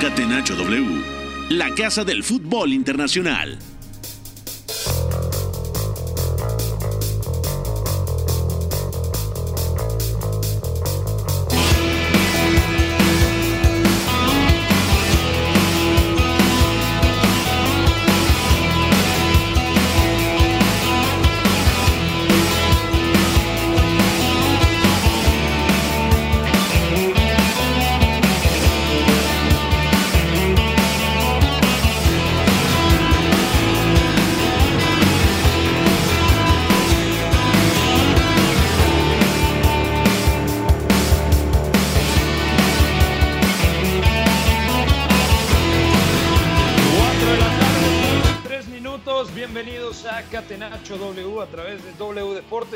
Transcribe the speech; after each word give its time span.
Catenacho 0.00 0.56
W, 0.56 1.02
la 1.50 1.74
casa 1.74 2.04
del 2.04 2.24
fútbol 2.24 2.72
internacional. 2.72 3.58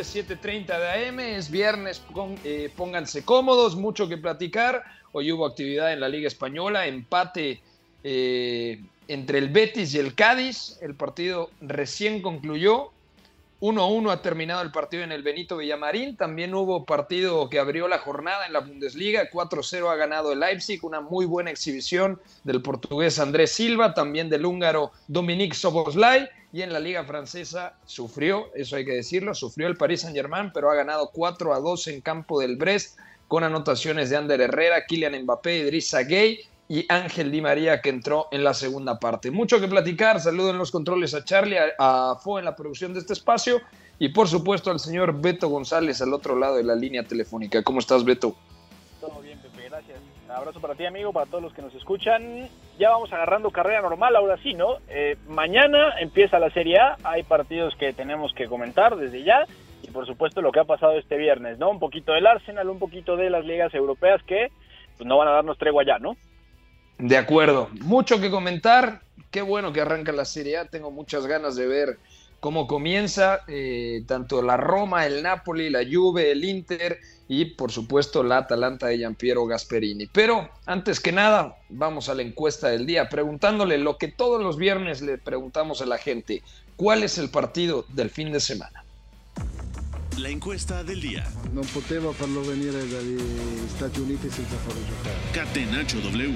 7:30 0.05 0.79
de 0.79 1.09
AM. 1.09 1.37
Es 1.37 1.51
viernes, 1.51 2.01
pon- 2.01 2.41
eh, 2.45 2.73
pónganse 2.77 3.25
cómodos, 3.25 3.77
mucho 3.77 4.09
que 4.09 4.19
platicar. 4.19 4.83
Hoy 5.13 5.33
hubo 5.33 5.47
actividad 5.47 5.93
en 5.93 6.01
la 6.01 6.09
Liga 6.09 6.29
Española, 6.29 6.87
empate 6.87 7.63
eh, 8.03 8.79
entre 9.09 9.39
el 9.39 9.49
Betis 9.49 9.95
y 9.95 9.99
el 9.99 10.15
Cádiz. 10.15 10.79
El 10.83 10.97
partido 10.97 11.51
recién 11.61 12.21
concluyó. 12.23 12.91
1-1 13.65 14.13
ha 14.13 14.21
terminado 14.21 14.61
el 14.61 14.71
partido 14.71 15.05
en 15.05 15.13
el 15.13 15.23
Benito 15.23 15.57
Villamarín. 15.57 16.19
También 16.19 16.55
hubo 16.55 16.85
partido 16.85 17.49
que 17.49 17.59
abrió 17.59 17.89
la 17.89 17.97
jornada 17.97 18.47
en 18.47 18.53
la 18.53 18.61
Bundesliga. 18.61 19.31
4-0 19.31 19.91
ha 19.91 19.97
ganado 19.97 20.33
el 20.33 20.41
Leipzig. 20.41 20.85
Una 20.85 21.01
muy 21.01 21.25
buena 21.25 21.51
exhibición 21.51 22.21
del 22.43 22.61
portugués 22.61 23.19
Andrés 23.19 23.53
Silva, 23.53 23.95
también 23.95 24.29
del 24.29 24.45
húngaro 24.45 24.93
Dominique 25.09 25.57
Soboslai. 25.57 26.29
Y 26.53 26.61
en 26.61 26.75
la 26.75 26.79
Liga 26.79 27.05
Francesa 27.05 27.79
sufrió, 27.87 28.51
eso 28.55 28.77
hay 28.77 28.85
que 28.85 28.93
decirlo, 28.93 29.35
sufrió 29.35 29.67
el 29.67 29.79
Paris 29.79 30.03
Saint-Germain, 30.03 30.51
pero 30.53 30.71
ha 30.71 30.75
ganado 30.75 31.09
4 31.11 31.55
a 31.55 31.59
2 31.59 31.87
en 31.89 32.01
campo 32.03 32.41
del 32.41 32.57
Brest 32.59 32.99
con 33.29 33.45
anotaciones 33.45 34.11
de 34.11 34.19
Ander 34.19 34.43
Herrera, 34.43 34.85
Kylian 34.85 35.23
Mbappé, 35.23 35.57
Idrissa 35.57 36.03
Gueye 36.03 36.47
y 36.69 36.87
Ángel 36.89 37.31
Di 37.31 37.41
María 37.41 37.81
que 37.81 37.91
entró 37.91 38.29
en 38.31 38.45
la 38.45 38.55
segunda 38.55 38.99
parte. 38.99 39.31
Mucho 39.31 39.61
que 39.61 39.69
platicar, 39.69 40.21
saludo 40.21 40.51
en 40.51 40.59
los 40.59 40.71
controles 40.71 41.15
a 41.15 41.25
Charlie, 41.25 41.59
a, 41.79 42.17
Fo 42.23 42.39
en 42.39 42.45
la 42.45 42.57
producción 42.57 42.95
de 42.95 43.01
este 43.01 43.13
espacio 43.13 43.61
y 43.99 44.09
por 44.09 44.29
supuesto 44.29 44.71
al 44.71 44.81
señor 44.81 45.21
Beto 45.21 45.49
González 45.49 46.01
al 46.01 46.13
otro 46.15 46.37
lado 46.37 46.57
de 46.57 46.65
la 46.65 46.75
línea 46.75 47.05
telefónica. 47.05 47.63
¿Cómo 47.63 47.81
estás, 47.81 48.05
Beto? 48.05 48.35
Todo 49.01 49.21
bien, 49.21 49.39
Pepe, 49.41 49.69
gracias. 49.69 49.99
Un 50.25 50.31
abrazo 50.31 50.61
para 50.61 50.75
ti, 50.75 50.87
amigo, 50.87 51.13
para 51.13 51.27
todos 51.27 51.43
los 51.43 51.53
que 51.53 51.63
nos 51.63 51.75
escuchan. 51.75 52.49
Ya 52.79 52.91
vamos 52.91 53.13
agarrando 53.13 53.51
carrera 53.51 53.83
normal, 53.83 54.17
ahora 54.17 54.39
sí, 54.43 54.55
¿no? 54.55 54.79
Eh, 54.89 55.17
mañana 55.29 56.01
empieza 56.01 56.39
la 56.39 56.51
Serie 56.51 56.79
A, 56.79 56.97
hay 57.05 57.23
partidos 57.23 57.77
que 57.77 57.93
tenemos 57.93 58.33
que 58.33 58.49
comentar 58.49 58.97
desde 58.97 59.23
ya. 59.23 59.47
Y 59.83 59.91
por 59.91 60.07
supuesto 60.07 60.41
lo 60.41 60.51
que 60.51 60.61
ha 60.61 60.65
pasado 60.65 60.93
este 60.93 61.19
viernes, 61.19 61.59
¿no? 61.59 61.71
Un 61.71 61.79
poquito 61.79 62.13
del 62.13 62.27
Arsenal, 62.27 62.71
un 62.71 62.79
poquito 62.79 63.17
de 63.17 63.29
las 63.29 63.45
ligas 63.45 63.75
europeas 63.75 64.23
que 64.23 64.51
pues, 64.97 65.07
no 65.07 65.19
van 65.19 65.29
a 65.29 65.33
darnos 65.33 65.59
tregua 65.59 65.85
ya, 65.85 65.99
¿no? 65.99 66.17
De 66.99 67.17
acuerdo, 67.17 67.69
mucho 67.81 68.21
que 68.21 68.31
comentar. 68.31 69.03
Qué 69.31 69.43
bueno 69.43 69.73
que 69.73 69.81
arranca 69.81 70.13
la 70.13 70.25
Serie 70.25 70.59
A. 70.59 70.67
Tengo 70.67 70.91
muchas 70.91 71.27
ganas 71.27 71.57
de 71.57 71.67
ver 71.67 71.99
cómo 72.39 72.67
comienza 72.67 73.41
eh, 73.49 74.05
tanto 74.07 74.43
la 74.43 74.57
Roma, 74.57 75.07
el 75.07 75.23
Napoli, 75.23 75.71
la 75.71 75.81
Juve, 75.91 76.31
el 76.31 76.45
Inter 76.45 77.01
y 77.27 77.47
por 77.47 77.73
supuesto 77.73 78.23
la 78.23 78.39
Atalanta 78.39 78.87
de 78.87 78.99
Giampiero 78.99 79.47
Gasperini. 79.47 80.07
Pero 80.07 80.51
antes 80.67 81.01
que 81.01 81.11
nada, 81.11 81.57
vamos 81.69 82.09
a 82.09 82.15
la 82.15 82.23
encuesta 82.23 82.69
del 82.69 82.87
día, 82.87 83.09
preguntándole 83.09 83.79
lo 83.79 83.97
que 83.97 84.09
todos 84.09 84.43
los 84.43 84.57
viernes 84.57 85.01
le 85.01 85.19
preguntamos 85.19 85.81
a 85.81 85.87
la 85.87 85.99
gente. 85.99 86.43
¿Cuál 86.77 87.03
es 87.03 87.19
el 87.19 87.31
partido 87.31 87.87
del 87.89 88.11
fin 88.11 88.31
de 88.31 88.41
semana? 88.41 88.84
La 90.19 90.29
encuesta 90.29 90.85
del 90.85 91.01
día. 91.01 91.25
Non 91.53 91.67
poteva 91.73 92.13
farlo 92.13 92.41
venire 92.43 92.87
dagli 92.89 93.19
Stati 93.67 93.99
Uniti 93.99 94.31
senza 94.31 94.57
farlo 94.59 94.81
giocare. 94.87 95.17
Catenacho 95.33 95.99
W. 95.99 96.33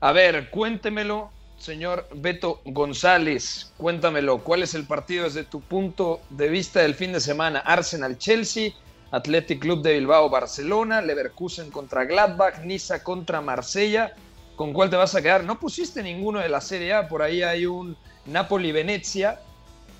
A 0.00 0.12
ver, 0.12 0.50
cuéntemelo, 0.50 1.30
señor 1.56 2.08
Beto 2.16 2.62
González, 2.64 3.72
cuéntamelo, 3.76 4.42
¿cuál 4.42 4.64
es 4.64 4.74
el 4.74 4.84
partido 4.84 5.24
desde 5.24 5.44
tu 5.44 5.60
punto 5.60 6.20
de 6.30 6.48
vista 6.48 6.80
del 6.80 6.96
fin 6.96 7.12
de 7.12 7.20
semana? 7.20 7.60
Arsenal-Chelsea, 7.60 8.72
Athletic 9.12 9.60
Club 9.60 9.82
de 9.82 9.94
Bilbao-Barcelona, 9.94 11.00
Leverkusen 11.00 11.70
contra 11.70 12.04
Gladbach, 12.04 12.64
Niza 12.64 13.04
contra 13.04 13.40
Marsella. 13.40 14.14
¿Con 14.56 14.72
cuál 14.72 14.90
te 14.90 14.96
vas 14.96 15.14
a 15.14 15.22
quedar? 15.22 15.44
No 15.44 15.60
pusiste 15.60 16.02
ninguno 16.02 16.40
de 16.40 16.48
la 16.48 16.60
Serie 16.60 16.92
A, 16.92 17.08
por 17.08 17.22
ahí 17.22 17.42
hay 17.42 17.66
un 17.66 17.96
Napoli-Venecia, 18.26 19.40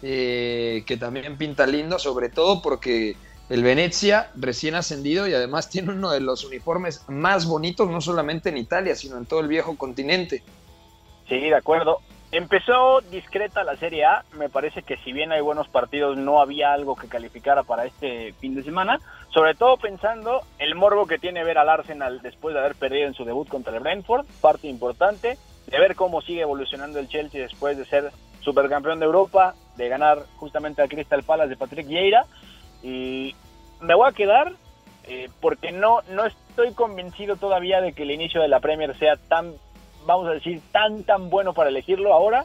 eh, 0.02 0.84
que 0.86 0.96
también 0.96 1.36
pinta 1.36 1.66
lindo, 1.66 1.98
sobre 1.98 2.28
todo 2.28 2.62
porque 2.62 3.16
el 3.48 3.62
Venecia 3.62 4.30
recién 4.34 4.74
ascendido 4.74 5.28
y 5.28 5.34
además 5.34 5.70
tiene 5.70 5.92
uno 5.92 6.10
de 6.10 6.20
los 6.20 6.44
uniformes 6.44 7.04
más 7.08 7.46
bonitos, 7.46 7.88
no 7.88 8.00
solamente 8.00 8.48
en 8.48 8.56
Italia, 8.56 8.96
sino 8.96 9.16
en 9.16 9.26
todo 9.26 9.40
el 9.40 9.48
viejo 9.48 9.76
continente. 9.76 10.42
Sí, 11.28 11.40
de 11.40 11.56
acuerdo. 11.56 12.00
Empezó 12.32 13.00
discreta 13.02 13.62
la 13.62 13.76
Serie 13.76 14.04
A. 14.04 14.24
Me 14.36 14.48
parece 14.48 14.82
que 14.82 14.96
si 14.98 15.12
bien 15.12 15.30
hay 15.32 15.40
buenos 15.40 15.68
partidos, 15.68 16.18
no 16.18 16.40
había 16.40 16.72
algo 16.72 16.96
que 16.96 17.08
calificara 17.08 17.62
para 17.62 17.86
este 17.86 18.32
fin 18.40 18.54
de 18.54 18.64
semana. 18.64 19.00
Sobre 19.32 19.54
todo 19.54 19.76
pensando 19.76 20.42
el 20.58 20.74
morbo 20.74 21.06
que 21.06 21.18
tiene 21.18 21.44
ver 21.44 21.58
al 21.58 21.68
Arsenal 21.68 22.20
después 22.22 22.52
de 22.52 22.60
haber 22.60 22.74
perdido 22.74 23.06
en 23.06 23.14
su 23.14 23.24
debut 23.24 23.48
contra 23.48 23.76
el 23.76 23.82
Brentford. 23.82 24.26
Parte 24.40 24.66
importante. 24.66 25.38
De 25.66 25.78
ver 25.78 25.94
cómo 25.94 26.20
sigue 26.20 26.42
evolucionando 26.42 26.98
el 26.98 27.08
Chelsea 27.08 27.40
después 27.40 27.76
de 27.78 27.84
ser 27.84 28.12
supercampeón 28.40 29.00
de 29.00 29.06
Europa, 29.06 29.54
de 29.76 29.88
ganar 29.88 30.24
justamente 30.36 30.82
al 30.82 30.88
Crystal 30.88 31.22
Palace 31.22 31.50
de 31.50 31.56
Patrick 31.56 31.86
Vieira. 31.86 32.26
Y 32.82 33.34
me 33.80 33.94
voy 33.94 34.08
a 34.08 34.12
quedar 34.12 34.52
eh, 35.04 35.28
porque 35.40 35.72
no, 35.72 36.00
no 36.10 36.26
estoy 36.26 36.72
convencido 36.72 37.36
todavía 37.36 37.80
de 37.80 37.92
que 37.92 38.02
el 38.02 38.10
inicio 38.10 38.40
de 38.40 38.48
la 38.48 38.60
Premier 38.60 38.96
sea 38.98 39.16
tan 39.16 39.54
vamos 40.06 40.28
a 40.28 40.32
decir, 40.32 40.60
tan, 40.72 41.04
tan 41.04 41.28
bueno 41.28 41.52
para 41.52 41.68
elegirlo 41.68 42.14
ahora. 42.14 42.44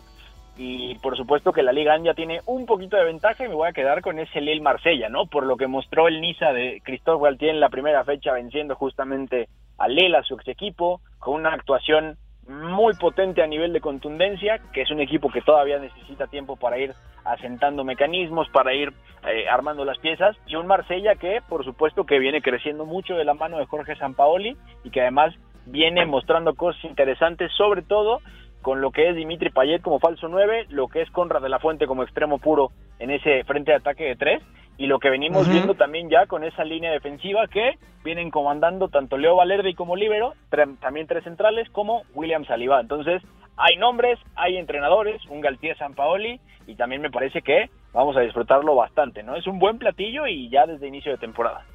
Y 0.58 0.96
por 0.96 1.16
supuesto 1.16 1.54
que 1.54 1.64
la 1.64 1.72
Liga 1.72 1.98
ya 2.04 2.14
tiene 2.14 2.42
un 2.46 2.66
poquito 2.66 2.98
de 2.98 3.06
ventaja 3.06 3.46
y 3.46 3.48
me 3.48 3.56
voy 3.56 3.70
a 3.70 3.74
quedar 3.74 4.02
con 4.02 4.20
ese 4.20 4.42
Lille 4.42 4.62
Marsella, 4.62 5.08
¿no? 5.08 5.26
Por 5.26 5.46
lo 5.46 5.56
que 5.56 5.68
mostró 5.68 6.08
el 6.08 6.20
Niza 6.20 6.52
de 6.52 6.82
Christophe 6.84 7.24
Galtier 7.24 7.52
en 7.52 7.62
la 7.62 7.70
primera 7.70 8.04
fecha, 8.04 8.34
venciendo 8.34 8.76
justamente 8.76 9.48
a 9.78 9.88
Lille, 9.88 10.18
a 10.18 10.24
su 10.24 10.36
ex 10.36 10.48
equipo, 10.50 11.00
con 11.20 11.36
una 11.36 11.54
actuación 11.54 12.18
muy 12.52 12.94
potente 12.96 13.42
a 13.42 13.48
nivel 13.48 13.74
de 13.74 13.82
contundencia, 13.82 14.60
que 14.74 14.82
es 14.82 14.92
un 14.92 15.00
equipo 15.00 15.32
que 15.32 15.42
todavía 15.42 15.80
necesita 15.80 16.28
tiempo 16.28 16.56
para 16.56 16.78
ir 16.78 16.94
asentando 17.24 17.84
mecanismos, 17.84 18.48
para 18.50 18.74
ir 18.74 18.94
eh, 19.28 19.48
armando 19.50 19.86
las 19.86 19.98
piezas, 20.00 20.36
y 20.48 20.56
un 20.56 20.68
Marsella 20.68 21.16
que, 21.16 21.40
por 21.48 21.64
supuesto, 21.64 22.06
que 22.06 22.20
viene 22.20 22.42
creciendo 22.42 22.86
mucho 22.86 23.16
de 23.16 23.26
la 23.26 23.34
mano 23.34 23.58
de 23.58 23.66
Jorge 23.66 23.96
Sampaoli 23.96 24.58
y 24.84 24.90
que 24.90 25.02
además 25.02 25.34
viene 25.66 26.06
mostrando 26.06 26.56
cosas 26.56 26.84
interesantes, 26.86 27.52
sobre 27.56 27.82
todo 27.84 28.20
con 28.62 28.82
lo 28.82 28.92
que 28.92 29.10
es 29.10 29.16
Dimitri 29.16 29.50
Payet 29.50 29.82
como 29.82 30.00
falso 30.00 30.28
9, 30.28 30.68
lo 30.70 30.88
que 30.88 31.02
es 31.02 31.12
Conrad 31.12 31.42
de 31.42 31.50
la 31.50 31.60
Fuente 31.60 31.88
como 31.88 32.04
extremo 32.04 32.40
puro 32.40 32.72
en 33.00 33.12
ese 33.12 33.44
frente 33.44 33.72
de 33.72 33.78
ataque 33.78 34.04
de 34.04 34.16
tres, 34.16 34.44
y 34.78 34.88
lo 34.88 35.00
que 35.00 35.10
venimos 35.10 35.48
viendo 35.50 35.76
también 35.76 36.10
ya 36.10 36.26
con 36.26 36.44
esa 36.44 36.64
línea 36.64 36.92
defensiva 36.92 37.48
que 37.48 37.78
vienen 38.04 38.32
comandando 38.32 38.88
tanto 38.88 39.18
Leo 39.18 39.36
Valerde 39.36 39.76
como 39.76 39.96
Libero, 39.96 40.34
también 40.80 41.08
tres 41.08 41.24
centrales, 41.24 41.70
como 41.70 42.04
William 42.14 42.46
Saliba. 42.46 42.80
Entonces, 42.80 43.22
hay 43.58 43.78
nombres, 43.78 44.18
hay 44.36 44.58
entrenadores, 44.58 45.24
un 45.28 45.42
Galtier 45.42 45.78
Sampaoli, 45.78 46.40
y 46.68 46.76
también 46.76 47.02
me 47.02 47.12
parece 47.12 47.42
que 47.42 47.70
vamos 47.94 48.16
a 48.18 48.22
disfrutarlo 48.22 48.76
bastante, 48.76 49.24
¿no? 49.24 49.36
Es 49.36 49.46
un 49.46 49.60
buen 49.60 49.78
platillo 49.78 50.26
y 50.26 50.50
ya 50.50 50.66
desde 50.66 50.88
inicio 50.88 51.12
de 51.12 51.18
temporada. 51.18 51.66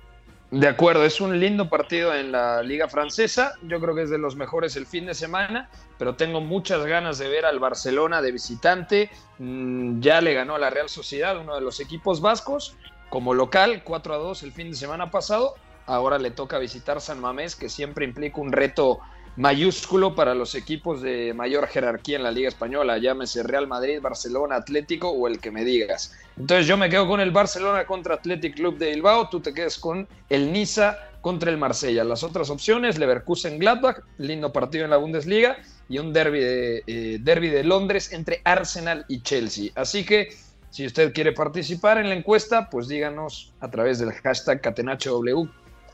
De 0.52 0.68
acuerdo, 0.68 1.04
es 1.04 1.20
un 1.20 1.40
lindo 1.40 1.68
partido 1.68 2.14
en 2.14 2.30
la 2.30 2.62
Liga 2.62 2.88
Francesa. 2.88 3.54
Yo 3.62 3.80
creo 3.80 3.96
que 3.96 4.02
es 4.02 4.10
de 4.10 4.18
los 4.18 4.36
mejores 4.36 4.76
el 4.76 4.86
fin 4.86 5.06
de 5.06 5.14
semana, 5.14 5.68
pero 5.98 6.14
tengo 6.14 6.40
muchas 6.40 6.86
ganas 6.86 7.18
de 7.18 7.28
ver 7.28 7.44
al 7.44 7.58
Barcelona 7.58 8.22
de 8.22 8.30
visitante. 8.30 9.10
Mm, 9.38 10.00
ya 10.00 10.20
le 10.20 10.34
ganó 10.34 10.54
a 10.54 10.60
la 10.60 10.70
Real 10.70 10.88
Sociedad, 10.88 11.36
uno 11.36 11.56
de 11.56 11.62
los 11.62 11.80
equipos 11.80 12.20
vascos, 12.20 12.76
como 13.08 13.34
local, 13.34 13.82
4 13.82 14.14
a 14.14 14.18
2 14.18 14.44
el 14.44 14.52
fin 14.52 14.70
de 14.70 14.76
semana 14.76 15.10
pasado. 15.10 15.54
Ahora 15.84 16.18
le 16.18 16.30
toca 16.30 16.58
visitar 16.58 17.00
San 17.00 17.20
Mamés, 17.20 17.56
que 17.56 17.68
siempre 17.68 18.04
implica 18.04 18.40
un 18.40 18.52
reto 18.52 19.00
mayúsculo 19.36 20.14
para 20.14 20.34
los 20.34 20.54
equipos 20.54 21.02
de 21.02 21.34
mayor 21.34 21.66
jerarquía 21.68 22.16
en 22.16 22.22
la 22.22 22.30
Liga 22.30 22.48
Española, 22.48 22.98
llámese 22.98 23.42
Real 23.42 23.66
Madrid, 23.66 24.00
Barcelona, 24.00 24.56
Atlético 24.56 25.10
o 25.10 25.28
el 25.28 25.38
que 25.38 25.50
me 25.50 25.64
digas. 25.64 26.12
Entonces 26.38 26.66
yo 26.66 26.76
me 26.76 26.88
quedo 26.88 27.06
con 27.06 27.20
el 27.20 27.30
Barcelona 27.30 27.86
contra 27.86 28.14
Athletic 28.14 28.54
Club 28.56 28.78
de 28.78 28.90
Bilbao, 28.90 29.28
tú 29.28 29.40
te 29.40 29.52
quedas 29.52 29.78
con 29.78 30.08
el 30.30 30.52
Niza 30.52 30.98
contra 31.20 31.50
el 31.50 31.58
Marsella. 31.58 32.04
Las 32.04 32.22
otras 32.22 32.50
opciones, 32.50 32.98
Leverkusen 32.98 33.58
Gladbach, 33.58 34.00
lindo 34.18 34.52
partido 34.52 34.84
en 34.84 34.90
la 34.90 34.96
Bundesliga 34.96 35.58
y 35.88 35.98
un 35.98 36.12
derby 36.12 36.40
de, 36.40 36.82
eh, 36.86 37.18
derby 37.20 37.48
de 37.48 37.64
Londres 37.64 38.12
entre 38.12 38.40
Arsenal 38.44 39.04
y 39.08 39.20
Chelsea. 39.22 39.70
Así 39.74 40.04
que 40.04 40.30
si 40.70 40.86
usted 40.86 41.12
quiere 41.12 41.32
participar 41.32 41.98
en 41.98 42.08
la 42.08 42.14
encuesta, 42.14 42.70
pues 42.70 42.88
díganos 42.88 43.52
a 43.60 43.70
través 43.70 43.98
del 43.98 44.12
hashtag 44.12 44.60
CatenachoW 44.60 45.48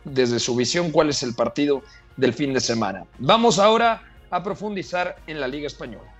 desde 0.04 0.38
su 0.38 0.56
visión 0.56 0.90
cuál 0.90 1.10
es 1.10 1.22
el 1.22 1.34
partido 1.34 1.82
del 2.16 2.34
fin 2.34 2.52
de 2.52 2.60
semana. 2.60 3.04
Vamos 3.18 3.58
ahora 3.58 4.02
a 4.30 4.42
profundizar 4.42 5.16
en 5.26 5.40
la 5.40 5.48
Liga 5.48 5.66
Española. 5.66 6.10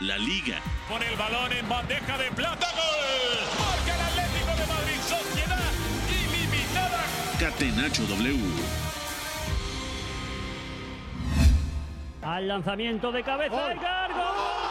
La 0.00 0.18
Liga. 0.18 0.60
Con 0.88 1.02
el 1.02 1.16
balón 1.16 1.52
en 1.52 1.68
bandeja 1.68 2.18
de 2.18 2.30
plata, 2.32 2.66
gol. 2.74 3.04
Marca 3.58 3.94
el 3.94 4.00
Atlético 4.00 4.56
de 4.56 4.66
Madrid, 4.66 5.00
sociedad 5.06 5.72
ilimitada. 6.10 7.04
Catenacho 7.38 8.02
W. 8.06 8.40
Al 12.22 12.48
lanzamiento 12.48 13.12
de 13.12 13.22
cabeza, 13.22 13.72
Edgar, 13.72 14.10
gol, 14.10 14.18
gol, 14.18 14.63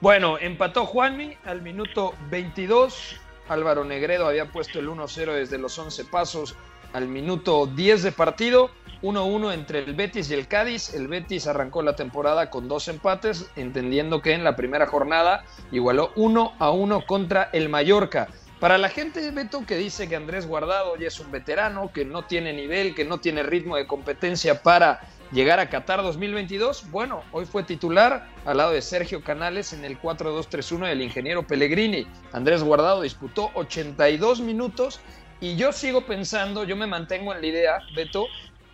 Bueno, 0.00 0.38
empató 0.38 0.86
Juanmi 0.86 1.36
al 1.44 1.60
minuto 1.60 2.14
22. 2.30 3.16
Álvaro 3.48 3.84
Negredo 3.84 4.28
había 4.28 4.44
puesto 4.44 4.78
el 4.78 4.88
1-0 4.88 5.32
desde 5.32 5.58
los 5.58 5.76
11 5.76 6.04
pasos 6.04 6.54
al 6.92 7.08
minuto 7.08 7.66
10 7.66 8.04
de 8.04 8.12
partido. 8.12 8.70
1-1 9.02 9.52
entre 9.52 9.80
el 9.80 9.94
Betis 9.94 10.30
y 10.30 10.34
el 10.34 10.46
Cádiz. 10.46 10.94
El 10.94 11.08
Betis 11.08 11.48
arrancó 11.48 11.82
la 11.82 11.96
temporada 11.96 12.48
con 12.48 12.68
dos 12.68 12.86
empates, 12.86 13.50
entendiendo 13.56 14.22
que 14.22 14.34
en 14.34 14.44
la 14.44 14.54
primera 14.54 14.86
jornada 14.86 15.44
igualó 15.72 16.12
1 16.14 16.54
a 16.60 16.70
1 16.70 17.04
contra 17.04 17.50
el 17.52 17.68
Mallorca. 17.68 18.28
Para 18.60 18.78
la 18.78 18.88
gente, 18.88 19.28
Beto, 19.32 19.66
que 19.66 19.76
dice 19.76 20.08
que 20.08 20.14
Andrés 20.14 20.46
Guardado 20.46 20.96
ya 20.96 21.08
es 21.08 21.18
un 21.18 21.32
veterano, 21.32 21.92
que 21.92 22.04
no 22.04 22.24
tiene 22.24 22.52
nivel, 22.52 22.94
que 22.94 23.04
no 23.04 23.18
tiene 23.18 23.42
ritmo 23.42 23.76
de 23.76 23.86
competencia 23.86 24.62
para 24.62 25.00
llegar 25.32 25.60
a 25.60 25.68
Qatar 25.68 26.02
2022, 26.02 26.90
bueno, 26.90 27.22
hoy 27.32 27.44
fue 27.44 27.62
titular 27.62 28.28
al 28.44 28.56
lado 28.56 28.72
de 28.72 28.82
Sergio 28.82 29.22
Canales 29.22 29.72
en 29.72 29.84
el 29.84 30.00
4-2-3-1 30.00 30.88
del 30.88 31.02
ingeniero 31.02 31.46
Pellegrini. 31.46 32.06
Andrés 32.32 32.62
Guardado 32.62 33.02
disputó 33.02 33.50
82 33.54 34.40
minutos 34.40 35.00
y 35.40 35.56
yo 35.56 35.72
sigo 35.72 36.06
pensando, 36.06 36.64
yo 36.64 36.76
me 36.76 36.86
mantengo 36.86 37.32
en 37.34 37.40
la 37.40 37.46
idea, 37.46 37.78
Beto, 37.94 38.26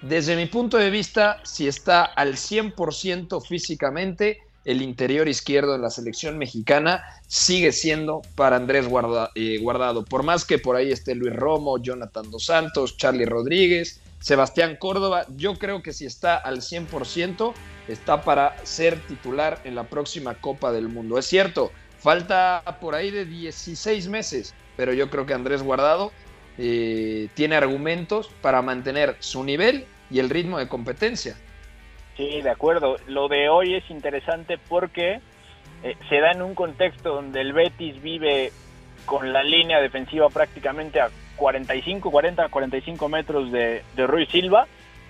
desde 0.02 0.36
mi 0.36 0.46
punto 0.46 0.76
de 0.76 0.90
vista, 0.90 1.40
si 1.44 1.66
está 1.66 2.04
al 2.04 2.34
100% 2.34 3.40
físicamente, 3.46 4.38
el 4.64 4.80
interior 4.80 5.28
izquierdo 5.28 5.72
de 5.72 5.78
la 5.78 5.90
selección 5.90 6.38
mexicana 6.38 7.04
sigue 7.26 7.70
siendo 7.72 8.22
para 8.34 8.56
Andrés 8.56 8.88
Guarda- 8.88 9.30
eh, 9.34 9.58
Guardado. 9.60 10.04
Por 10.04 10.22
más 10.22 10.46
que 10.46 10.58
por 10.58 10.76
ahí 10.76 10.90
esté 10.90 11.14
Luis 11.14 11.34
Romo, 11.36 11.78
Jonathan 11.82 12.30
Dos 12.30 12.46
Santos, 12.46 12.96
Charlie 12.96 13.26
Rodríguez, 13.26 14.00
Sebastián 14.24 14.76
Córdoba, 14.76 15.26
yo 15.36 15.52
creo 15.56 15.82
que 15.82 15.92
si 15.92 16.06
está 16.06 16.34
al 16.38 16.62
100% 16.62 17.52
está 17.88 18.22
para 18.22 18.56
ser 18.64 18.98
titular 19.00 19.60
en 19.64 19.74
la 19.74 19.84
próxima 19.84 20.32
Copa 20.36 20.72
del 20.72 20.88
Mundo. 20.88 21.18
Es 21.18 21.26
cierto, 21.26 21.72
falta 21.98 22.62
por 22.80 22.94
ahí 22.94 23.10
de 23.10 23.26
16 23.26 24.08
meses, 24.08 24.54
pero 24.78 24.94
yo 24.94 25.10
creo 25.10 25.26
que 25.26 25.34
Andrés 25.34 25.62
Guardado 25.62 26.10
eh, 26.56 27.28
tiene 27.34 27.56
argumentos 27.56 28.30
para 28.40 28.62
mantener 28.62 29.14
su 29.18 29.44
nivel 29.44 29.84
y 30.10 30.20
el 30.20 30.30
ritmo 30.30 30.58
de 30.58 30.68
competencia. 30.68 31.36
Sí, 32.16 32.40
de 32.40 32.48
acuerdo. 32.48 32.96
Lo 33.06 33.28
de 33.28 33.50
hoy 33.50 33.74
es 33.74 33.90
interesante 33.90 34.56
porque 34.70 35.20
eh, 35.82 35.96
se 36.08 36.20
da 36.20 36.32
en 36.32 36.40
un 36.40 36.54
contexto 36.54 37.14
donde 37.14 37.42
el 37.42 37.52
Betis 37.52 38.00
vive 38.00 38.52
con 39.04 39.34
la 39.34 39.42
línea 39.42 39.82
defensiva 39.82 40.30
prácticamente 40.30 40.98
a 40.98 41.10
45, 41.36 42.10
40, 42.10 42.48
45 42.48 43.08
metros 43.08 43.52
de, 43.52 43.82
Ruiz 43.96 44.28
Silva. 44.30 44.66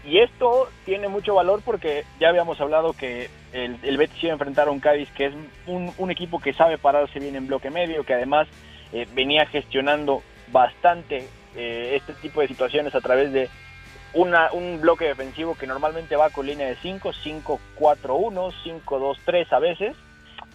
Y 0.07 0.19
esto 0.19 0.69
tiene 0.85 1.09
mucho 1.09 1.35
valor 1.35 1.63
porque 1.65 2.05
ya 2.21 2.29
habíamos 2.29 2.61
hablado 2.61 2.93
que 2.93 3.31
el, 3.53 3.97
Betis 3.97 4.23
iba 4.23 4.33
a 4.33 4.35
enfrentar 4.35 4.69
a 4.69 4.71
un 4.71 4.81
Cádiz 4.81 5.11
que 5.13 5.27
es 5.27 5.35
un, 5.67 6.11
equipo 6.11 6.41
que 6.41 6.53
sabe 6.53 6.77
pararse 6.77 7.21
bien 7.21 7.37
en 7.37 7.47
bloque 7.47 7.71
medio, 7.71 8.05
que 8.05 8.13
además 8.13 8.47
eh, 8.93 9.07
venía 9.15 9.47
gestionando 9.47 10.23
bastante 10.53 11.27
eh, 11.57 11.93
este 11.95 12.13
tipo 12.15 12.43
de 12.43 12.49
situaciones 12.49 12.95
a 12.95 13.01
través 13.01 13.33
de 13.33 13.49
una, 14.15 14.53
un 14.53 14.81
bloque 14.81 15.07
defensivo 15.07 15.57
que 15.57 15.67
normalmente 15.67 16.17
va 16.17 16.31
con 16.31 16.47
línea 16.47 16.69
de 16.69 16.77
5, 16.77 17.13
5-4-1, 17.79 18.53
5-2-3 18.85 19.53
a 19.53 19.59
veces. 19.59 19.97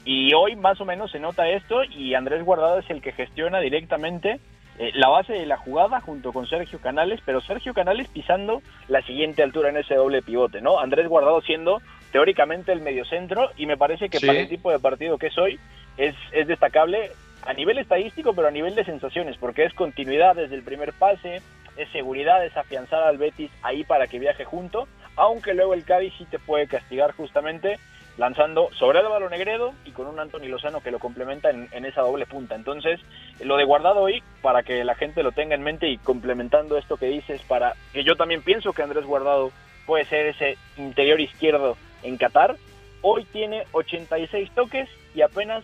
Y 0.05 0.33
hoy 0.33 0.55
más 0.55 0.79
o 0.79 0.85
menos 0.85 1.11
se 1.11 1.19
nota 1.19 1.47
esto 1.49 1.83
y 1.83 2.13
Andrés 2.15 2.43
Guardado 2.43 2.79
es 2.79 2.89
el 2.89 3.01
que 3.01 3.11
gestiona 3.11 3.59
directamente 3.59 4.39
eh, 4.79 4.91
la 4.95 5.09
base 5.09 5.33
de 5.33 5.45
la 5.45 5.57
jugada 5.57 5.99
junto 6.01 6.31
con 6.33 6.47
Sergio 6.47 6.79
Canales, 6.79 7.19
pero 7.25 7.41
Sergio 7.41 7.73
Canales 7.73 8.07
pisando 8.07 8.61
la 8.87 9.01
siguiente 9.03 9.43
altura 9.43 9.69
en 9.69 9.77
ese 9.77 9.95
doble 9.95 10.21
pivote, 10.21 10.61
¿no? 10.61 10.79
Andrés 10.79 11.07
Guardado 11.07 11.41
siendo 11.41 11.81
teóricamente 12.11 12.71
el 12.71 12.81
mediocentro 12.81 13.49
y 13.57 13.65
me 13.65 13.77
parece 13.77 14.09
que 14.09 14.19
Sí. 14.19 14.25
para 14.27 14.39
el 14.39 14.49
tipo 14.49 14.71
de 14.71 14.79
partido 14.79 15.17
que 15.17 15.27
es 15.27 15.37
hoy 15.37 15.59
es, 15.97 16.15
es 16.31 16.47
destacable 16.47 17.11
a 17.45 17.53
nivel 17.53 17.77
estadístico, 17.77 18.33
pero 18.33 18.47
a 18.47 18.51
nivel 18.51 18.73
de 18.75 18.83
sensaciones, 18.85 19.37
porque 19.37 19.63
es 19.65 19.73
continuidad 19.73 20.35
desde 20.35 20.55
el 20.55 20.63
primer 20.63 20.93
pase, 20.93 21.41
es 21.77 21.89
seguridad, 21.91 22.45
es 22.45 22.55
afianzar 22.57 23.03
al 23.03 23.17
Betis 23.17 23.51
ahí 23.61 23.83
para 23.83 24.07
que 24.07 24.19
viaje 24.19 24.43
junto, 24.45 24.87
aunque 25.15 25.53
luego 25.53 25.73
el 25.73 25.83
Cádiz 25.85 26.13
sí 26.17 26.25
te 26.25 26.39
puede 26.39 26.67
castigar 26.67 27.11
justamente 27.11 27.77
lanzando 28.19 28.69
sobre 28.77 28.99
Álvaro 28.99 29.29
Negredo 29.29 29.73
y 29.85 29.91
con 29.91 30.05
un 30.05 30.19
Anthony 30.19 30.49
Lozano 30.49 30.81
que 30.81 30.91
lo 30.91 30.99
complementa 30.99 31.49
en, 31.49 31.69
en 31.71 31.85
esa 31.85 32.01
doble 32.01 32.25
punta. 32.25 32.53
Entonces, 32.53 32.99
lo 33.39 33.55
de 33.55 33.63
guardado 33.63 34.01
hoy, 34.01 34.21
para 34.41 34.61
que 34.61 34.83
la 34.83 34.93
gente 34.93 35.23
lo 35.23 35.31
tenga 35.31 35.55
en 35.55 35.63
mente 35.63 35.87
y 35.87 35.97
complementando 35.97 36.77
esto 36.77 36.97
que 36.97 37.05
dices, 37.07 37.41
para 37.43 37.73
que 37.93 38.03
yo 38.03 38.17
también 38.17 38.41
pienso 38.41 38.73
que 38.73 38.83
Andrés 38.83 39.05
Guardado 39.05 39.51
puede 39.85 40.03
ser 40.03 40.27
ese 40.27 40.57
interior 40.77 41.19
izquierdo 41.21 41.77
en 42.03 42.17
Qatar, 42.17 42.57
hoy 43.01 43.23
tiene 43.23 43.63
86 43.71 44.51
toques 44.53 44.89
y 45.15 45.21
apenas 45.21 45.63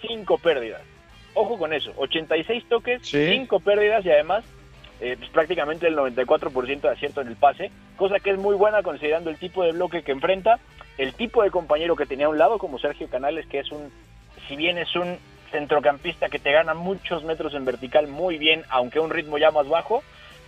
5 0.00 0.38
pérdidas. 0.38 0.80
Ojo 1.34 1.58
con 1.58 1.74
eso, 1.74 1.92
86 1.96 2.64
toques, 2.68 3.06
Sí. 3.06 3.28
5 3.30 3.60
pérdidas 3.60 4.04
y 4.06 4.10
además 4.10 4.42
eh, 5.02 5.16
pues, 5.18 5.30
prácticamente 5.30 5.86
el 5.86 5.96
94% 5.96 6.80
de 6.80 6.88
acierto 6.88 7.20
en 7.20 7.28
el 7.28 7.36
pase, 7.36 7.70
cosa 7.96 8.20
que 8.20 8.30
es 8.30 8.38
muy 8.38 8.56
buena 8.56 8.82
considerando 8.82 9.28
el 9.28 9.36
tipo 9.36 9.62
de 9.62 9.72
bloque 9.72 10.02
que 10.02 10.12
enfrenta, 10.12 10.58
el 10.98 11.14
tipo 11.14 11.42
de 11.42 11.50
compañero 11.50 11.96
que 11.96 12.06
tenía 12.06 12.26
a 12.26 12.30
un 12.30 12.38
lado, 12.38 12.58
como 12.58 12.78
Sergio 12.78 13.08
Canales, 13.08 13.46
que 13.46 13.60
es 13.60 13.70
un, 13.72 13.90
si 14.48 14.56
bien 14.56 14.78
es 14.78 14.94
un 14.96 15.18
centrocampista 15.50 16.28
que 16.28 16.38
te 16.38 16.52
gana 16.52 16.74
muchos 16.74 17.24
metros 17.24 17.54
en 17.54 17.64
vertical 17.64 18.06
muy 18.06 18.38
bien, 18.38 18.64
aunque 18.68 18.98
a 18.98 19.02
un 19.02 19.10
ritmo 19.10 19.38
ya 19.38 19.50
más 19.50 19.68
bajo, 19.68 20.02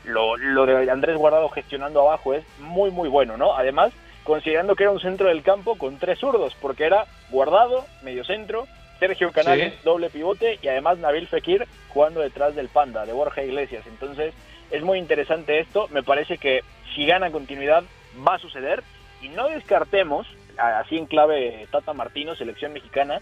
lo, 0.05 0.37
lo 0.37 0.67
de 0.67 0.91
Andrés 0.91 1.17
Guardado 1.17 1.49
gestionando 1.49 2.01
abajo 2.01 2.35
es 2.35 2.45
muy 2.59 2.91
muy 2.91 3.09
bueno, 3.09 3.37
¿no? 3.37 3.55
Además, 3.57 3.93
considerando 4.25 4.75
que 4.77 4.85
era 4.85 4.93
un 4.93 5.01
centro 5.01 5.29
del 5.29 5.43
campo 5.43 5.77
con 5.77 5.99
tres 5.99 6.19
zurdos, 6.19 6.55
porque 6.61 6.85
era 6.85 7.07
Guardado, 7.31 7.85
medio 8.03 8.25
centro, 8.25 8.67
Sergio 9.01 9.33
Canales, 9.33 9.73
Sí. 9.75 9.81
doble 9.85 10.11
pivote, 10.11 10.59
y 10.63 10.69
además 10.69 10.99
Nabil 10.99 11.27
Fekir 11.27 11.67
jugando 11.89 12.21
detrás 12.21 12.55
del 12.55 12.69
Panda, 12.69 13.05
de 13.07 13.13
Borja 13.13 13.43
Iglesias. 13.43 13.85
Entonces, 13.87 14.33
es 14.71 14.83
muy 14.83 14.99
interesante 14.99 15.59
esto. 15.59 15.89
Me 15.91 16.03
parece 16.05 16.39
que 16.39 16.61
si 16.95 17.05
gana 17.07 17.31
continuidad 17.33 17.83
va 18.27 18.37
a 18.37 18.39
suceder. 18.39 18.83
Y 19.23 19.29
no 19.29 19.49
descartemos, 19.49 20.27
así 20.59 20.99
en 20.99 21.07
clave 21.07 21.67
Tata 21.71 21.93
Martino, 21.95 22.35
selección 22.35 22.73
mexicana, 22.73 23.21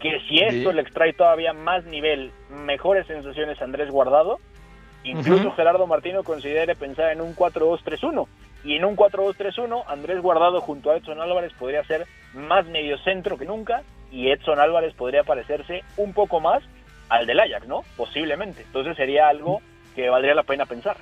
que 0.00 0.18
si 0.28 0.38
esto 0.38 0.70
Sí. 0.70 0.76
le 0.76 0.82
extrae 0.82 1.12
todavía 1.12 1.52
más 1.52 1.84
nivel, 1.84 2.30
mejores 2.48 3.06
sensaciones 3.06 3.60
a 3.60 3.64
Andrés 3.64 3.90
Guardado, 3.90 4.38
incluso. 5.04 5.50
Gerardo 5.52 5.86
Martino 5.86 6.22
considere 6.24 6.74
pensar 6.74 7.10
en 7.12 7.20
un 7.20 7.34
4-2-3-1, 7.34 8.26
Y 8.62 8.76
en 8.76 8.84
un 8.84 8.94
4-2-3-1, 8.94 9.84
Andrés 9.86 10.20
Guardado 10.20 10.60
junto 10.60 10.90
a 10.90 10.96
Edson 10.96 11.18
Álvarez 11.20 11.50
podría 11.58 11.82
ser 11.84 12.06
más 12.34 12.66
medio 12.66 12.98
centro 12.98 13.38
que 13.38 13.46
nunca 13.46 13.82
y 14.12 14.30
Edson 14.30 14.60
Álvarez 14.60 14.92
podría 14.92 15.22
parecerse 15.24 15.82
un 15.96 16.12
poco 16.12 16.40
más 16.40 16.62
al 17.08 17.26
del 17.26 17.40
Ajax, 17.40 17.66
¿no? 17.66 17.84
Posiblemente. 17.96 18.60
Entonces 18.60 18.96
sería 18.98 19.28
algo 19.28 19.62
que 19.94 20.10
valdría 20.10 20.34
la 20.34 20.42
pena 20.42 20.66
pensar. 20.66 20.98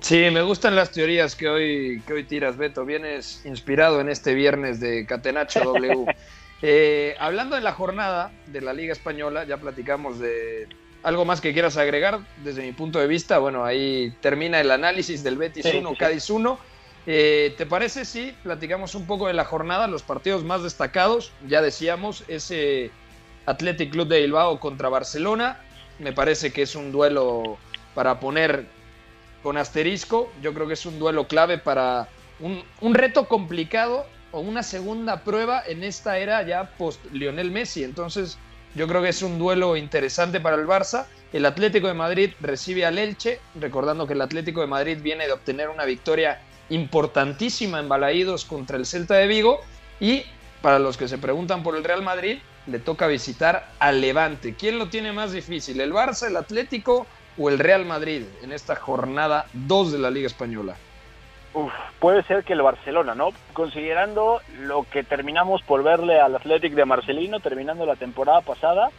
Sí, 0.00 0.28
me 0.30 0.42
gustan 0.42 0.76
las 0.76 0.90
teorías 0.90 1.34
que 1.34 1.48
hoy, 1.48 2.02
que 2.06 2.12
hoy 2.12 2.24
tiras, 2.24 2.56
Beto. 2.56 2.84
Vienes 2.84 3.44
inspirado 3.44 4.00
en 4.00 4.08
este 4.08 4.34
viernes 4.34 4.80
de 4.80 5.06
Catenacho 5.06 5.60
W. 5.60 6.06
Eh, 6.62 7.14
hablando 7.18 7.54
de 7.54 7.60
la 7.60 7.72
jornada 7.72 8.32
de 8.46 8.62
la 8.62 8.72
Liga 8.72 8.90
Española, 8.90 9.44
ya 9.44 9.58
platicamos 9.58 10.18
de 10.18 10.66
algo 11.02 11.26
más 11.26 11.42
que 11.42 11.52
quieras 11.52 11.76
agregar 11.76 12.20
desde 12.42 12.62
mi 12.62 12.72
punto 12.72 12.98
de 12.98 13.06
vista. 13.06 13.38
Bueno, 13.38 13.66
ahí 13.66 14.14
termina 14.22 14.58
el 14.58 14.70
análisis 14.70 15.22
del 15.22 15.36
Betis 15.36 15.66
1, 15.66 15.94
Cádiz 15.98 16.30
1. 16.30 16.58
Eh, 17.06 17.54
¿Te 17.58 17.66
parece 17.66 18.06
si 18.06 18.34
platicamos 18.42 18.94
un 18.94 19.06
poco 19.06 19.26
de 19.26 19.34
la 19.34 19.44
jornada, 19.44 19.86
los 19.86 20.02
partidos 20.02 20.44
más 20.44 20.62
destacados? 20.62 21.30
Ya 21.46 21.60
decíamos, 21.60 22.24
ese 22.26 22.90
Athletic 23.44 23.92
Club 23.92 24.08
de 24.08 24.22
Bilbao 24.22 24.58
contra 24.58 24.88
Barcelona. 24.88 25.60
Me 25.98 26.14
parece 26.14 26.52
que 26.52 26.62
es 26.62 26.74
un 26.74 26.90
duelo 26.90 27.58
para 27.94 28.18
poner 28.18 28.66
con 29.46 29.58
asterisco. 29.58 30.28
Yo 30.42 30.52
creo 30.52 30.66
que 30.66 30.72
es 30.72 30.86
un 30.86 30.98
duelo 30.98 31.28
clave 31.28 31.56
para 31.56 32.08
un, 32.40 32.64
un 32.80 32.94
reto 32.94 33.28
complicado 33.28 34.04
o 34.32 34.40
una 34.40 34.64
segunda 34.64 35.22
prueba 35.22 35.62
en 35.64 35.84
esta 35.84 36.18
era 36.18 36.42
ya 36.42 36.72
post 36.76 37.04
Lionel 37.12 37.52
Messi. 37.52 37.84
Entonces, 37.84 38.38
yo 38.74 38.88
creo 38.88 39.02
que 39.02 39.10
es 39.10 39.22
un 39.22 39.38
duelo 39.38 39.76
interesante 39.76 40.40
para 40.40 40.56
el 40.56 40.66
Barça. 40.66 41.06
El 41.32 41.46
Atlético 41.46 41.86
de 41.86 41.94
Madrid 41.94 42.32
recibe 42.40 42.86
al 42.86 42.98
Elche, 42.98 43.38
recordando 43.54 44.04
que 44.08 44.14
el 44.14 44.20
Atlético 44.20 44.62
de 44.62 44.66
Madrid 44.66 44.98
viene 45.00 45.26
de 45.26 45.32
obtener 45.34 45.68
una 45.68 45.84
victoria 45.84 46.42
importantísima 46.68 47.78
en 47.78 47.88
Balaídos 47.88 48.46
contra 48.46 48.76
el 48.76 48.84
Celta 48.84 49.14
de 49.14 49.28
Vigo. 49.28 49.60
Y 50.00 50.24
para 50.60 50.80
los 50.80 50.96
que 50.96 51.06
se 51.06 51.18
preguntan 51.18 51.62
por 51.62 51.76
el 51.76 51.84
Real 51.84 52.02
Madrid, 52.02 52.38
le 52.66 52.80
toca 52.80 53.06
visitar 53.06 53.70
al 53.78 54.00
Levante. 54.00 54.56
¿Quién 54.58 54.76
lo 54.76 54.88
tiene 54.88 55.12
más 55.12 55.30
difícil, 55.30 55.80
el 55.80 55.92
Barça, 55.92 56.26
el 56.26 56.36
Atlético 56.36 57.06
o 57.38 57.48
el 57.50 57.58
Real 57.58 57.84
Madrid 57.84 58.22
en 58.42 58.52
esta 58.52 58.76
jornada 58.76 59.46
2 59.52 59.92
de 59.92 59.98
la 59.98 60.10
Liga 60.10 60.26
Española? 60.26 60.76
Uf, 61.54 61.72
puede 62.00 62.22
ser 62.24 62.44
que 62.44 62.52
el 62.52 62.62
Barcelona, 62.62 63.14
¿no? 63.14 63.30
Considerando 63.52 64.40
lo 64.60 64.84
que 64.90 65.04
terminamos 65.04 65.62
por 65.62 65.82
verle 65.82 66.20
al 66.20 66.34
Athletic 66.34 66.74
de 66.74 66.84
Marcelino 66.84 67.40
terminando 67.40 67.86
la 67.86 67.96
temporada 67.96 68.42
pasada 68.42 68.90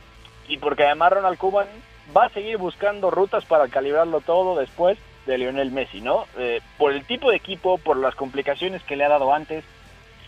y 0.47 0.57
porque 0.57 0.85
además 0.85 1.13
Ronald 1.13 1.37
Koeman 1.37 1.67
va 2.15 2.25
a 2.25 2.29
seguir 2.29 2.57
buscando 2.57 3.11
rutas 3.11 3.45
para 3.45 3.67
calibrarlo 3.67 4.21
todo 4.21 4.57
después 4.59 4.97
de 5.25 5.37
Lionel 5.37 5.71
Messi, 5.71 6.01
¿no? 6.01 6.25
Eh, 6.37 6.61
por 6.77 6.93
el 6.93 7.05
tipo 7.05 7.29
de 7.29 7.37
equipo, 7.37 7.77
por 7.77 7.97
las 7.97 8.15
complicaciones 8.15 8.81
que 8.83 8.95
le 8.95 9.03
ha 9.03 9.09
dado 9.09 9.33
antes, 9.33 9.63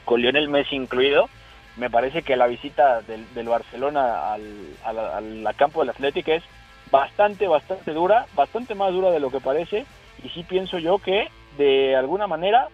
con 0.06 0.22
Lionel 0.22 0.50
Messi 0.50 0.76
incluido, 0.76 1.30
me 1.78 1.90
parece 1.90 2.22
que 2.22 2.36
la 2.36 2.48
visita 2.48 3.02
del, 3.02 3.34
del 3.34 3.48
Barcelona 3.48 4.34
al, 4.34 4.44
al, 4.84 5.00
al, 5.48 5.56
campo 5.56 5.80
del 5.80 5.90
Athletic 5.90 6.28
es 6.28 6.44
bastante, 6.92 7.48
bastante 7.48 7.92
dura, 7.94 8.26
bastante 8.36 8.76
más 8.76 8.92
dura 8.92 9.12
de 9.12 9.20
lo 9.20 9.30
que 9.30 9.40
parece, 9.40 9.86
y 10.24 10.30
sí 10.30 10.44
pienso 10.44 10.78
yo 10.80 10.98
que 11.00 11.28
de 11.58 11.96
alguna 11.96 12.28
manera 12.28 12.68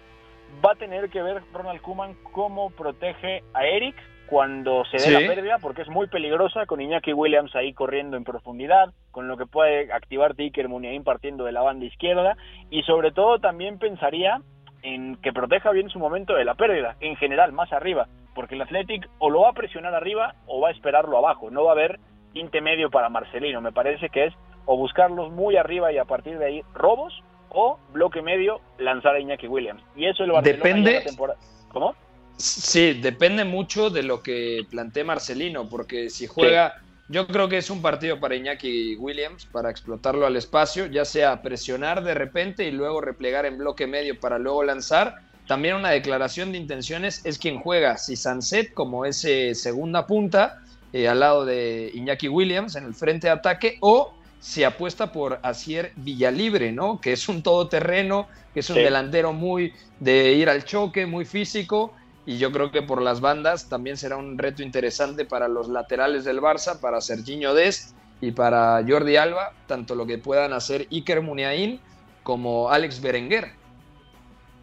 va 0.66 0.72
a 0.72 0.76
tener 0.76 1.10
que 1.10 1.22
ver 1.22 1.42
Ronald 1.54 1.82
Koeman 1.82 2.16
cómo 2.32 2.70
protege 2.70 3.44
a 3.54 3.66
Eric 3.66 3.96
cuando 4.28 4.86
se 4.86 4.98
dé 4.98 5.04
Sí. 5.04 5.12
la 5.12 5.20
pérdida, 5.20 5.58
porque 5.60 5.84
es 5.84 5.90
muy 5.90 6.08
peligrosa 6.08 6.66
con 6.66 6.82
Iñaki 6.82 7.14
Williams 7.14 7.56
ahí 7.56 7.74
corriendo 7.74 8.18
en 8.18 8.24
profundidad, 8.24 8.92
con 9.12 9.28
lo 9.28 9.38
que 9.38 9.46
puede 9.46 9.92
activar 9.94 10.34
Iker 10.38 10.68
Muniain 10.68 11.04
partiendo 11.04 11.46
de 11.46 11.52
la 11.52 11.62
banda 11.62 11.86
izquierda, 11.86 12.36
y 12.72 12.82
sobre 12.84 13.12
todo 13.12 13.40
también 13.40 13.78
pensaría 13.78 14.42
en 14.82 15.18
que 15.18 15.34
proteja 15.34 15.72
bien 15.72 15.90
su 15.90 16.00
momento 16.00 16.34
de 16.34 16.46
la 16.46 16.56
pérdida, 16.56 16.96
en 17.02 17.16
general, 17.18 17.52
más 17.52 17.72
arriba, 17.72 18.08
porque 18.34 18.56
el 18.56 18.62
Athletic 18.62 19.08
o 19.20 19.30
lo 19.30 19.42
va 19.42 19.50
a 19.50 19.54
presionar 19.54 19.94
arriba 19.94 20.36
o 20.48 20.60
va 20.62 20.70
a 20.70 20.72
esperarlo 20.72 21.18
abajo, 21.18 21.52
no 21.52 21.64
va 21.64 21.72
a 21.72 21.74
haber 21.74 22.00
tinte 22.36 22.60
medio 22.60 22.92
para 22.92 23.08
Marcelino, 23.08 23.62
me 23.62 23.72
parece 23.72 24.10
que 24.10 24.26
es 24.26 24.34
o 24.66 24.76
buscarlos 24.78 25.32
muy 25.32 25.56
arriba 25.56 25.94
y 25.94 25.98
a 25.98 26.04
partir 26.06 26.38
de 26.38 26.46
ahí 26.46 26.62
robos, 26.74 27.14
o 27.50 27.80
bloque 27.94 28.22
medio 28.22 28.60
lanzar 28.78 29.16
a 29.16 29.20
Iñaki 29.20 29.48
Williams. 29.48 29.82
Y 29.96 30.06
eso 30.06 30.26
el 30.26 30.32
Barcelona 30.32 30.64
Depende- 30.64 31.02
temporada. 31.06 31.40
¿Cómo? 31.70 31.96
Sí, 32.36 32.94
depende 33.02 33.46
mucho 33.46 33.90
de 33.90 34.04
lo 34.04 34.22
que 34.22 34.66
plantee 34.70 35.06
Marcelino, 35.06 35.70
porque 35.70 36.10
si 36.10 36.28
juega, 36.28 36.74
yo 37.08 37.26
creo 37.28 37.48
que 37.48 37.58
es 37.58 37.70
un 37.70 37.82
partido 37.82 38.20
para 38.20 38.36
Iñaki 38.36 38.98
Williams, 38.98 39.46
para 39.46 39.70
explotarlo 39.70 40.26
al 40.26 40.36
espacio, 40.36 40.88
ya 40.88 41.06
sea 41.06 41.42
presionar 41.42 42.04
de 42.04 42.14
repente 42.16 42.66
y 42.66 42.72
luego 42.72 43.00
replegar 43.00 43.46
en 43.46 43.58
bloque 43.58 43.88
medio 43.88 44.20
para 44.20 44.38
luego 44.40 44.64
lanzar. 44.64 45.20
También 45.48 45.76
una 45.76 45.92
declaración 45.92 46.52
de 46.52 46.58
intenciones 46.58 47.26
es 47.26 47.38
quien 47.38 47.60
juega, 47.62 47.98
si 47.98 48.18
Sanset 48.18 48.74
como 48.74 49.06
ese 49.06 49.56
segunda 49.56 50.06
punta 50.06 50.60
eh, 50.96 51.10
al 51.10 51.20
lado 51.20 51.44
de 51.44 51.92
Iñaki 51.94 52.30
Williams 52.30 52.78
en 52.78 52.86
el 52.86 52.94
frente 52.94 53.28
de 53.28 53.34
ataque 53.34 53.78
o 53.82 54.14
si 54.40 54.64
apuesta 54.64 55.12
por 55.12 55.40
Asier 55.44 55.92
Villalibre, 55.98 56.72
¿no? 56.72 57.02
Que 57.02 57.12
es 57.12 57.28
un 57.28 57.44
todoterreno, 57.44 58.30
que 58.54 58.62
es 58.62 58.70
un 58.70 58.78
Sí. 58.78 58.82
delantero 58.82 59.34
muy 59.34 59.74
de 60.00 60.32
ir 60.32 60.50
al 60.50 60.64
choque, 60.64 61.06
muy 61.06 61.26
físico 61.26 61.94
y 62.26 62.38
yo 62.38 62.50
creo 62.54 62.72
que 62.72 62.82
por 62.82 63.02
las 63.02 63.20
bandas 63.20 63.68
también 63.68 63.98
será 63.98 64.16
un 64.16 64.38
reto 64.38 64.64
interesante 64.64 65.26
para 65.26 65.50
los 65.50 65.68
laterales 65.68 66.24
del 66.24 66.40
Barça, 66.40 66.80
para 66.80 67.02
Serginho 67.02 67.54
Dest 67.54 67.94
y 68.22 68.32
para 68.32 68.82
Jordi 68.88 69.18
Alba, 69.18 69.52
tanto 69.68 69.96
lo 69.96 70.06
que 70.06 70.18
puedan 70.18 70.54
hacer 70.54 70.88
Iker 70.92 71.22
Muniain 71.22 71.82
como 72.24 72.70
Alex 72.70 73.02
Berenguer. 73.02 73.52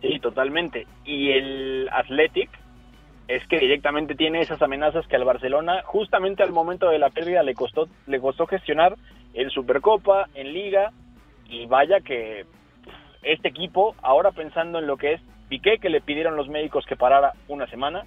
Sí, 0.01 0.19
totalmente. 0.21 0.87
Y 1.05 1.31
el 1.33 1.89
Athletic 1.93 2.51
es 3.29 3.47
que 3.47 3.59
directamente 3.59 4.15
tiene 4.15 4.41
esas 4.41 4.61
amenazas 4.63 5.07
que 5.07 5.17
al 5.17 5.25
Barcelona, 5.25 5.83
justamente 5.85 6.43
al 6.43 6.53
momento 6.53 6.89
de 6.89 6.99
la 6.99 7.11
pérdida, 7.11 7.43
le 7.43 7.55
costó, 7.55 7.89
le 8.07 8.21
costó 8.21 8.47
gestionar 8.47 8.97
en 9.35 9.51
Supercopa, 9.51 10.29
en 10.35 10.53
Liga, 10.53 10.93
y 11.49 11.67
vaya 11.67 12.01
que 12.01 12.45
este 13.23 13.49
equipo, 13.49 13.95
ahora 14.03 14.33
pensando 14.33 14.79
en 14.79 14.87
lo 14.87 14.97
que 14.97 15.15
es 15.15 15.21
Piqué, 15.49 15.79
que 15.79 15.91
le 15.91 16.01
pidieron 16.01 16.37
los 16.37 16.49
médicos 16.49 16.85
que 16.87 16.97
parara 16.97 17.33
una 17.49 17.67
semana, 17.67 18.05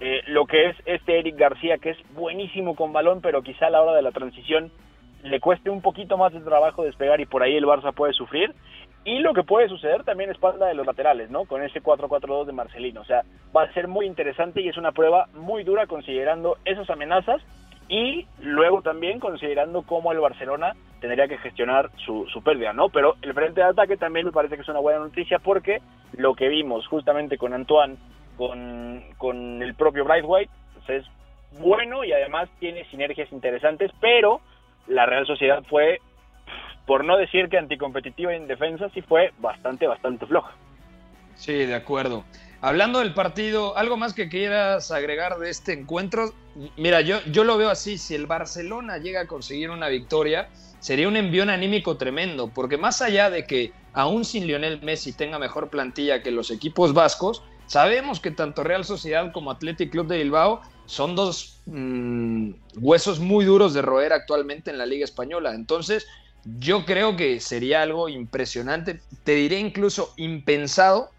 eh, 0.00 0.22
lo 0.28 0.46
que 0.46 0.70
es 0.70 0.76
este 0.86 1.18
Eric 1.18 1.36
García, 1.36 1.78
que 1.78 1.90
es 1.90 1.98
buenísimo 2.14 2.74
con 2.74 2.92
balón, 2.92 3.20
pero 3.20 3.42
quizá 3.42 3.66
a 3.66 3.70
la 3.70 3.82
hora 3.82 3.94
de 3.94 4.02
la 4.02 4.12
transición 4.12 4.72
le 5.22 5.40
cueste 5.40 5.68
un 5.68 5.82
poquito 5.82 6.16
más 6.16 6.32
de 6.32 6.40
trabajo 6.40 6.84
despegar 6.84 7.20
y 7.20 7.26
por 7.26 7.42
ahí 7.42 7.54
el 7.54 7.66
Barça 7.66 7.92
puede 7.92 8.14
sufrir. 8.14 8.54
Y 9.04 9.20
lo 9.20 9.32
que 9.32 9.42
puede 9.42 9.68
suceder 9.68 10.04
también 10.04 10.30
es 10.30 10.36
espalda 10.36 10.66
de 10.66 10.74
los 10.74 10.86
laterales, 10.86 11.30
¿no? 11.30 11.46
Con 11.46 11.62
ese 11.62 11.82
4-4-2 11.82 12.46
de 12.46 12.52
Marcelino. 12.52 13.00
O 13.00 13.04
sea, 13.04 13.22
va 13.56 13.62
a 13.62 13.72
ser 13.72 13.88
muy 13.88 14.06
interesante 14.06 14.60
y 14.60 14.68
es 14.68 14.76
una 14.76 14.92
prueba 14.92 15.26
muy 15.34 15.64
dura 15.64 15.86
considerando 15.86 16.58
esas 16.64 16.88
amenazas 16.90 17.40
y 17.88 18.26
luego 18.40 18.82
también 18.82 19.18
considerando 19.18 19.82
cómo 19.82 20.12
el 20.12 20.20
Barcelona 20.20 20.74
tendría 21.00 21.26
que 21.28 21.38
gestionar 21.38 21.90
su, 22.04 22.26
su 22.26 22.42
pérdida, 22.42 22.72
¿no? 22.72 22.88
Pero 22.90 23.16
el 23.22 23.34
frente 23.34 23.62
de 23.62 23.68
ataque 23.68 23.96
también 23.96 24.26
me 24.26 24.32
parece 24.32 24.54
que 24.54 24.62
es 24.62 24.68
una 24.68 24.80
buena 24.80 25.00
noticia 25.00 25.38
porque 25.38 25.80
lo 26.12 26.34
que 26.34 26.48
vimos 26.48 26.86
justamente 26.86 27.38
con 27.38 27.54
Antoine, 27.54 27.96
con, 28.36 29.02
con 29.18 29.62
el 29.62 29.74
propio 29.74 30.04
Brightwhite, 30.04 30.50
pues 30.74 31.00
es 31.00 31.10
bueno 31.58 32.04
y 32.04 32.12
además 32.12 32.48
tiene 32.60 32.84
sinergias 32.90 33.32
interesantes, 33.32 33.90
pero 34.00 34.40
la 34.86 35.06
Real 35.06 35.26
Sociedad 35.26 35.62
fue, 35.68 36.00
por 36.90 37.04
no 37.04 37.16
decir 37.16 37.48
que 37.48 37.56
anticompetitiva 37.56 38.34
en 38.34 38.48
defensa, 38.48 38.88
sí 38.92 39.00
fue 39.00 39.32
bastante, 39.38 39.86
bastante 39.86 40.26
floja. 40.26 40.50
Sí, 41.36 41.52
de 41.52 41.76
acuerdo. 41.76 42.24
Hablando 42.60 42.98
del 42.98 43.14
partido, 43.14 43.76
¿algo 43.76 43.96
más 43.96 44.12
que 44.12 44.28
quieras 44.28 44.90
agregar 44.90 45.38
de 45.38 45.50
este 45.50 45.72
encuentro? 45.72 46.34
Mira, 46.76 47.00
yo, 47.00 47.20
yo 47.30 47.44
lo 47.44 47.56
veo 47.56 47.70
así, 47.70 47.96
si 47.96 48.16
el 48.16 48.26
Barcelona 48.26 48.98
llega 48.98 49.20
a 49.20 49.26
conseguir 49.28 49.70
una 49.70 49.86
victoria, 49.86 50.48
sería 50.80 51.06
un 51.06 51.16
envión 51.16 51.48
anímico 51.48 51.96
tremendo, 51.96 52.48
porque 52.52 52.76
más 52.76 53.02
allá 53.02 53.30
de 53.30 53.46
que 53.46 53.72
aún 53.92 54.24
sin 54.24 54.48
Lionel 54.48 54.82
Messi 54.82 55.12
tenga 55.12 55.38
mejor 55.38 55.70
plantilla 55.70 56.24
que 56.24 56.32
los 56.32 56.50
equipos 56.50 56.92
vascos, 56.92 57.44
sabemos 57.66 58.18
que 58.18 58.32
tanto 58.32 58.64
Real 58.64 58.84
Sociedad 58.84 59.30
como 59.30 59.52
Athletic 59.52 59.92
Club 59.92 60.08
de 60.08 60.18
Bilbao 60.18 60.60
son 60.86 61.14
dos 61.14 61.60
mm, 61.66 62.50
huesos 62.80 63.20
muy 63.20 63.44
duros 63.44 63.74
de 63.74 63.82
roer 63.82 64.12
actualmente 64.12 64.72
en 64.72 64.78
la 64.78 64.86
Liga 64.86 65.04
Española. 65.04 65.54
Entonces, 65.54 66.08
yo 66.44 66.84
creo 66.84 67.16
que 67.16 67.40
sería 67.40 67.82
algo 67.82 68.08
impresionante, 68.08 69.00
te 69.24 69.34
diré 69.34 69.58
incluso 69.58 70.12
impensado, 70.16 71.10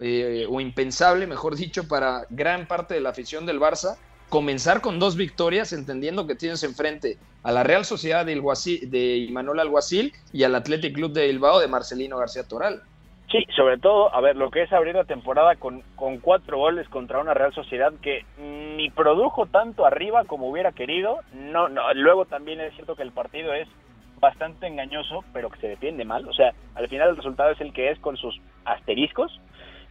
eh, 0.00 0.46
o 0.48 0.60
impensable, 0.60 1.26
mejor 1.26 1.56
dicho, 1.56 1.88
para 1.88 2.26
gran 2.28 2.66
parte 2.66 2.94
de 2.94 3.00
la 3.00 3.10
afición 3.10 3.46
del 3.46 3.60
Barça, 3.60 3.96
comenzar 4.28 4.80
con 4.80 4.98
dos 4.98 5.16
victorias, 5.16 5.72
entendiendo 5.72 6.26
que 6.26 6.34
tienes 6.34 6.62
enfrente 6.64 7.16
a 7.42 7.52
la 7.52 7.62
Real 7.62 7.84
Sociedad 7.84 8.26
de, 8.26 8.32
Ilguacil, 8.32 8.90
de 8.90 9.16
Imanol 9.18 9.60
Alguacil 9.60 10.12
y 10.32 10.42
al 10.42 10.54
Athletic 10.54 10.94
Club 10.94 11.12
de 11.12 11.28
Bilbao 11.28 11.60
de 11.60 11.68
Marcelino 11.68 12.18
García 12.18 12.42
Toral. 12.46 12.82
Sí, 13.30 13.44
sobre 13.56 13.78
todo, 13.78 14.14
a 14.14 14.20
ver, 14.20 14.36
lo 14.36 14.50
que 14.50 14.62
es 14.62 14.72
abrir 14.72 14.94
la 14.94 15.04
temporada 15.04 15.56
con, 15.56 15.82
con 15.96 16.18
cuatro 16.18 16.58
goles 16.58 16.88
contra 16.88 17.20
una 17.20 17.34
Real 17.34 17.52
Sociedad 17.54 17.92
que 18.00 18.24
ni 18.38 18.88
produjo 18.90 19.46
tanto 19.46 19.84
arriba 19.84 20.24
como 20.24 20.48
hubiera 20.48 20.72
querido. 20.72 21.20
No, 21.32 21.68
no, 21.68 21.92
luego 21.94 22.26
también 22.26 22.60
es 22.60 22.74
cierto 22.74 22.94
que 22.94 23.02
el 23.02 23.10
partido 23.10 23.52
es 23.52 23.68
bastante 24.20 24.66
engañoso, 24.66 25.24
pero 25.32 25.50
que 25.50 25.60
se 25.60 25.68
defiende 25.68 26.04
mal. 26.04 26.28
O 26.28 26.32
sea, 26.32 26.52
al 26.74 26.88
final 26.88 27.10
el 27.10 27.16
resultado 27.16 27.50
es 27.50 27.60
el 27.60 27.72
que 27.72 27.90
es 27.90 27.98
con 28.00 28.16
sus 28.16 28.40
asteriscos. 28.64 29.40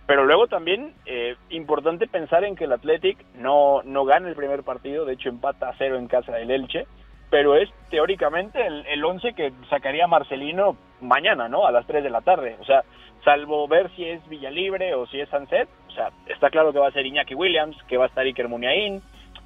Pero 0.07 0.25
luego 0.25 0.47
también, 0.47 0.93
eh, 1.07 1.35
importante 1.49 2.07
pensar 2.07 2.43
en 2.43 2.55
que 2.55 2.65
el 2.65 2.73
Athletic 2.73 3.17
no, 3.35 3.81
no 3.83 4.05
gana 4.05 4.29
el 4.29 4.35
primer 4.35 4.61
partido, 4.63 5.03
de 5.03 5.13
hecho 5.13 5.29
empata 5.29 5.69
a 5.69 5.75
cero 5.79 5.97
en 5.97 6.07
casa 6.07 6.33
del 6.33 6.51
Elche, 6.51 6.85
pero 7.31 7.55
es 7.55 7.69
teóricamente 7.89 8.63
el, 8.65 8.85
el 8.85 9.03
once 9.03 9.33
que 9.33 9.51
sacaría 9.67 10.05
Marcelino 10.05 10.77
mañana, 11.01 11.49
¿no? 11.49 11.65
A 11.65 11.71
las 11.71 11.87
3 11.87 12.03
de 12.03 12.11
la 12.11 12.21
tarde. 12.21 12.55
O 12.59 12.65
sea, 12.65 12.83
salvo 13.23 13.67
ver 13.67 13.89
si 13.95 14.05
es 14.05 14.25
Villalibre 14.29 14.93
o 14.93 15.07
si 15.07 15.19
es 15.19 15.27
Sanset, 15.29 15.67
o 15.87 15.91
sea, 15.91 16.11
está 16.27 16.49
claro 16.49 16.71
que 16.71 16.79
va 16.79 16.87
a 16.87 16.91
ser 16.91 17.05
Iñaki 17.05 17.33
Williams, 17.33 17.75
que 17.87 17.97
va 17.97 18.05
a 18.05 18.07
estar 18.07 18.25
Iker 18.25 18.47
Muniain, 18.47 19.01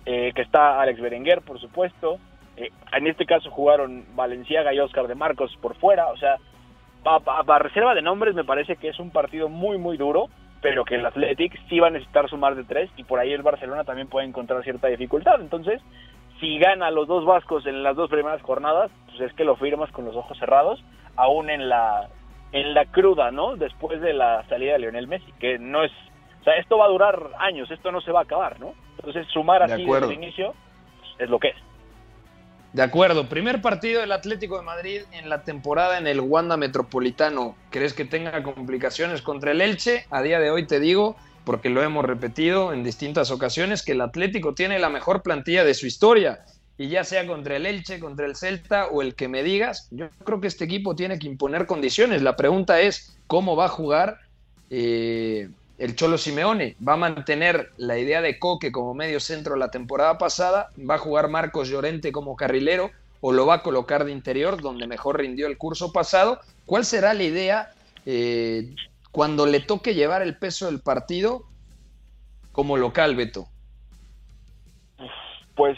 eh, 0.05 0.31
que 0.35 0.41
está 0.41 0.81
Alex 0.81 0.99
Berenguer, 0.99 1.41
por 1.41 1.59
supuesto. 1.59 2.19
Eh, 2.59 2.71
en 2.91 3.07
este 3.07 3.25
caso 3.25 3.49
jugaron 3.49 4.05
Valenciaga 4.15 4.73
y 4.73 4.79
Oscar 4.79 5.07
de 5.07 5.15
Marcos 5.15 5.55
por 5.61 5.75
fuera, 5.75 6.07
o 6.07 6.17
sea, 6.17 6.35
para 7.03 7.59
reserva 7.59 7.95
de 7.95 8.01
nombres 8.01 8.35
me 8.35 8.43
parece 8.43 8.75
que 8.75 8.89
es 8.89 8.99
un 8.99 9.11
partido 9.11 9.47
muy, 9.47 9.77
muy 9.77 9.95
duro, 9.95 10.27
pero 10.61 10.83
que 10.83 10.95
el 10.95 11.05
Athletic 11.05 11.57
sí 11.69 11.79
va 11.79 11.87
a 11.87 11.91
necesitar 11.91 12.29
sumar 12.29 12.55
de 12.55 12.65
tres 12.65 12.89
y 12.97 13.05
por 13.05 13.19
ahí 13.19 13.31
el 13.31 13.43
Barcelona 13.43 13.85
también 13.85 14.09
puede 14.09 14.27
encontrar 14.27 14.61
cierta 14.63 14.89
dificultad. 14.89 15.39
Entonces, 15.39 15.81
si 16.41 16.59
gana 16.59 16.91
los 16.91 17.07
dos 17.07 17.25
vascos 17.25 17.65
en 17.65 17.81
las 17.81 17.95
dos 17.95 18.09
primeras 18.09 18.41
jornadas, 18.41 18.91
pues 19.05 19.21
es 19.21 19.33
que 19.33 19.45
lo 19.45 19.55
firmas 19.55 19.89
con 19.91 20.03
los 20.03 20.15
ojos 20.17 20.37
cerrados, 20.37 20.83
aún 21.15 21.49
en 21.49 21.69
la 21.69 22.09
en 22.51 22.73
la 22.73 22.85
cruda, 22.85 23.31
¿no? 23.31 23.55
Después 23.55 24.01
de 24.01 24.11
la 24.11 24.43
salida 24.49 24.73
de 24.73 24.79
Lionel 24.79 25.07
Messi, 25.07 25.31
que 25.39 25.59
no 25.59 25.83
es, 25.83 25.91
o 26.41 26.43
sea, 26.43 26.55
esto 26.55 26.77
va 26.77 26.85
a 26.85 26.89
durar 26.89 27.29
años, 27.37 27.69
esto 27.71 27.91
no 27.91 28.01
se 28.01 28.11
va 28.11 28.21
a 28.21 28.23
acabar, 28.23 28.59
¿no? 28.59 28.73
Entonces, 28.97 29.27
sumar 29.27 29.63
así 29.63 29.85
desde 29.85 30.07
el 30.07 30.13
inicio 30.13 30.53
pues, 30.99 31.11
es 31.19 31.29
lo 31.29 31.39
que 31.39 31.49
es. 31.49 31.68
De 32.71 32.83
acuerdo, 32.83 33.27
primer 33.27 33.61
partido 33.61 34.01
del 34.01 34.11
Atlético 34.11 34.57
de 34.57 34.63
Madrid 34.63 35.01
en 35.11 35.27
la 35.27 35.43
temporada 35.43 35.97
en 35.97 36.05
el 36.05 36.19
Wanda 36.19 36.55
Metropolitano. 36.55 37.55
¿Crees 37.71 37.93
que 37.93 38.05
tenga 38.05 38.43
complicaciones 38.43 39.23
contra 39.23 39.51
el 39.51 39.61
Elche? 39.61 40.05
A 40.11 40.21
día 40.21 40.39
de 40.39 40.51
hoy 40.51 40.67
te 40.67 40.79
digo, 40.79 41.15
porque 41.45 41.71
lo 41.71 41.81
hemos 41.81 42.05
repetido 42.05 42.71
en 42.71 42.83
distintas 42.83 43.31
ocasiones, 43.31 43.81
que 43.81 43.93
el 43.93 44.01
Atlético 44.01 44.53
tiene 44.53 44.77
la 44.77 44.89
mejor 44.89 45.23
plantilla 45.23 45.63
de 45.63 45.73
su 45.73 45.87
historia. 45.87 46.45
Y 46.77 46.89
ya 46.89 47.03
sea 47.03 47.25
contra 47.25 47.55
el 47.55 47.65
Elche, 47.65 47.99
contra 47.99 48.27
el 48.27 48.35
Celta 48.35 48.85
o 48.85 49.01
el 49.01 49.15
que 49.15 49.27
me 49.27 49.41
digas, 49.41 49.87
yo 49.89 50.09
creo 50.23 50.39
que 50.39 50.47
este 50.47 50.65
equipo 50.65 50.95
tiene 50.95 51.17
que 51.17 51.27
imponer 51.27 51.65
condiciones. 51.65 52.21
La 52.21 52.35
pregunta 52.35 52.79
es, 52.81 53.17
¿cómo 53.25 53.55
va 53.55 53.65
a 53.65 53.69
jugar 53.69 54.19
eh, 54.69 55.49
el 55.79 55.95
Cholo 55.95 56.17
Simeone? 56.17 56.75
¿Va 56.85 56.93
a 56.93 56.97
mantener 56.97 57.71
la 57.77 57.97
idea 57.97 58.21
de 58.21 58.37
Coque 58.37 58.71
como 58.71 58.93
medio 58.93 59.19
centro 59.19 59.55
la 59.55 59.71
temporada 59.71 60.17
pasada? 60.17 60.69
¿Va 60.77 60.95
a 60.95 60.99
jugar 60.99 61.29
Marcos 61.29 61.69
Llorente 61.69 62.11
como 62.11 62.35
carrilero? 62.35 62.91
¿O 63.21 63.31
lo 63.31 63.45
va 63.45 63.55
a 63.55 63.63
colocar 63.63 64.03
de 64.03 64.11
interior 64.11 64.61
donde 64.61 64.87
mejor 64.87 65.19
rindió 65.19 65.47
el 65.47 65.57
curso 65.57 65.91
pasado? 65.91 66.39
¿Cuál 66.65 66.85
será 66.85 67.13
la 67.13 67.23
idea 67.23 67.69
eh, 68.05 68.75
cuando 69.11 69.45
le 69.45 69.61
toque 69.61 69.95
llevar 69.95 70.21
el 70.21 70.37
peso 70.37 70.67
del 70.67 70.81
partido 70.81 71.43
como 72.51 72.77
local, 72.77 73.15
Beto? 73.15 73.47
Pues 75.55 75.77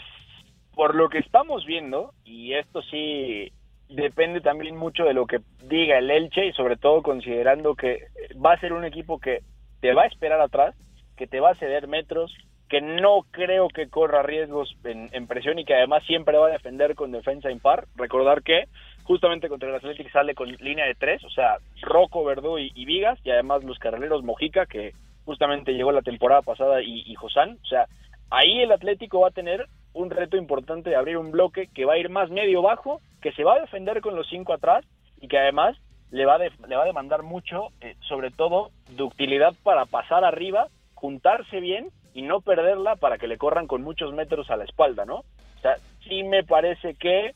por 0.74 0.94
lo 0.94 1.08
que 1.08 1.18
estamos 1.18 1.64
viendo, 1.64 2.12
y 2.24 2.54
esto 2.54 2.82
sí 2.82 3.52
depende 3.88 4.40
también 4.40 4.76
mucho 4.76 5.04
de 5.04 5.14
lo 5.14 5.26
que 5.26 5.40
diga 5.64 5.98
el 5.98 6.10
Elche 6.10 6.46
y 6.46 6.52
sobre 6.52 6.76
todo 6.76 7.02
considerando 7.02 7.74
que 7.74 8.06
va 8.44 8.54
a 8.54 8.60
ser 8.60 8.72
un 8.72 8.84
equipo 8.84 9.20
que 9.20 9.42
te 9.82 9.92
va 9.92 10.04
a 10.04 10.06
esperar 10.06 10.40
atrás, 10.40 10.76
que 11.16 11.26
te 11.26 11.40
va 11.40 11.50
a 11.50 11.56
ceder 11.56 11.88
metros, 11.88 12.32
que 12.68 12.80
no 12.80 13.26
creo 13.32 13.68
que 13.68 13.90
corra 13.90 14.22
riesgos 14.22 14.74
en, 14.84 15.26
presión 15.26 15.58
y 15.58 15.64
que 15.64 15.74
además 15.74 16.04
siempre 16.06 16.38
va 16.38 16.46
a 16.46 16.52
defender 16.52 16.94
con 16.94 17.10
defensa 17.10 17.50
impar. 17.50 17.86
Recordar 17.96 18.42
que 18.42 18.68
justamente 19.02 19.48
contra 19.48 19.68
el 19.68 19.74
Athletic 19.74 20.10
sale 20.12 20.36
con 20.36 20.48
línea 20.48 20.86
de 20.86 20.94
tres, 20.94 21.22
o 21.24 21.30
sea, 21.30 21.56
Rocco, 21.82 22.24
Verdú 22.24 22.58
y, 22.58 22.84
Vigas, 22.84 23.18
y 23.24 23.30
además 23.30 23.64
los 23.64 23.78
carrileros 23.80 24.22
Mojica, 24.22 24.66
que 24.66 24.92
justamente 25.24 25.72
llegó 25.72 25.90
la 25.90 26.02
temporada 26.02 26.42
pasada, 26.42 26.80
y, 26.80 27.02
y 27.04 27.14
Josán. 27.16 27.58
O 27.62 27.66
sea, 27.66 27.86
ahí 28.30 28.62
el 28.62 28.70
Atlético 28.70 29.20
va 29.20 29.28
a 29.28 29.32
tener 29.32 29.66
un 29.94 30.10
reto 30.10 30.36
importante 30.36 30.90
de 30.90 30.96
abrir 30.96 31.18
un 31.18 31.32
bloque 31.32 31.66
que 31.74 31.84
va 31.86 31.94
a 31.94 31.98
ir 31.98 32.08
más 32.08 32.30
medio 32.30 32.62
bajo, 32.62 33.00
que 33.20 33.32
se 33.32 33.42
va 33.42 33.56
a 33.56 33.60
defender 33.60 34.00
con 34.00 34.14
los 34.14 34.28
cinco 34.28 34.52
atrás 34.52 34.84
y 35.20 35.26
que 35.26 35.38
además 35.38 35.76
le 36.12 36.26
va, 36.26 36.38
le 36.38 36.76
va 36.76 36.82
a 36.82 36.86
demandar 36.86 37.22
mucho, 37.22 37.68
eh, 37.80 37.96
sobre 38.06 38.30
todo, 38.30 38.70
ductilidad 38.90 39.54
para 39.64 39.86
pasar 39.86 40.24
arriba, 40.24 40.68
juntarse 40.94 41.58
bien 41.58 41.88
y 42.14 42.22
no 42.22 42.42
perderla 42.42 42.96
para 42.96 43.16
que 43.18 43.26
le 43.26 43.38
corran 43.38 43.66
con 43.66 43.82
muchos 43.82 44.12
metros 44.12 44.50
a 44.50 44.56
la 44.56 44.64
espalda, 44.64 45.06
¿no? 45.06 45.16
O 45.16 45.60
sea, 45.62 45.76
sí 46.06 46.22
me 46.22 46.44
parece 46.44 46.94
que 46.94 47.32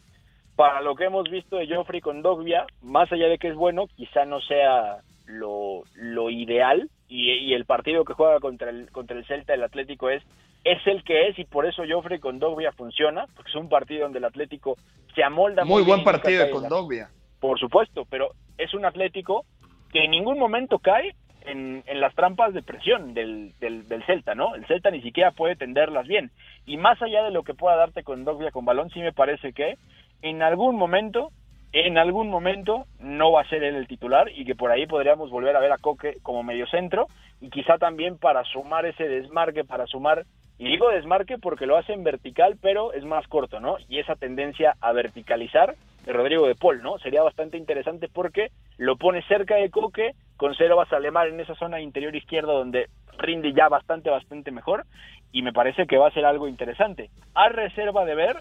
para 0.57 0.83
lo 0.83 0.95
que 0.95 1.05
hemos 1.05 1.29
visto 1.31 1.57
de 1.57 1.75
Joffrey 1.75 2.01
con 2.01 2.23
Dogbia, 2.23 2.67
más 2.83 3.11
allá 3.11 3.29
de 3.29 3.39
que 3.39 3.49
es 3.49 3.55
bueno, 3.55 3.87
quizá 3.97 4.27
no 4.27 4.41
sea 4.43 4.99
lo, 5.25 5.83
lo 5.95 6.31
ideal 6.31 6.91
y, 7.09 7.31
y, 7.33 7.55
el 7.55 7.65
partido 7.65 8.05
que 8.05 8.15
juega 8.15 8.41
contra 8.41 8.71
el, 8.71 8.91
contra 8.91 9.17
el 9.17 9.27
Celta, 9.27 9.55
el 9.55 9.63
Atlético, 9.63 10.11
es 10.11 10.23
es 10.65 10.85
el 10.87 11.05
que 11.05 11.29
es 11.29 11.39
y 11.39 11.45
por 11.45 11.65
eso 11.65 11.83
Joffrey 11.89 12.19
con 12.19 12.39
Dogbia 12.39 12.73
funciona, 12.73 13.27
porque 13.35 13.51
es 13.51 13.57
un 13.57 13.69
partido 13.69 14.03
donde 14.03 14.19
el 14.19 14.25
Atlético 14.25 14.77
se 15.15 15.23
amolda 15.23 15.65
muy, 15.65 15.83
muy 15.83 15.85
buen 15.85 16.05
partido 16.05 16.45
de 16.45 16.51
Condogbia. 16.51 17.09
Por 17.41 17.59
supuesto, 17.59 18.07
pero 18.09 18.31
es 18.59 18.75
un 18.75 18.85
Atlético 18.85 19.45
que 19.93 20.05
en 20.05 20.11
ningún 20.11 20.39
momento 20.39 20.79
cae 20.79 21.15
en, 21.47 21.83
las 22.01 22.15
trampas 22.15 22.53
de 22.53 22.63
presión 22.63 23.15
del, 23.15 23.53
del, 23.61 23.89
del, 23.89 24.05
Celta, 24.05 24.35
¿no? 24.35 24.55
El 24.55 24.67
Celta 24.67 24.91
ni 24.91 25.01
siquiera 25.01 25.31
puede 25.31 25.57
tenderlas 25.57 26.07
bien. 26.07 26.31
Y 26.67 26.77
más 26.77 27.01
allá 27.01 27.23
de 27.23 27.31
lo 27.31 27.45
que 27.45 27.55
pueda 27.55 27.77
darte 27.77 28.03
con 28.03 28.25
Dogbia 28.25 28.51
con 28.51 28.65
balón, 28.65 28.91
sí 28.91 29.01
me 29.01 29.13
parece 29.13 29.53
que 29.53 29.77
en 30.23 30.43
algún 30.43 30.77
momento, 30.77 31.31
en 31.73 31.99
algún 31.99 32.29
momento 32.29 32.87
no 32.99 33.33
va 33.33 33.43
a 33.43 33.49
ser 33.49 33.63
él 33.63 33.77
el 33.77 33.87
titular 33.87 34.29
y 34.35 34.45
que 34.45 34.55
por 34.55 34.71
ahí 34.71 34.87
podríamos 34.87 35.31
volver 35.31 35.55
a 35.57 35.61
ver 35.61 35.73
a 35.73 35.79
Coque 35.79 36.17
como 36.23 36.43
mediocentro 36.43 37.07
y 37.41 37.51
quizá 37.51 37.79
también 37.79 38.19
para 38.19 38.43
sumar 38.45 38.87
ese 38.87 39.07
desmarque, 39.07 39.65
para 39.65 39.87
sumar 39.87 40.25
y 40.59 40.71
digo 40.71 40.89
desmarque 40.89 41.39
porque 41.39 41.67
lo 41.67 41.77
hacen 41.77 42.03
vertical, 42.03 42.57
pero 42.61 42.95
es 42.95 43.05
más 43.05 43.27
corto, 43.29 43.61
¿no? 43.61 43.77
Y 43.89 43.99
esa 43.99 44.17
tendencia 44.17 44.75
a 44.81 44.93
verticalizar 44.93 45.75
de 46.07 46.13
Rodrigo 46.13 46.47
de 46.47 46.55
Paul, 46.55 46.83
¿no? 46.83 46.99
Sería 46.99 47.23
bastante 47.23 47.59
interesante 47.59 48.09
porque 48.09 48.53
lo 48.79 48.97
pone 48.97 49.23
cerca 49.27 49.57
de 49.57 49.71
Coque, 49.71 50.13
con 50.37 50.55
cero 50.55 50.77
vas 50.77 50.93
a 50.93 50.97
Alemar 50.97 51.27
en 51.27 51.41
esa 51.41 51.57
zona 51.57 51.81
interior 51.81 52.15
izquierda 52.15 52.53
donde 52.53 52.89
rinde 53.19 53.53
ya 53.53 53.69
bastante, 53.69 54.09
bastante 54.09 54.53
mejor. 54.53 54.85
Y 55.33 55.43
me 55.43 55.53
parece 55.53 55.87
que 55.87 55.99
va 55.99 56.09
a 56.09 56.13
ser 56.13 56.25
algo 56.25 56.47
interesante. 56.47 57.11
A 57.35 57.49
reserva 57.49 58.05
de 58.05 58.15
ver 58.15 58.37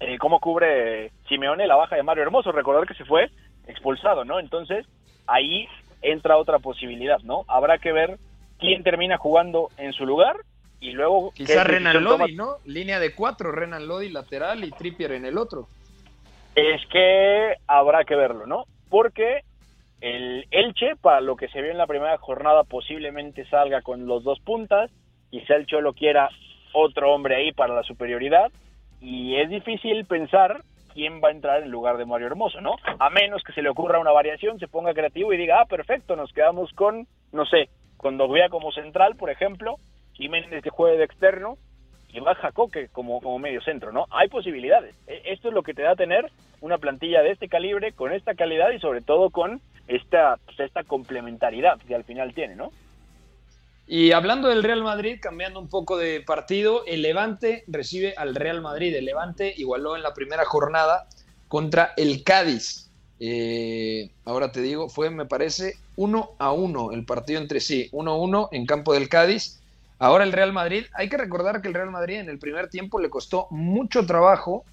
eh, 0.00 0.16
cómo 0.18 0.40
cubre 0.40 1.12
Simeone 1.28 1.66
la 1.66 1.76
baja 1.76 1.94
de 1.94 2.02
Mario 2.02 2.22
Hermoso. 2.22 2.52
Recordar 2.52 2.88
que 2.88 2.94
se 2.94 3.04
fue 3.04 3.30
expulsado, 3.66 4.24
¿no? 4.24 4.40
Entonces 4.40 4.86
ahí 5.26 5.68
entra 6.00 6.38
otra 6.38 6.58
posibilidad, 6.58 7.20
¿no? 7.20 7.44
Habrá 7.48 7.78
que 7.78 7.92
ver 7.92 8.18
quién 8.58 8.82
termina 8.82 9.18
jugando 9.18 9.68
en 9.76 9.92
su 9.92 10.06
lugar 10.06 10.36
y 10.80 10.92
luego 10.92 11.32
quizá 11.32 11.64
Renan 11.64 12.02
Lodi, 12.02 12.34
¿no? 12.34 12.56
Línea 12.64 12.98
de 12.98 13.14
cuatro, 13.14 13.52
Renan 13.52 13.86
Lodi 13.86 14.08
lateral 14.08 14.64
y 14.64 14.70
Trippier 14.70 15.12
en 15.12 15.26
el 15.26 15.36
otro. 15.36 15.68
Es 16.58 16.84
que 16.86 17.54
habrá 17.68 18.04
que 18.04 18.16
verlo, 18.16 18.44
¿no? 18.44 18.64
Porque 18.90 19.42
el 20.00 20.44
Elche, 20.50 20.96
para 20.96 21.20
lo 21.20 21.36
que 21.36 21.46
se 21.48 21.62
vio 21.62 21.70
en 21.70 21.78
la 21.78 21.86
primera 21.86 22.18
jornada, 22.18 22.64
posiblemente 22.64 23.44
salga 23.46 23.80
con 23.82 24.06
los 24.06 24.24
dos 24.24 24.40
puntas. 24.40 24.90
Quizá 25.30 25.54
el 25.54 25.66
Cholo 25.66 25.92
quiera 25.92 26.30
otro 26.72 27.14
hombre 27.14 27.36
ahí 27.36 27.52
para 27.52 27.76
la 27.76 27.84
superioridad. 27.84 28.50
Y 29.00 29.36
es 29.36 29.48
difícil 29.48 30.04
pensar 30.06 30.62
quién 30.94 31.20
va 31.22 31.28
a 31.28 31.32
entrar 31.32 31.62
en 31.62 31.70
lugar 31.70 31.96
de 31.96 32.06
Mario 32.06 32.26
Hermoso, 32.26 32.60
¿no? 32.60 32.74
A 32.98 33.08
menos 33.08 33.44
que 33.44 33.52
se 33.52 33.62
le 33.62 33.68
ocurra 33.68 34.00
una 34.00 34.10
variación, 34.10 34.58
se 34.58 34.66
ponga 34.66 34.94
creativo 34.94 35.32
y 35.32 35.36
diga, 35.36 35.60
ah, 35.60 35.66
perfecto, 35.66 36.16
nos 36.16 36.32
quedamos 36.32 36.72
con, 36.72 37.06
no 37.30 37.46
sé, 37.46 37.68
con 37.96 38.18
Dogbia 38.18 38.48
como 38.48 38.72
central, 38.72 39.14
por 39.14 39.30
ejemplo, 39.30 39.76
Jiménez 40.14 40.60
que 40.60 40.70
juegue 40.70 40.98
de 40.98 41.04
externo 41.04 41.56
y 42.12 42.20
baja 42.20 42.52
Coque 42.52 42.88
como, 42.88 43.20
como 43.20 43.38
medio 43.38 43.60
centro, 43.60 43.92
¿no? 43.92 44.06
Hay 44.10 44.28
posibilidades. 44.28 44.94
E, 45.06 45.22
esto 45.26 45.48
es 45.48 45.54
lo 45.54 45.62
que 45.62 45.74
te 45.74 45.82
da 45.82 45.96
tener 45.96 46.30
una 46.60 46.78
plantilla 46.78 47.22
de 47.22 47.32
este 47.32 47.48
calibre, 47.48 47.92
con 47.92 48.12
esta 48.12 48.34
calidad 48.34 48.70
y 48.70 48.80
sobre 48.80 49.00
todo 49.00 49.30
con 49.30 49.60
esta, 49.86 50.38
pues, 50.44 50.60
esta 50.60 50.84
complementariedad 50.84 51.78
que 51.86 51.94
al 51.94 52.04
final 52.04 52.34
tiene, 52.34 52.56
¿no? 52.56 52.72
Y 53.86 54.12
hablando 54.12 54.48
del 54.48 54.62
Real 54.62 54.82
Madrid, 54.82 55.18
cambiando 55.20 55.58
un 55.58 55.68
poco 55.68 55.96
de 55.96 56.20
partido, 56.20 56.84
el 56.86 57.00
Levante 57.00 57.64
recibe 57.68 58.12
al 58.18 58.34
Real 58.34 58.60
Madrid. 58.60 58.94
El 58.94 59.06
Levante 59.06 59.54
igualó 59.56 59.96
en 59.96 60.02
la 60.02 60.12
primera 60.12 60.44
jornada 60.44 61.08
contra 61.48 61.94
el 61.96 62.22
Cádiz. 62.22 62.90
Eh, 63.18 64.10
ahora 64.26 64.52
te 64.52 64.60
digo, 64.60 64.90
fue, 64.90 65.08
me 65.08 65.24
parece, 65.24 65.76
uno 65.96 66.32
a 66.38 66.52
uno 66.52 66.92
el 66.92 67.06
partido 67.06 67.40
entre 67.40 67.60
sí. 67.60 67.88
1 67.92 68.10
a 68.10 68.16
1 68.16 68.48
en 68.52 68.66
campo 68.66 68.92
del 68.92 69.08
Cádiz. 69.08 69.62
Ahora 69.98 70.24
el 70.24 70.32
Real 70.32 70.52
Madrid, 70.52 70.84
hay 70.94 71.08
que 71.08 71.16
recordar 71.16 71.60
que 71.60 71.68
el 71.68 71.74
Real 71.74 71.90
Madrid 71.90 72.16
en 72.16 72.28
el 72.28 72.38
primer 72.38 72.68
tiempo 72.68 73.00
le 73.00 73.10
costó 73.10 73.48
mucho 73.50 74.06
trabajo 74.06 74.64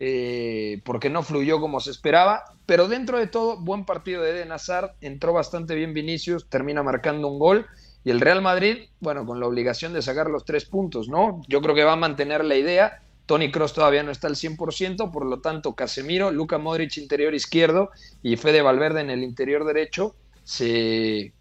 eh, 0.00 0.82
porque 0.84 1.08
no 1.08 1.22
fluyó 1.22 1.60
como 1.60 1.80
se 1.80 1.90
esperaba, 1.90 2.44
pero 2.66 2.88
dentro 2.88 3.18
de 3.18 3.26
todo, 3.26 3.58
buen 3.58 3.84
partido 3.84 4.22
de 4.22 4.32
Eden 4.32 4.52
Hazard, 4.52 4.92
entró 5.00 5.32
bastante 5.32 5.74
bien 5.74 5.94
Vinicius, 5.94 6.48
termina 6.48 6.82
marcando 6.82 7.28
un 7.28 7.38
gol 7.38 7.66
y 8.04 8.10
el 8.10 8.20
Real 8.20 8.42
Madrid, 8.42 8.88
bueno, 9.00 9.24
con 9.24 9.40
la 9.40 9.46
obligación 9.46 9.94
de 9.94 10.02
sacar 10.02 10.28
los 10.28 10.44
tres 10.44 10.66
puntos, 10.66 11.08
¿no? 11.08 11.40
Yo 11.48 11.62
creo 11.62 11.74
que 11.74 11.84
va 11.84 11.94
a 11.94 11.96
mantener 11.96 12.44
la 12.44 12.56
idea. 12.56 13.00
Tony 13.24 13.50
Cross 13.50 13.72
todavía 13.72 14.02
no 14.02 14.10
está 14.10 14.26
al 14.26 14.34
100%, 14.34 15.10
por 15.10 15.24
lo 15.24 15.40
tanto, 15.40 15.74
Casemiro, 15.74 16.30
Luca 16.30 16.58
Modric 16.58 16.98
interior 16.98 17.34
izquierdo 17.34 17.90
y 18.22 18.36
Fede 18.36 18.60
Valverde 18.60 19.00
en 19.00 19.08
el 19.08 19.22
interior 19.22 19.64
derecho 19.64 20.14
se 20.42 21.32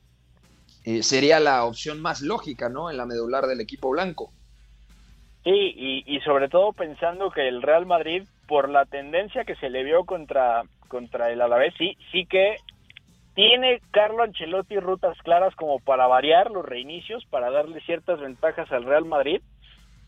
eh, 0.85 1.03
sería 1.03 1.39
la 1.39 1.65
opción 1.65 2.01
más 2.01 2.21
lógica, 2.21 2.69
¿no? 2.69 2.89
En 2.89 2.97
la 2.97 3.05
medular 3.05 3.45
del 3.45 3.61
equipo 3.61 3.89
blanco. 3.89 4.31
Sí, 5.43 5.51
y, 5.51 6.03
y, 6.05 6.19
sobre 6.21 6.47
todo 6.47 6.71
pensando 6.71 7.29
que 7.29 7.47
el 7.47 7.61
Real 7.61 7.85
Madrid, 7.85 8.23
por 8.47 8.69
la 8.69 8.85
tendencia 8.85 9.43
que 9.43 9.55
se 9.55 9.69
le 9.69 9.83
vio 9.83 10.05
contra, 10.05 10.63
contra 10.87 11.31
el 11.31 11.41
Alavés, 11.41 11.73
sí, 11.77 11.97
sí 12.11 12.25
que 12.25 12.55
tiene 13.33 13.81
Carlo 13.91 14.23
Ancelotti 14.23 14.77
rutas 14.79 15.17
claras 15.23 15.55
como 15.55 15.79
para 15.79 16.07
variar 16.07 16.51
los 16.51 16.65
reinicios, 16.65 17.25
para 17.25 17.49
darle 17.49 17.81
ciertas 17.81 18.19
ventajas 18.19 18.71
al 18.71 18.85
Real 18.85 19.05
Madrid. 19.05 19.41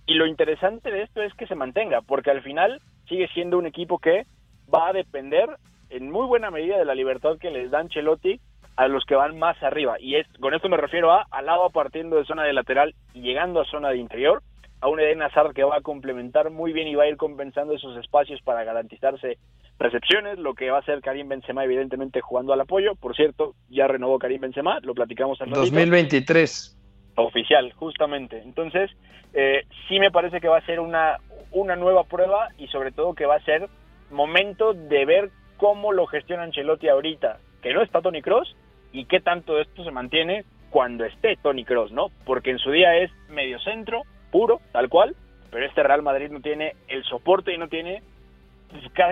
Y 0.05 0.13
lo 0.13 0.27
interesante 0.27 0.91
de 0.91 1.01
esto 1.01 1.23
es 1.23 1.33
que 1.33 1.47
se 1.47 1.55
mantenga, 1.55 2.01
porque 2.01 2.31
al 2.31 2.43
final 2.43 2.81
sigue 3.09 3.27
siendo 3.29 3.57
un 3.57 3.65
equipo 3.65 3.97
que 3.97 4.25
va 4.73 4.89
a 4.89 4.93
depender 4.93 5.49
en 5.89 6.11
muy 6.11 6.27
buena 6.27 6.51
medida 6.51 6.77
de 6.77 6.85
la 6.85 6.95
libertad 6.95 7.37
que 7.39 7.51
les 7.51 7.71
da 7.71 7.79
Ancelotti 7.79 8.39
a 8.75 8.87
los 8.87 9.05
que 9.05 9.15
van 9.15 9.37
más 9.37 9.61
arriba. 9.63 9.97
Y 9.99 10.15
es, 10.15 10.27
con 10.39 10.53
esto 10.53 10.69
me 10.69 10.77
refiero 10.77 11.11
a 11.11 11.25
Alaba 11.31 11.69
partiendo 11.69 12.17
de 12.17 12.25
zona 12.25 12.43
de 12.43 12.53
lateral 12.53 12.93
y 13.13 13.21
llegando 13.21 13.61
a 13.61 13.65
zona 13.65 13.89
de 13.89 13.97
interior, 13.97 14.41
a 14.81 14.87
un 14.89 14.99
Eden 14.99 15.21
Hazard 15.21 15.53
que 15.53 15.63
va 15.63 15.77
a 15.77 15.81
complementar 15.81 16.51
muy 16.51 16.73
bien 16.73 16.87
y 16.87 16.95
va 16.95 17.03
a 17.03 17.07
ir 17.07 17.17
compensando 17.17 17.73
esos 17.73 17.97
espacios 17.97 18.41
para 18.41 18.63
garantizarse 18.63 19.37
recepciones, 19.79 20.37
lo 20.37 20.53
que 20.53 20.69
va 20.69 20.77
a 20.77 20.81
hacer 20.81 21.01
Karim 21.01 21.27
Benzema 21.27 21.63
evidentemente 21.63 22.21
jugando 22.21 22.53
al 22.53 22.61
apoyo. 22.61 22.95
Por 22.95 23.15
cierto, 23.15 23.55
ya 23.69 23.87
renovó 23.87 24.19
Karim 24.19 24.41
Benzema, 24.41 24.79
lo 24.81 24.93
platicamos 24.93 25.39
en 25.41 25.51
2023. 25.51 26.77
Oficial, 27.17 27.71
justamente. 27.73 28.41
Entonces, 28.41 28.91
eh, 29.33 29.63
sí 29.87 29.99
me 29.99 30.11
parece 30.11 30.41
que 30.41 30.47
va 30.47 30.57
a 30.57 30.65
ser 30.65 30.79
una, 30.79 31.17
una 31.51 31.75
nueva 31.75 32.03
prueba 32.03 32.49
y 32.57 32.67
sobre 32.67 32.91
todo 32.91 33.15
que 33.15 33.25
va 33.25 33.35
a 33.35 33.43
ser 33.43 33.69
momento 34.11 34.73
de 34.73 35.05
ver 35.05 35.29
cómo 35.57 35.93
lo 35.93 36.05
gestiona 36.07 36.43
Ancelotti 36.43 36.89
ahorita, 36.89 37.39
que 37.61 37.73
no 37.73 37.81
está 37.81 38.01
Tony 38.01 38.21
Cross, 38.21 38.55
y 38.95 39.05
qué 39.05 39.19
tanto 39.19 39.59
esto 39.59 39.83
se 39.83 39.91
mantiene 39.91 40.45
cuando 40.69 41.05
esté 41.05 41.37
Tony 41.41 41.65
Cross, 41.65 41.91
¿no? 41.91 42.07
Porque 42.25 42.51
en 42.51 42.59
su 42.59 42.71
día 42.71 42.95
es 42.97 43.11
medio 43.29 43.59
centro, 43.59 44.03
puro, 44.31 44.61
tal 44.71 44.89
cual, 44.89 45.15
pero 45.51 45.65
este 45.65 45.83
Real 45.83 46.01
Madrid 46.01 46.29
no 46.31 46.39
tiene 46.39 46.75
el 46.87 47.03
soporte 47.03 47.53
y 47.53 47.57
no 47.57 47.67
tiene 47.67 48.01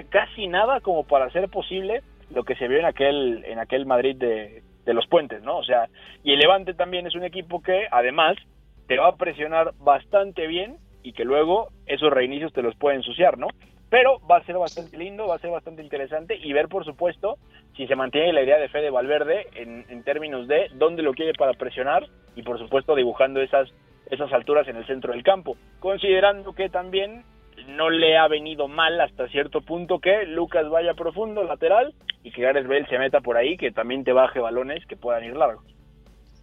casi 0.09 0.47
nada 0.47 0.79
como 0.79 1.03
para 1.03 1.25
hacer 1.25 1.49
posible 1.49 2.01
lo 2.33 2.43
que 2.43 2.55
se 2.55 2.67
vio 2.67 2.79
en 2.79 2.85
aquel, 2.85 3.43
en 3.45 3.59
aquel 3.59 3.85
Madrid 3.85 4.15
de, 4.15 4.63
de 4.85 4.93
los 4.93 5.07
puentes, 5.07 5.43
¿no? 5.43 5.57
O 5.57 5.63
sea, 5.63 5.87
y 6.23 6.33
el 6.33 6.39
Levante 6.39 6.73
también 6.73 7.05
es 7.05 7.15
un 7.15 7.23
equipo 7.23 7.61
que 7.61 7.87
además 7.91 8.35
te 8.87 8.97
va 8.97 9.09
a 9.09 9.15
presionar 9.15 9.73
bastante 9.79 10.47
bien 10.47 10.77
y 11.03 11.13
que 11.13 11.25
luego 11.25 11.69
esos 11.85 12.11
reinicios 12.11 12.53
te 12.53 12.61
los 12.61 12.75
puede 12.75 12.97
ensuciar, 12.97 13.37
¿no? 13.37 13.47
Pero 13.93 14.19
va 14.25 14.37
a 14.37 14.43
ser 14.43 14.57
bastante 14.57 14.97
lindo, 14.97 15.27
va 15.27 15.35
a 15.35 15.39
ser 15.39 15.51
bastante 15.51 15.83
interesante 15.83 16.35
y 16.35 16.51
ver, 16.51 16.67
por 16.67 16.83
supuesto, 16.83 17.37
si 17.77 17.85
se 17.85 17.95
mantiene 17.95 18.33
la 18.33 18.41
idea 18.41 18.57
de 18.57 18.67
Fede 18.67 18.89
Valverde 18.89 19.45
en, 19.53 19.85
en 19.87 20.01
términos 20.01 20.47
de 20.47 20.71
dónde 20.73 21.03
lo 21.03 21.13
quiere 21.13 21.33
para 21.35 21.53
presionar 21.53 22.07
y, 22.35 22.41
por 22.41 22.57
supuesto, 22.57 22.95
dibujando 22.95 23.39
esas, 23.39 23.69
esas 24.09 24.33
alturas 24.33 24.67
en 24.67 24.77
el 24.77 24.87
centro 24.87 25.13
del 25.13 25.21
campo. 25.21 25.57
Considerando 25.79 26.53
que 26.53 26.69
también 26.69 27.23
no 27.67 27.91
le 27.91 28.17
ha 28.17 28.27
venido 28.27 28.67
mal 28.67 28.99
hasta 28.99 29.27
cierto 29.27 29.61
punto 29.61 29.99
que 29.99 30.25
Lucas 30.25 30.67
vaya 30.71 30.95
profundo, 30.95 31.43
lateral, 31.43 31.93
y 32.23 32.31
que 32.31 32.41
Gareth 32.41 32.65
Bale 32.65 32.87
se 32.87 32.97
meta 32.97 33.21
por 33.21 33.37
ahí, 33.37 33.57
que 33.57 33.71
también 33.71 34.03
te 34.03 34.11
baje 34.11 34.39
balones 34.39 34.83
que 34.87 34.95
puedan 34.95 35.23
ir 35.23 35.35
largos. 35.35 35.65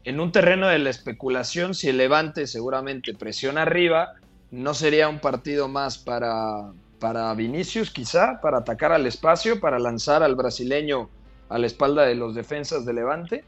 En 0.05 0.21
un 0.21 0.31
terreno 0.31 0.69
de 0.69 0.79
la 0.79 0.91
especulación, 0.91 1.75
si 1.75 1.89
el 1.89 1.97
Levante 1.97 2.47
seguramente 2.47 3.13
presiona 3.13 3.63
arriba, 3.63 4.13
no 4.53 4.73
sería 4.73 5.09
un 5.09 5.19
partido 5.19 5.67
más 5.67 5.99
para, 5.99 6.71
para 7.01 7.33
Vinicius, 7.35 7.91
quizá, 7.91 8.41
para 8.41 8.59
atacar 8.59 8.93
al 8.93 9.07
espacio, 9.07 9.59
para 9.59 9.79
lanzar 9.79 10.23
al 10.23 10.37
brasileño 10.37 11.09
a 11.49 11.59
la 11.59 11.67
espalda 11.67 12.05
de 12.05 12.15
los 12.15 12.35
defensas 12.35 12.85
de 12.85 12.93
Levante. 12.93 13.45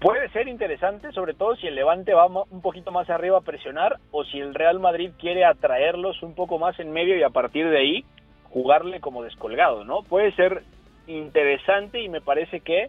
Puede 0.00 0.28
ser 0.28 0.46
interesante, 0.46 1.10
sobre 1.10 1.34
todo 1.34 1.56
si 1.56 1.66
el 1.66 1.74
Levante 1.74 2.14
va 2.14 2.26
un 2.26 2.60
poquito 2.60 2.92
más 2.92 3.10
arriba 3.10 3.38
a 3.38 3.40
presionar 3.40 3.98
o 4.12 4.24
si 4.24 4.38
el 4.38 4.54
Real 4.54 4.78
Madrid 4.78 5.10
quiere 5.18 5.44
atraerlos 5.44 6.22
un 6.22 6.34
poco 6.34 6.58
más 6.58 6.78
en 6.78 6.92
medio 6.92 7.16
y 7.16 7.24
a 7.24 7.30
partir 7.30 7.68
de 7.68 7.78
ahí 7.78 8.04
jugarle 8.50 9.00
como 9.00 9.24
descolgado, 9.24 9.84
¿no? 9.84 10.02
Puede 10.02 10.32
ser 10.36 10.62
interesante 11.08 12.00
y 12.00 12.08
me 12.08 12.20
parece 12.20 12.60
que 12.60 12.88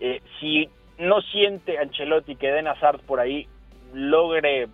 eh, 0.00 0.22
si 0.40 0.70
no 0.98 1.20
siente 1.20 1.78
Ancelotti 1.78 2.36
que 2.36 2.50
Den 2.50 2.66
por 3.06 3.20
ahí 3.20 3.46
logre 3.92 4.68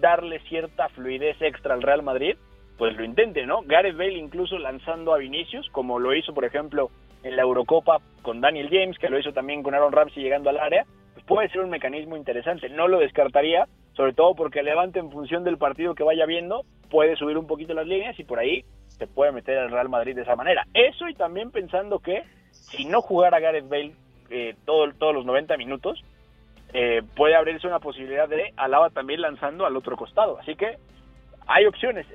darle 0.00 0.40
cierta 0.40 0.88
fluidez 0.88 1.40
extra 1.40 1.74
al 1.74 1.82
Real 1.82 2.02
Madrid, 2.02 2.36
pues 2.78 2.96
lo 2.96 3.04
intente, 3.04 3.46
¿no? 3.46 3.62
Gareth 3.64 3.96
Bale 3.96 4.18
incluso 4.18 4.58
lanzando 4.58 5.14
a 5.14 5.18
Vinicius, 5.18 5.68
como 5.70 5.98
lo 5.98 6.14
hizo, 6.14 6.34
por 6.34 6.44
ejemplo, 6.44 6.90
en 7.22 7.36
la 7.36 7.42
Eurocopa 7.42 7.98
con 8.22 8.40
Daniel 8.40 8.68
James, 8.70 8.98
que 8.98 9.08
lo 9.08 9.18
hizo 9.18 9.32
también 9.32 9.62
con 9.62 9.74
Aaron 9.74 9.92
Ramsey 9.92 10.22
llegando 10.22 10.50
al 10.50 10.58
área, 10.58 10.84
pues 11.14 11.24
puede 11.26 11.48
ser 11.50 11.60
un 11.60 11.70
mecanismo 11.70 12.16
interesante. 12.16 12.68
No 12.68 12.88
lo 12.88 12.98
descartaría, 12.98 13.66
sobre 13.94 14.12
todo 14.12 14.34
porque 14.34 14.62
Levante 14.62 14.98
en 14.98 15.10
función 15.10 15.44
del 15.44 15.58
partido 15.58 15.94
que 15.94 16.02
vaya 16.02 16.26
viendo, 16.26 16.64
puede 16.90 17.16
subir 17.16 17.38
un 17.38 17.46
poquito 17.46 17.74
las 17.74 17.86
líneas 17.86 18.18
y 18.18 18.24
por 18.24 18.38
ahí 18.38 18.64
se 18.88 19.06
puede 19.06 19.32
meter 19.32 19.58
al 19.58 19.70
Real 19.70 19.88
Madrid 19.88 20.14
de 20.14 20.22
esa 20.22 20.36
manera. 20.36 20.66
Eso 20.74 21.08
y 21.08 21.14
también 21.14 21.50
pensando 21.50 21.98
que 21.98 22.22
si 22.50 22.84
no 22.84 23.00
jugara 23.00 23.40
Gareth 23.40 23.68
Bale 23.68 23.92
eh, 24.30 24.54
todo, 24.64 24.92
todos 24.94 25.14
los 25.14 25.24
90 25.24 25.56
minutos, 25.56 26.02
eh, 26.72 27.02
puede 27.16 27.34
abrirse 27.34 27.66
una 27.66 27.80
posibilidad 27.80 28.28
de 28.28 28.52
Alaba 28.56 28.90
también 28.90 29.20
lanzando 29.20 29.66
al 29.66 29.76
otro 29.76 29.96
costado. 29.96 30.38
Así 30.38 30.54
que 30.54 30.78
hay 31.46 31.66
opciones. 31.66 32.06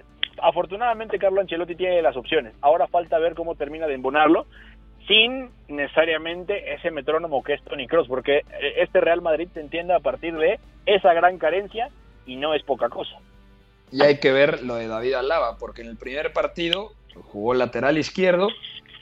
Afortunadamente 0.41 1.19
Carlo 1.19 1.41
Ancelotti 1.41 1.75
tiene 1.75 2.01
las 2.01 2.15
opciones. 2.15 2.53
Ahora 2.61 2.87
falta 2.87 3.19
ver 3.19 3.35
cómo 3.35 3.55
termina 3.55 3.87
de 3.87 3.95
embonarlo 3.95 4.45
sin 5.07 5.49
necesariamente 5.67 6.73
ese 6.73 6.91
metrónomo 6.91 7.41
que 7.43 7.53
es 7.53 7.63
Tony 7.63 7.87
Cross, 7.87 8.07
porque 8.07 8.37
eh, 8.37 8.73
este 8.77 8.99
Real 8.99 9.21
Madrid 9.21 9.47
se 9.53 9.61
entiende 9.61 9.93
a 9.93 9.99
partir 9.99 10.35
de 10.35 10.59
esa 10.85 11.13
gran 11.13 11.37
carencia 11.37 11.89
y 12.25 12.35
no 12.35 12.53
es 12.53 12.63
poca 12.63 12.89
cosa. 12.89 13.17
Y 13.91 14.01
hay 14.01 14.19
que 14.19 14.31
ver 14.33 14.63
lo 14.63 14.75
de 14.75 14.87
David 14.87 15.13
Alaba, 15.13 15.57
porque 15.57 15.81
en 15.81 15.87
el 15.87 15.97
primer 15.97 16.33
partido 16.33 16.91
jugó 17.13 17.53
lateral 17.53 17.97
izquierdo, 17.97 18.49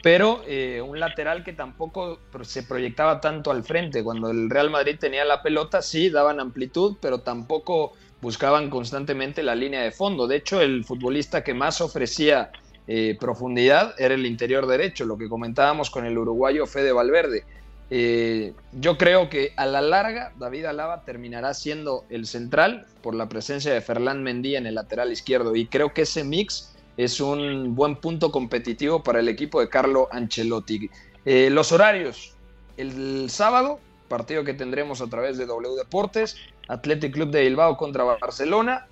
pero 0.04 0.41
eh, 0.48 0.82
un 0.82 1.00
lateral 1.00 1.43
que 1.43 1.54
tampoco 1.54 2.19
se 2.43 2.62
proyectaba 2.62 3.19
tanto 3.19 3.50
al 3.50 3.63
frente. 3.63 4.04
Cuando 4.04 4.30
el 4.30 4.52
Real 4.52 4.69
Madrid 4.69 4.98
tenía 5.00 5.26
la 5.26 5.41
pelota, 5.41 5.82
sí, 5.82 6.12
daban 6.12 6.39
amplitud, 6.39 6.98
pero 7.02 7.21
tampoco 7.21 7.93
buscaban 8.21 8.69
constantemente 8.69 9.43
la 9.43 9.56
línea 9.56 9.82
de 9.82 9.91
fondo. 9.91 10.28
De 10.28 10.38
hecho, 10.38 10.62
el 10.62 10.84
futbolista 10.84 11.43
que 11.43 11.54
más 11.54 11.82
ofrecía 11.82 12.51
eh, 12.88 13.17
profundidad 13.19 13.95
era 13.99 14.13
el 14.13 14.25
interior 14.25 14.67
derecho, 14.67 15.06
lo 15.06 15.17
que 15.17 15.30
comentábamos 15.30 15.89
con 15.89 16.06
el 16.06 16.17
uruguayo 16.17 16.65
Fede 16.67 16.91
Valverde. 16.91 17.43
Eh, 17.91 18.54
yo 18.71 18.97
creo 18.97 19.30
que 19.30 19.54
a 19.58 19.65
la 19.67 19.82
larga 19.82 20.34
David 20.39 20.65
Alaba 20.65 21.04
terminará 21.04 21.54
siendo 21.54 22.04
el 22.10 22.25
central 22.25 22.88
por 23.04 23.13
la 23.13 23.30
presencia 23.30 23.73
de 23.73 23.82
Ferland 23.82 24.21
Mendy 24.21 24.56
en 24.56 24.65
el 24.65 24.75
lateral 24.75 25.12
izquierdo 25.12 25.56
y 25.56 25.67
creo 25.67 25.93
que 25.93 26.01
ese 26.01 26.23
mix 26.23 26.75
es 26.97 27.19
un 27.19 27.75
buen 27.75 27.97
punto 27.97 28.32
competitivo 28.32 29.04
para 29.04 29.19
el 29.19 29.28
equipo 29.28 29.60
de 29.62 29.69
Carlo 29.69 30.08
Ancelotti. 30.12 30.89
Eh, 31.25 31.49
los 31.51 31.71
horarios, 31.71 32.36
el 32.78 33.30
sábado, 33.30 33.80
partido 34.08 34.43
que 34.43 34.54
tendremos 34.54 35.01
a 35.01 35.08
través 35.08 35.38
de 35.38 35.45
W 35.45 35.75
Deportes, 35.75 36.38
Athletic 36.67 37.13
Club 37.13 37.30
de 37.32 37.41
Bilbao 37.41 37.78
contra 37.78 38.04
Barcelona, 38.04 38.88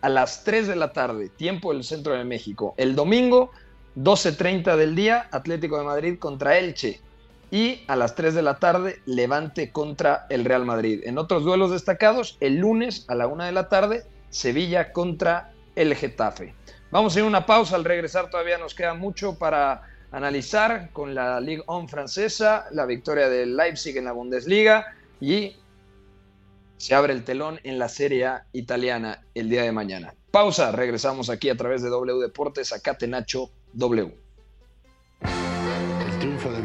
a 0.00 0.08
las 0.08 0.44
3 0.44 0.68
de 0.68 0.76
la 0.76 0.92
tarde, 0.92 1.28
tiempo 1.28 1.72
del 1.72 1.84
centro 1.84 2.14
de 2.14 2.24
México. 2.24 2.74
El 2.76 2.94
domingo, 2.94 3.50
12.30 3.96 4.76
del 4.76 4.94
día, 4.94 5.28
Atlético 5.30 5.78
de 5.78 5.84
Madrid 5.84 6.18
contra 6.18 6.58
Elche. 6.58 7.00
Y 7.50 7.82
a 7.88 7.96
las 7.96 8.14
3 8.14 8.34
de 8.34 8.42
la 8.42 8.58
tarde, 8.58 9.02
Levante 9.06 9.72
contra 9.72 10.26
el 10.30 10.44
Real 10.44 10.64
Madrid. 10.64 11.02
En 11.04 11.18
otros 11.18 11.44
duelos 11.44 11.72
destacados, 11.72 12.36
el 12.40 12.58
lunes 12.58 13.04
a 13.08 13.14
la 13.14 13.26
1 13.26 13.44
de 13.44 13.52
la 13.52 13.68
tarde, 13.68 14.04
Sevilla 14.30 14.92
contra 14.92 15.52
el 15.74 15.94
Getafe. 15.96 16.54
Vamos 16.90 17.14
a 17.14 17.18
ir 17.18 17.24
a 17.24 17.28
una 17.28 17.46
pausa. 17.46 17.76
Al 17.76 17.84
regresar 17.84 18.30
todavía 18.30 18.56
nos 18.56 18.74
queda 18.74 18.94
mucho 18.94 19.36
para 19.36 19.82
analizar 20.12 20.90
con 20.92 21.14
la 21.14 21.40
Ligue 21.40 21.62
1 21.66 21.88
francesa, 21.88 22.66
la 22.70 22.86
victoria 22.86 23.28
del 23.28 23.56
Leipzig 23.56 23.96
en 23.96 24.04
la 24.06 24.12
Bundesliga 24.12 24.86
y 25.20 25.56
se 26.80 26.94
abre 26.94 27.12
el 27.12 27.24
telón 27.24 27.60
en 27.62 27.78
la 27.78 27.90
Serie 27.90 28.24
A 28.24 28.46
italiana 28.52 29.22
el 29.34 29.50
día 29.50 29.62
de 29.62 29.70
mañana. 29.70 30.14
Pausa, 30.30 30.72
regresamos 30.72 31.28
aquí 31.28 31.50
a 31.50 31.56
través 31.56 31.82
de 31.82 31.90
W 31.90 32.18
Deportes, 32.20 32.72
a 32.72 32.80
Catenacho 32.80 33.50
W 33.74 34.19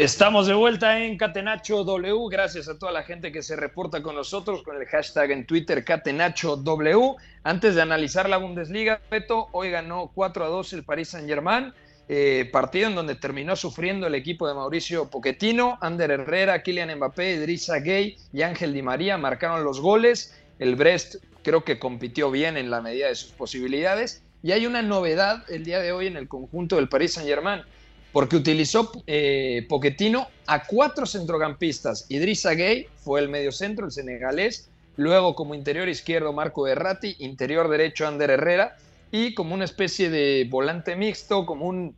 Estamos 0.00 0.46
de 0.46 0.54
vuelta 0.54 0.98
en 0.98 1.18
Catenacho 1.18 1.84
W. 1.84 2.30
Gracias 2.30 2.70
a 2.70 2.78
toda 2.78 2.90
la 2.90 3.02
gente 3.02 3.30
que 3.30 3.42
se 3.42 3.54
reporta 3.54 4.02
con 4.02 4.14
nosotros 4.14 4.62
con 4.62 4.80
el 4.80 4.86
hashtag 4.86 5.30
en 5.30 5.44
Twitter 5.44 5.84
Catenacho 5.84 6.56
W. 6.56 7.16
Antes 7.42 7.74
de 7.74 7.82
analizar 7.82 8.26
la 8.26 8.38
Bundesliga, 8.38 9.02
Beto, 9.10 9.48
hoy 9.52 9.70
ganó 9.70 10.10
4 10.14 10.46
a 10.46 10.48
2 10.48 10.72
el 10.72 10.84
Paris 10.84 11.10
Saint-Germain. 11.10 11.74
Eh, 12.08 12.48
partido 12.50 12.88
en 12.88 12.94
donde 12.94 13.14
terminó 13.14 13.56
sufriendo 13.56 14.06
el 14.06 14.14
equipo 14.14 14.48
de 14.48 14.54
Mauricio 14.54 15.10
Pochettino, 15.10 15.76
Ander 15.82 16.12
Herrera, 16.12 16.62
Kylian 16.62 16.96
Mbappé, 16.96 17.32
Idrissa 17.32 17.80
Gay 17.80 18.16
y 18.32 18.40
Ángel 18.40 18.72
Di 18.72 18.80
María 18.80 19.18
marcaron 19.18 19.64
los 19.64 19.82
goles. 19.82 20.34
El 20.58 20.76
Brest 20.76 21.16
creo 21.42 21.62
que 21.62 21.78
compitió 21.78 22.30
bien 22.30 22.56
en 22.56 22.70
la 22.70 22.80
medida 22.80 23.08
de 23.08 23.16
sus 23.16 23.32
posibilidades. 23.32 24.22
Y 24.42 24.52
hay 24.52 24.64
una 24.64 24.80
novedad 24.80 25.44
el 25.50 25.62
día 25.62 25.78
de 25.80 25.92
hoy 25.92 26.06
en 26.06 26.16
el 26.16 26.26
conjunto 26.26 26.76
del 26.76 26.88
Paris 26.88 27.12
Saint-Germain 27.12 27.64
porque 28.12 28.36
utilizó 28.36 28.90
eh, 29.06 29.66
Pochettino 29.68 30.28
a 30.46 30.64
cuatro 30.66 31.06
centrocampistas. 31.06 32.06
Idrissa 32.08 32.54
Gay 32.54 32.88
fue 32.96 33.20
el 33.20 33.28
medio 33.28 33.52
centro, 33.52 33.86
el 33.86 33.92
senegalés. 33.92 34.68
Luego 34.96 35.34
como 35.34 35.54
interior 35.54 35.88
izquierdo 35.88 36.32
Marco 36.32 36.62
Berratti, 36.62 37.16
interior 37.20 37.68
derecho 37.68 38.06
Ander 38.06 38.30
Herrera 38.30 38.76
y 39.12 39.34
como 39.34 39.54
una 39.54 39.64
especie 39.64 40.10
de 40.10 40.46
volante 40.50 40.96
mixto, 40.96 41.46
como 41.46 41.66
un, 41.66 41.94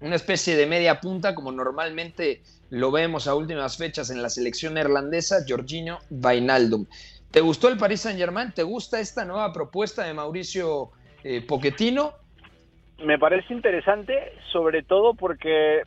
una 0.00 0.16
especie 0.16 0.56
de 0.56 0.66
media 0.66 1.00
punta, 1.00 1.34
como 1.34 1.50
normalmente 1.50 2.42
lo 2.70 2.90
vemos 2.90 3.26
a 3.26 3.34
últimas 3.34 3.76
fechas 3.76 4.10
en 4.10 4.22
la 4.22 4.30
selección 4.30 4.74
neerlandesa, 4.74 5.44
Jorginho 5.48 5.98
Vainaldum. 6.10 6.86
¿Te 7.30 7.40
gustó 7.40 7.68
el 7.68 7.76
Paris 7.76 8.02
Saint-Germain? 8.02 8.52
¿Te 8.52 8.62
gusta 8.62 9.00
esta 9.00 9.24
nueva 9.24 9.52
propuesta 9.52 10.04
de 10.04 10.14
Mauricio 10.14 10.90
eh, 11.24 11.42
Pochettino? 11.42 12.14
Me 13.04 13.18
parece 13.18 13.52
interesante, 13.52 14.32
sobre 14.52 14.82
todo 14.82 15.14
porque 15.14 15.82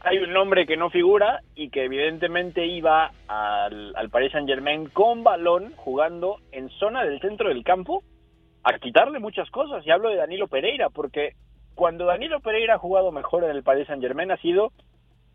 hay 0.00 0.18
un 0.18 0.32
nombre 0.32 0.66
que 0.66 0.76
no 0.76 0.90
figura 0.90 1.40
y 1.54 1.70
que 1.70 1.84
evidentemente 1.84 2.66
iba 2.66 3.10
al, 3.28 3.94
al 3.96 4.10
Paris 4.10 4.32
Saint 4.32 4.48
Germain 4.48 4.88
con 4.88 5.22
balón 5.22 5.72
jugando 5.76 6.38
en 6.52 6.68
zona 6.70 7.04
del 7.04 7.20
centro 7.20 7.48
del 7.48 7.64
campo 7.64 8.02
a 8.62 8.78
quitarle 8.78 9.18
muchas 9.18 9.50
cosas. 9.50 9.86
Y 9.86 9.90
hablo 9.90 10.10
de 10.10 10.16
Danilo 10.16 10.48
Pereira, 10.48 10.88
porque 10.90 11.34
cuando 11.74 12.06
Danilo 12.06 12.40
Pereira 12.40 12.74
ha 12.74 12.78
jugado 12.78 13.12
mejor 13.12 13.44
en 13.44 13.50
el 13.50 13.62
Paris 13.62 13.86
Saint 13.86 14.02
Germain 14.02 14.30
ha 14.30 14.36
sido 14.38 14.72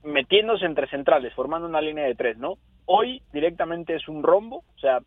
metiéndose 0.03 0.65
entre 0.65 0.88
centrales, 0.88 1.33
formando 1.33 1.67
una 1.67 1.81
línea 1.81 2.05
de 2.05 2.15
tres, 2.15 2.38
¿no? 2.38 2.57
Hoy 2.85 3.23
directamente 3.33 3.95
es 3.95 4.07
un 4.07 4.21
rombo, 4.21 4.57
o 4.57 4.79
sea, 4.79 4.99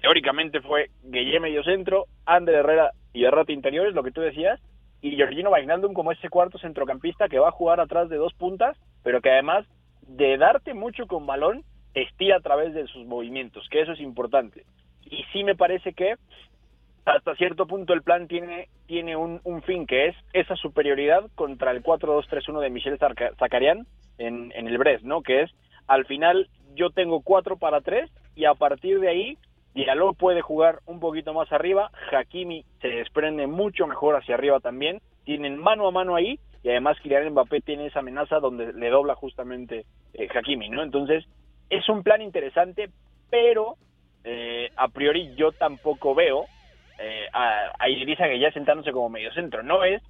teóricamente 0.00 0.60
fue 0.60 0.90
Guille 1.04 1.38
medio 1.38 1.62
centro, 1.62 2.06
Ander 2.24 2.56
Herrera 2.56 2.90
y 3.12 3.24
Errate 3.24 3.52
interiores, 3.52 3.94
lo 3.94 4.02
que 4.02 4.10
tú 4.10 4.20
decías, 4.20 4.60
y 5.00 5.16
Georgino 5.16 5.50
Wijnaldum 5.50 5.92
como 5.92 6.12
ese 6.12 6.28
cuarto 6.28 6.58
centrocampista 6.58 7.28
que 7.28 7.38
va 7.38 7.48
a 7.48 7.52
jugar 7.52 7.80
atrás 7.80 8.08
de 8.08 8.16
dos 8.16 8.34
puntas, 8.34 8.76
pero 9.02 9.20
que 9.20 9.30
además 9.30 9.66
de 10.02 10.36
darte 10.38 10.74
mucho 10.74 11.06
con 11.06 11.26
balón, 11.26 11.64
estira 11.94 12.36
a 12.36 12.40
través 12.40 12.74
de 12.74 12.86
sus 12.86 13.06
movimientos, 13.06 13.68
que 13.70 13.80
eso 13.80 13.92
es 13.92 14.00
importante. 14.00 14.64
Y 15.04 15.24
sí 15.32 15.44
me 15.44 15.54
parece 15.54 15.92
que 15.92 16.16
hasta 17.04 17.36
cierto 17.36 17.66
punto 17.66 17.92
el 17.92 18.02
plan 18.02 18.26
tiene, 18.26 18.68
tiene 18.86 19.16
un, 19.16 19.62
fin, 19.62 19.86
que 19.86 20.08
es 20.08 20.16
esa 20.32 20.56
superioridad 20.56 21.24
contra 21.36 21.70
el 21.70 21.82
4-2-3-1 21.82 22.60
de 22.60 22.70
Michel 22.70 22.98
Zakarian 23.38 23.86
en, 24.18 24.52
en 24.54 24.66
el 24.66 24.76
Brest, 24.78 25.04
¿no? 25.04 25.22
Que 25.22 25.42
es, 25.42 25.50
al 25.86 26.04
final, 26.06 26.48
yo 26.74 26.90
tengo 26.90 27.20
4 27.20 27.58
para 27.58 27.80
3 27.80 28.10
y 28.34 28.44
a 28.44 28.54
partir 28.54 28.98
de 28.98 29.08
ahí 29.08 29.38
Diallo 29.76 30.14
puede 30.14 30.40
jugar 30.40 30.78
un 30.86 31.00
poquito 31.00 31.34
más 31.34 31.52
arriba, 31.52 31.90
Hakimi 32.10 32.64
se 32.80 32.88
desprende 32.88 33.46
mucho 33.46 33.86
mejor 33.86 34.16
hacia 34.16 34.34
arriba 34.34 34.58
también, 34.58 35.02
tienen 35.24 35.58
mano 35.58 35.86
a 35.86 35.90
mano 35.90 36.16
ahí 36.16 36.40
y 36.62 36.70
además 36.70 36.98
Kylian 37.02 37.30
Mbappé 37.32 37.60
tiene 37.60 37.86
esa 37.86 37.98
amenaza 37.98 38.40
donde 38.40 38.72
le 38.72 38.88
dobla 38.88 39.14
justamente 39.14 39.84
eh, 40.14 40.28
Hakimi, 40.34 40.70
¿no? 40.70 40.82
Entonces 40.82 41.26
es 41.68 41.86
un 41.90 42.02
plan 42.02 42.22
interesante, 42.22 42.88
pero 43.28 43.76
eh, 44.24 44.70
a 44.76 44.88
priori 44.88 45.34
yo 45.36 45.52
tampoco 45.52 46.14
veo 46.14 46.46
eh, 46.98 47.26
a, 47.34 47.72
a 47.78 47.86
que 47.86 48.38
ya 48.38 48.50
sentándose 48.52 48.92
como 48.92 49.10
mediocentro, 49.10 49.62
no 49.62 49.84
es 49.84 50.02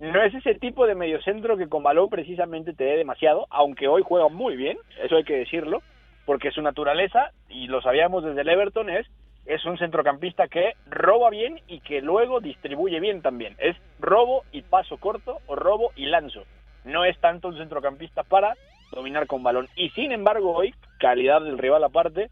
no 0.00 0.20
es 0.20 0.34
ese 0.34 0.56
tipo 0.56 0.84
de 0.84 0.96
mediocentro 0.96 1.56
que 1.56 1.68
con 1.68 1.84
balón 1.84 2.08
precisamente 2.08 2.72
te 2.72 2.82
dé 2.82 2.96
demasiado, 2.96 3.46
aunque 3.50 3.86
hoy 3.86 4.02
juega 4.04 4.28
muy 4.28 4.56
bien, 4.56 4.76
eso 5.00 5.14
hay 5.14 5.22
que 5.22 5.36
decirlo, 5.36 5.80
porque 6.24 6.50
su 6.50 6.62
naturaleza, 6.62 7.30
y 7.48 7.66
lo 7.66 7.82
sabíamos 7.82 8.24
desde 8.24 8.42
el 8.42 8.48
Everton, 8.48 8.90
es, 8.90 9.06
es 9.44 9.64
un 9.64 9.76
centrocampista 9.78 10.48
que 10.48 10.74
roba 10.86 11.30
bien 11.30 11.60
y 11.66 11.80
que 11.80 12.00
luego 12.00 12.40
distribuye 12.40 13.00
bien 13.00 13.22
también. 13.22 13.56
Es 13.58 13.76
robo 13.98 14.44
y 14.52 14.62
paso 14.62 14.98
corto 14.98 15.38
o 15.46 15.56
robo 15.56 15.90
y 15.96 16.06
lanzo. 16.06 16.44
No 16.84 17.04
es 17.04 17.18
tanto 17.20 17.48
un 17.48 17.56
centrocampista 17.56 18.22
para 18.22 18.54
dominar 18.92 19.26
con 19.26 19.42
balón. 19.42 19.68
Y 19.74 19.90
sin 19.90 20.12
embargo 20.12 20.52
hoy, 20.52 20.74
calidad 20.98 21.42
del 21.42 21.58
rival 21.58 21.82
aparte, 21.82 22.30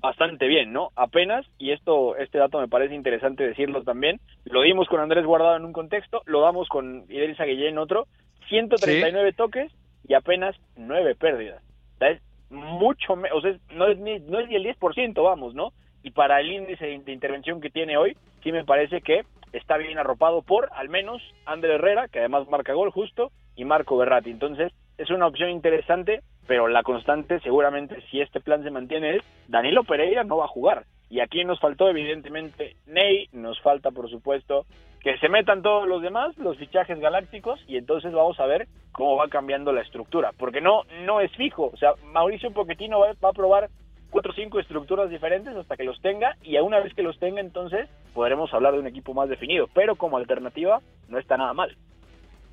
bastante 0.00 0.48
bien, 0.48 0.72
¿no? 0.72 0.90
Apenas, 0.96 1.46
y 1.58 1.70
esto, 1.70 2.16
este 2.16 2.38
dato 2.38 2.58
me 2.60 2.68
parece 2.68 2.94
interesante 2.94 3.46
decirlo 3.46 3.84
también, 3.84 4.20
lo 4.44 4.62
dimos 4.62 4.88
con 4.88 5.00
Andrés 5.00 5.24
Guardado 5.24 5.56
en 5.56 5.64
un 5.64 5.72
contexto, 5.72 6.22
lo 6.26 6.40
damos 6.40 6.68
con 6.68 7.04
Idrissa 7.08 7.44
Gueye 7.44 7.68
en 7.68 7.78
otro, 7.78 8.06
139 8.48 9.32
toques 9.32 9.72
y 10.06 10.14
apenas 10.14 10.56
9 10.76 11.14
pérdidas 11.14 11.62
mucho, 12.54 13.14
o 13.14 13.40
sea, 13.40 13.56
no 13.74 13.86
es, 13.88 13.98
ni, 13.98 14.18
no 14.20 14.40
es 14.40 14.48
ni 14.48 14.56
el 14.56 14.64
10%, 14.64 15.22
vamos, 15.22 15.54
¿no? 15.54 15.72
Y 16.02 16.10
para 16.10 16.40
el 16.40 16.52
índice 16.52 16.86
de, 16.86 17.12
intervención 17.12 17.60
que 17.60 17.70
tiene 17.70 17.96
hoy, 17.96 18.16
sí 18.42 18.52
me 18.52 18.64
parece 18.64 19.00
que 19.00 19.24
está 19.52 19.76
bien 19.76 19.98
arropado 19.98 20.42
por, 20.42 20.68
al 20.72 20.88
menos, 20.88 21.22
André 21.46 21.74
Herrera, 21.74 22.08
que 22.08 22.18
además 22.18 22.48
marca 22.48 22.72
gol 22.72 22.90
justo, 22.90 23.30
y 23.56 23.64
Marco 23.64 23.96
Berratti. 23.96 24.30
Entonces, 24.30 24.72
es 24.98 25.10
una 25.10 25.26
opción 25.26 25.50
interesante, 25.50 26.22
pero 26.46 26.68
la 26.68 26.82
constante 26.82 27.40
seguramente, 27.40 28.00
si 28.10 28.20
este 28.20 28.40
plan 28.40 28.62
se 28.62 28.70
mantiene, 28.70 29.16
es 29.16 29.22
Danilo 29.48 29.84
Pereira 29.84 30.24
no 30.24 30.38
va 30.38 30.44
a 30.44 30.48
jugar. 30.48 30.84
Y 31.14 31.20
aquí 31.20 31.44
nos 31.44 31.60
faltó, 31.60 31.88
evidentemente, 31.88 32.74
Ney, 32.86 33.28
nos 33.30 33.60
falta, 33.60 33.92
por 33.92 34.10
supuesto, 34.10 34.66
que 35.00 35.16
se 35.18 35.28
metan 35.28 35.62
todos 35.62 35.86
los 35.86 36.02
demás, 36.02 36.36
los 36.38 36.58
fichajes 36.58 36.98
galácticos, 36.98 37.60
y 37.68 37.76
entonces 37.76 38.12
vamos 38.12 38.40
a 38.40 38.46
ver 38.46 38.66
cómo 38.90 39.14
va 39.14 39.28
cambiando 39.28 39.72
la 39.72 39.82
estructura, 39.82 40.32
porque 40.36 40.60
no, 40.60 40.82
no 41.04 41.20
es 41.20 41.30
fijo, 41.36 41.70
o 41.72 41.76
sea, 41.76 41.92
Mauricio 42.06 42.50
Pochettino 42.50 42.98
va, 42.98 43.12
va 43.24 43.28
a 43.28 43.32
probar 43.32 43.68
cuatro 44.10 44.32
o 44.32 44.34
cinco 44.34 44.58
estructuras 44.58 45.08
diferentes 45.08 45.54
hasta 45.54 45.76
que 45.76 45.84
los 45.84 46.00
tenga, 46.00 46.34
y 46.42 46.56
a 46.56 46.64
una 46.64 46.80
vez 46.80 46.92
que 46.94 47.04
los 47.04 47.16
tenga, 47.20 47.40
entonces 47.40 47.88
podremos 48.12 48.52
hablar 48.52 48.72
de 48.72 48.80
un 48.80 48.88
equipo 48.88 49.14
más 49.14 49.28
definido, 49.28 49.68
pero 49.72 49.94
como 49.94 50.16
alternativa 50.16 50.80
no 51.08 51.18
está 51.20 51.36
nada 51.36 51.54
mal. 51.54 51.76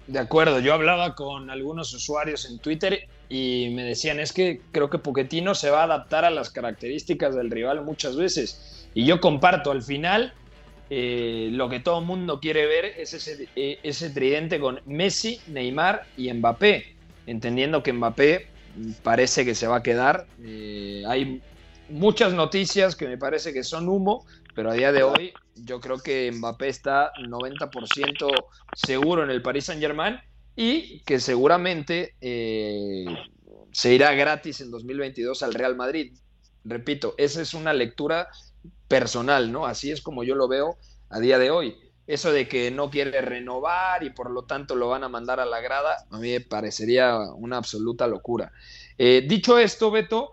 De 0.08 0.20
acuerdo, 0.20 0.60
yo 0.60 0.74
hablaba 0.74 1.16
con 1.16 1.50
algunos 1.50 1.94
usuarios 1.94 2.50
en 2.50 2.60
Twitter 2.60 3.08
y 3.30 3.72
me 3.74 3.84
decían, 3.84 4.20
es 4.20 4.34
que 4.34 4.62
creo 4.72 4.90
que 4.90 4.98
Pochettino 4.98 5.56
se 5.56 5.70
va 5.70 5.82
a 5.82 5.84
adaptar 5.84 6.26
a 6.26 6.30
las 6.30 6.50
características 6.50 7.36
del 7.36 7.52
rival 7.52 7.84
muchas 7.84 8.16
veces. 8.16 8.88
Y 8.94 9.06
yo 9.06 9.22
comparto, 9.22 9.72
al 9.72 9.84
final 9.84 10.34
eh, 10.90 11.48
lo 11.54 11.70
que 11.70 11.80
todo 11.80 12.02
mundo 12.02 12.42
quiere 12.42 12.66
ver 12.66 12.84
es 12.84 13.14
ese, 13.14 13.48
eh, 13.56 13.80
ese, 13.84 14.10
tridente 14.10 14.60
con 14.60 14.82
Messi, 14.86 15.40
Neymar 15.48 16.04
y 16.18 16.34
Mbappé, 16.34 16.96
entendiendo 17.28 17.82
que 17.82 17.94
Mbappé 17.94 18.48
parece 19.02 19.46
que 19.46 19.56
se 19.56 19.68
va 19.68 19.78
a 19.78 19.84
quedar. 19.84 20.28
Eh, 20.44 21.04
hay 21.08 21.42
muchas 21.88 22.34
noticias 22.34 22.98
que 22.98 23.08
me 23.08 23.18
parece 23.18 23.54
que 23.54 23.64
son 23.64 23.88
humo, 23.88 24.26
pero 24.56 24.72
a 24.72 24.74
día 24.74 24.92
de 24.92 25.04
hoy 25.04 25.34
yo 25.56 25.80
creo 25.80 26.00
que 26.00 26.32
Mbappé 26.32 26.68
está 26.68 27.12
90% 27.14 28.32
seguro 28.74 29.24
en 29.24 29.30
el 29.30 29.42
Paris 29.42 29.66
Saint 29.66 29.82
Germain 29.82 30.20
y 30.56 31.02
que 31.02 31.20
seguramente 31.20 32.16
se 33.72 33.94
irá 33.94 34.14
gratis 34.14 34.62
en 34.62 34.72
2022 34.72 35.44
al 35.44 35.54
Real 35.54 35.76
Madrid. 35.76 36.14
Repito, 36.64 37.16
esa 37.18 37.42
es 37.42 37.54
una 37.54 37.74
lectura 37.74 38.28
personal, 38.88 39.52
¿no? 39.52 39.66
Así 39.66 39.92
es 39.92 40.02
como 40.02 40.24
yo 40.24 40.36
lo 40.36 40.48
veo 40.48 40.78
a 41.10 41.20
día 41.20 41.40
de 41.40 41.52
hoy. 41.52 41.76
Eso 42.08 42.32
de 42.32 42.48
que 42.48 42.72
no 42.72 42.90
quiere 42.90 43.22
renovar 43.22 44.04
y 44.04 44.10
por 44.10 44.32
lo 44.32 44.44
tanto 44.44 44.76
lo 44.76 44.90
van 44.90 45.04
a 45.04 45.10
mandar 45.10 45.40
a 45.40 45.46
la 45.46 45.62
grada, 45.62 46.06
a 46.10 46.18
mí 46.18 46.32
me 46.32 46.42
parecería 46.42 47.18
una 47.36 47.58
absoluta 47.58 48.08
locura. 48.08 48.52
Eh, 48.98 49.26
dicho 49.28 49.58
esto, 49.58 49.92
Beto, 49.92 50.32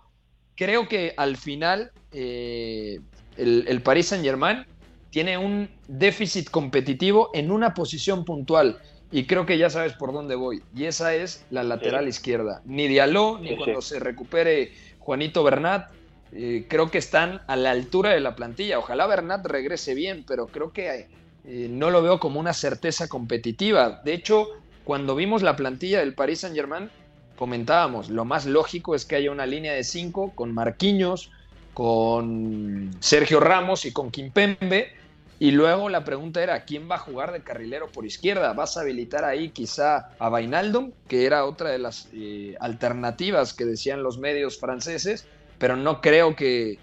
creo 0.57 0.89
que 0.89 1.15
al 1.17 1.37
final 1.37 1.93
eh, 2.11 2.99
el, 3.39 3.65
el 3.69 3.81
Paris 3.81 4.09
Saint 4.09 4.25
Germain 4.25 4.67
tiene 5.11 5.39
un 5.39 5.71
déficit 5.87 6.51
competitivo 6.51 7.31
en 7.33 7.51
una 7.51 7.75
posición 7.75 8.25
puntual. 8.25 8.79
Y 9.11 9.25
creo 9.25 9.47
que 9.47 9.57
ya 9.57 9.71
sabes 9.71 9.95
por 9.95 10.13
dónde 10.13 10.35
voy. 10.35 10.63
Y 10.77 10.85
esa 10.85 11.15
es 11.15 11.47
la 11.51 11.63
lateral 11.63 12.09
izquierda. 12.09 12.61
Ni 12.67 12.89
Diallo, 12.89 13.39
ni 13.39 13.57
cuando 13.57 13.81
se 13.81 13.99
recupere 13.99 14.73
Juanito 14.99 15.43
Bernat, 15.43 15.91
eh, 16.33 16.67
creo 16.69 16.91
que 16.91 16.99
están 16.99 17.41
a 17.47 17.57
la 17.57 17.71
altura 17.71 18.11
de 18.11 18.21
la 18.21 18.37
plantilla. 18.37 18.79
Ojalá 18.79 19.07
Bernat 19.07 19.47
regrese 19.47 19.95
bien, 19.95 20.25
pero 20.29 20.49
creo 20.49 20.73
que 20.73 21.07
eh, 21.47 21.69
no 21.71 21.91
lo 21.91 22.03
veo 22.03 22.21
como 22.21 22.39
una 22.39 22.53
certeza 22.53 23.09
competitiva. 23.09 24.03
De 24.05 24.13
hecho, 24.13 24.49
cuando 24.85 25.15
vimos 25.15 25.41
la 25.41 25.57
plantilla 25.57 26.01
del 26.01 26.15
Paris 26.15 26.41
Saint 26.41 26.55
Germain, 26.55 26.91
comentábamos, 27.37 28.11
lo 28.11 28.27
más 28.27 28.45
lógico 28.45 28.95
es 28.95 29.07
que 29.07 29.17
haya 29.17 29.31
una 29.31 29.47
línea 29.47 29.73
de 29.73 29.85
cinco 29.85 30.33
con 30.35 30.53
Marquinhos, 30.53 31.31
con 31.75 32.91
Sergio 33.01 33.41
Ramos 33.41 33.85
y 33.85 33.93
con 33.93 34.11
Kimpembe, 34.11 34.93
Y 35.41 35.53
luego 35.53 35.89
la 35.89 36.05
pregunta 36.05 36.43
era, 36.43 36.65
¿quién 36.65 36.91
va 36.91 36.97
a 36.97 36.99
jugar 36.99 37.33
de 37.33 37.43
carrilero 37.43 37.87
por 37.89 38.05
izquierda? 38.05 38.53
¿Vas 38.55 38.77
a 38.77 38.81
habilitar 38.81 39.25
ahí 39.25 39.51
quizá 39.51 40.11
a 40.19 40.29
Vainaldum, 40.29 40.91
que 41.07 41.27
era 41.27 41.45
otra 41.45 41.71
de 41.71 41.79
las 41.79 42.09
eh, 42.13 42.57
alternativas 42.59 43.55
que 43.55 43.65
decían 43.65 44.03
los 44.03 44.19
medios 44.19 44.59
franceses, 44.59 45.27
pero 45.59 45.77
no 45.77 46.01
creo 46.01 46.35
que, 46.35 46.79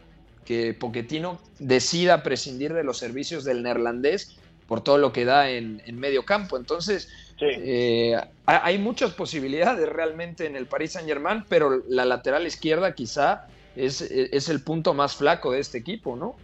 que 0.46 0.74
Pochettino 0.74 1.38
decida 1.60 2.24
prescindir 2.24 2.74
de 2.74 2.86
los 2.86 2.98
servicios 2.98 3.44
del 3.44 3.62
neerlandés 3.62 4.38
por 4.68 4.82
todo 4.82 5.00
lo 5.00 5.12
que 5.12 5.26
da 5.26 5.50
en, 5.50 5.82
en 5.86 6.00
medio 6.00 6.24
campo. 6.24 6.56
Entonces, 6.56 7.10
eh, 7.42 8.16
hay 8.46 8.78
muchas 8.78 9.12
posibilidades 9.12 9.90
realmente 9.90 10.46
en 10.46 10.56
el 10.56 10.66
Paris 10.66 10.94
Saint 10.94 11.10
Germain, 11.10 11.44
pero 11.50 11.84
la 11.90 12.06
lateral 12.06 12.48
izquierda 12.48 12.96
quizá 12.96 13.48
es, 13.76 14.02
es 14.02 14.50
el 14.50 14.64
punto 14.64 14.94
más 14.94 15.18
flaco 15.18 15.52
de 15.52 15.60
este 15.60 15.78
equipo, 15.78 16.16
¿no? 16.16 16.36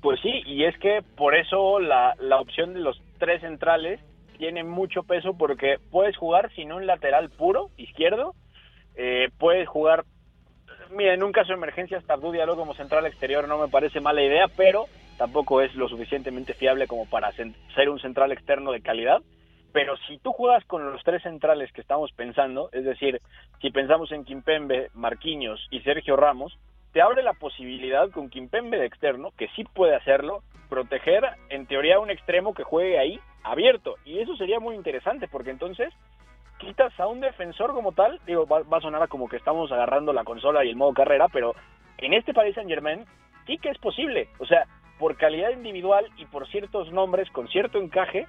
Pues 0.00 0.20
sí, 0.20 0.42
y 0.46 0.64
es 0.64 0.78
que 0.78 1.02
por 1.16 1.34
eso 1.34 1.80
la, 1.80 2.14
la 2.20 2.40
opción 2.40 2.74
de 2.74 2.80
los 2.80 3.00
tres 3.18 3.40
centrales 3.40 4.00
tiene 4.38 4.62
mucho 4.62 5.02
peso 5.02 5.34
porque 5.34 5.78
puedes 5.90 6.16
jugar 6.16 6.52
sin 6.54 6.72
un 6.72 6.86
lateral 6.86 7.30
puro, 7.30 7.70
izquierdo, 7.76 8.34
eh, 8.94 9.28
puedes 9.38 9.68
jugar, 9.68 10.04
mira, 10.90 11.14
en 11.14 11.22
un 11.22 11.32
caso 11.32 11.48
de 11.48 11.54
emergencia 11.54 12.00
Diallo 12.32 12.56
como 12.56 12.74
central 12.74 13.06
exterior 13.06 13.46
no 13.48 13.58
me 13.58 13.68
parece 13.68 14.00
mala 14.00 14.22
idea, 14.22 14.46
pero 14.56 14.86
tampoco 15.16 15.60
es 15.60 15.74
lo 15.74 15.88
suficientemente 15.88 16.54
fiable 16.54 16.86
como 16.86 17.06
para 17.06 17.32
ser 17.32 17.88
un 17.88 18.00
central 18.00 18.30
externo 18.32 18.70
de 18.70 18.80
calidad. 18.80 19.20
Pero 19.72 19.96
si 20.08 20.18
tú 20.18 20.32
juegas 20.32 20.64
con 20.64 20.90
los 20.90 21.02
tres 21.04 21.22
centrales 21.22 21.72
que 21.72 21.80
estamos 21.80 22.10
pensando, 22.12 22.70
es 22.72 22.84
decir, 22.84 23.20
si 23.60 23.70
pensamos 23.70 24.10
en 24.12 24.24
Kimpembe, 24.24 24.90
Marquinhos 24.94 25.66
y 25.70 25.80
Sergio 25.80 26.16
Ramos, 26.16 26.58
te 26.92 27.02
abre 27.02 27.22
la 27.22 27.34
posibilidad 27.34 28.10
con 28.10 28.30
Kimpembe 28.30 28.78
de 28.78 28.86
externo, 28.86 29.32
que 29.36 29.48
sí 29.48 29.64
puede 29.64 29.94
hacerlo, 29.94 30.42
proteger 30.68 31.24
en 31.50 31.66
teoría 31.66 31.98
un 31.98 32.10
extremo 32.10 32.54
que 32.54 32.62
juegue 32.62 32.98
ahí 32.98 33.20
abierto. 33.44 33.96
Y 34.04 34.18
eso 34.20 34.36
sería 34.36 34.60
muy 34.60 34.74
interesante 34.74 35.28
porque 35.28 35.50
entonces 35.50 35.92
quitas 36.58 36.98
a 36.98 37.06
un 37.06 37.20
defensor 37.20 37.72
como 37.72 37.92
tal, 37.92 38.20
digo, 38.26 38.46
va, 38.46 38.62
a 38.76 38.80
sonar 38.80 39.08
como 39.08 39.28
que 39.28 39.36
estamos 39.36 39.70
agarrando 39.70 40.12
la 40.12 40.24
consola 40.24 40.64
y 40.64 40.70
el 40.70 40.76
modo 40.76 40.92
carrera, 40.92 41.28
pero 41.32 41.54
en 41.98 42.14
este 42.14 42.34
Paris 42.34 42.54
Saint 42.54 42.70
Germain 42.70 43.04
sí 43.46 43.58
que 43.58 43.70
es 43.70 43.78
posible. 43.78 44.28
O 44.38 44.46
sea, 44.46 44.64
por 44.98 45.16
calidad 45.16 45.50
individual 45.50 46.06
y 46.16 46.24
por 46.26 46.48
ciertos 46.48 46.90
nombres 46.92 47.30
con 47.30 47.48
cierto 47.48 47.78
encaje, 47.78 48.26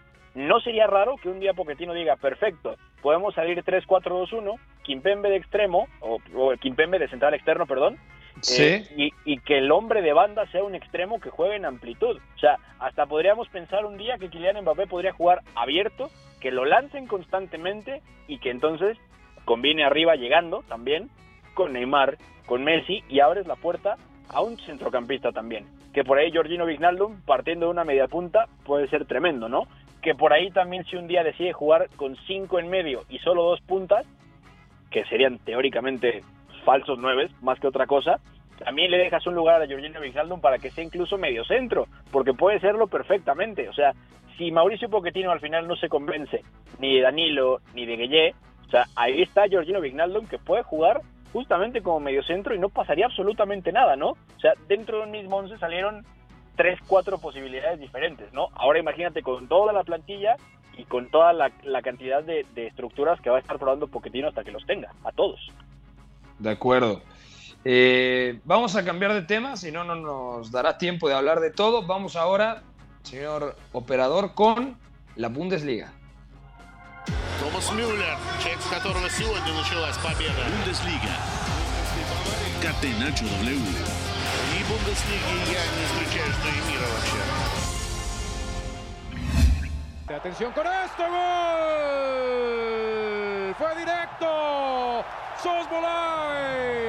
no 0.47 0.59
sería 0.59 0.87
raro 0.87 1.15
que 1.17 1.29
un 1.29 1.39
día 1.39 1.53
Poquetino 1.53 1.93
diga, 1.93 2.15
perfecto, 2.15 2.75
podemos 3.01 3.35
salir 3.35 3.63
3-4-2-1, 3.63 4.59
Kimpembe 4.83 5.29
de 5.29 5.37
extremo, 5.37 5.87
o, 6.01 6.19
o 6.35 6.51
Kimpembe 6.57 6.99
de 6.99 7.09
central 7.09 7.33
externo, 7.33 7.65
perdón, 7.65 7.97
eh, 8.57 9.11
y, 9.25 9.37
que 9.39 9.57
el 9.57 9.71
hombre 9.71 10.01
de 10.01 10.13
banda 10.13 10.45
sea 10.51 10.63
un 10.63 10.75
extremo 10.75 11.19
que 11.19 11.29
juegue 11.29 11.55
en 11.55 11.65
amplitud. 11.65 12.17
O 12.35 12.39
sea, 12.39 12.57
hasta 12.79 13.05
podríamos 13.05 13.49
pensar 13.49 13.85
un 13.85 13.97
día 13.97 14.17
que 14.17 14.29
Kylian 14.29 14.61
Mbappé 14.61 14.87
podría 14.87 15.11
jugar 15.11 15.41
abierto, 15.55 16.09
que 16.39 16.51
lo 16.51 16.65
lancen 16.65 17.07
constantemente 17.07 18.01
y 18.27 18.39
que 18.39 18.51
entonces 18.51 18.97
combine 19.45 19.83
arriba 19.83 20.15
llegando 20.15 20.63
también 20.67 21.09
con 21.53 21.73
Neymar, 21.73 22.17
con 22.45 22.63
Messi 22.63 23.03
y 23.09 23.19
abres 23.19 23.45
la 23.45 23.55
puerta 23.55 23.97
a 24.29 24.41
un 24.41 24.57
centrocampista 24.59 25.31
también. 25.31 25.65
Que 25.93 26.03
por 26.03 26.17
ahí 26.17 26.31
Georgino 26.31 26.65
Vignaldum, 26.65 27.21
partiendo 27.21 27.65
de 27.65 27.71
una 27.71 27.83
media 27.83 28.07
punta, 28.07 28.45
puede 28.63 28.87
ser 28.87 29.05
tremendo, 29.05 29.49
¿no? 29.49 29.67
Que 30.01 30.15
por 30.15 30.33
ahí 30.33 30.49
también 30.51 30.85
si 30.85 30.95
un 30.95 31.07
día 31.07 31.23
decide 31.23 31.53
jugar 31.53 31.89
con 31.95 32.15
cinco 32.27 32.59
en 32.59 32.69
medio 32.69 33.03
y 33.09 33.19
solo 33.19 33.43
dos 33.43 33.61
puntas, 33.61 34.05
que 34.89 35.03
serían 35.05 35.39
teóricamente 35.39 36.23
falsos 36.63 36.97
nueves, 36.99 37.31
más 37.41 37.59
que 37.59 37.67
otra 37.67 37.85
cosa, 37.85 38.19
también 38.63 38.91
le 38.91 38.97
dejas 38.97 39.25
un 39.27 39.35
lugar 39.35 39.61
a 39.61 39.67
Georgino 39.67 40.01
Wijnaldum 40.01 40.41
para 40.41 40.57
que 40.57 40.71
sea 40.71 40.83
incluso 40.83 41.17
medio 41.17 41.45
centro, 41.45 41.87
porque 42.11 42.33
puede 42.33 42.59
serlo 42.59 42.87
perfectamente. 42.87 43.69
O 43.69 43.73
sea, 43.73 43.93
si 44.37 44.51
Mauricio 44.51 44.89
Pochettino 44.89 45.31
al 45.31 45.39
final 45.39 45.67
no 45.67 45.75
se 45.75 45.89
convence 45.89 46.43
ni 46.79 46.95
de 46.95 47.01
Danilo 47.01 47.61
ni 47.73 47.85
de 47.85 47.97
Gueye, 47.97 48.33
o 48.67 48.69
sea, 48.69 48.85
ahí 48.95 49.21
está 49.21 49.47
Georgino 49.47 49.79
Wijnaldum 49.79 50.27
que 50.27 50.37
puede 50.37 50.63
jugar 50.63 51.01
justamente 51.31 51.81
como 51.81 51.99
medio 51.99 52.23
centro 52.23 52.53
y 52.53 52.59
no 52.59 52.69
pasaría 52.69 53.05
absolutamente 53.05 53.71
nada, 53.71 53.95
¿no? 53.95 54.09
O 54.09 54.39
sea, 54.39 54.53
dentro 54.67 54.97
de 54.97 55.03
un 55.03 55.11
mismo 55.11 55.37
once 55.37 55.57
salieron 55.57 56.05
tres, 56.58 56.78
cuatro 56.86 57.18
posibilidades 57.18 57.80
diferentes, 57.80 58.32
¿no? 58.32 58.48
Ahora 58.54 58.78
imagínate 58.78 59.22
con 59.22 59.48
toda 59.48 59.72
la 59.72 59.82
plantilla 59.82 60.36
y 60.76 60.84
con 60.84 61.08
toda 61.10 61.32
la, 61.32 61.50
cantidad 61.82 62.22
de, 62.22 62.46
de, 62.54 62.66
estructuras 62.66 63.20
que 63.20 63.30
va 63.30 63.36
a 63.36 63.40
estar 63.40 63.58
probando 63.58 63.86
Pochettino 63.86 64.28
hasta 64.28 64.44
que 64.44 64.50
los 64.50 64.64
tenga, 64.66 64.92
a 65.04 65.12
todos. 65.12 65.40
De 66.38 66.50
acuerdo. 66.50 67.00
Eh, 67.64 68.40
vamos 68.44 68.76
a 68.76 68.84
cambiar 68.84 69.14
de 69.14 69.22
tema, 69.22 69.56
si 69.56 69.72
no, 69.72 69.84
no 69.84 69.94
nos 69.94 70.50
dará 70.50 70.76
tiempo 70.76 71.08
de 71.08 71.14
hablar 71.14 71.40
de 71.40 71.50
todo. 71.50 71.86
Vamos 71.86 72.14
ahora, 72.14 72.62
señor 73.02 73.56
operador, 73.72 74.34
con 74.34 74.76
la 75.16 75.28
Bundesliga. 75.28 75.92
Thomas 77.40 77.72
Müller, 77.72 78.16
check 78.40 78.58
которого 78.70 79.08
сегодня 79.08 79.52
началась 79.52 79.96
победа. 79.98 80.44
Bundesliga. 80.50 81.14
Catenacho 82.60 83.24
W. 83.24 84.07
И 84.68 84.68
Бундеслиги 84.68 85.52
я 85.52 85.62
не 85.74 85.84
исключаю, 85.84 86.30
что 86.32 86.48
и 86.48 86.60
мира 86.70 86.86
вообще. 86.92 87.22
Atención 90.06 90.52
con 90.52 90.66
este 90.66 91.02
gol. 91.08 91.16
Fue 93.58 93.74
directo. 93.76 95.02
Sosbolay. 95.42 96.84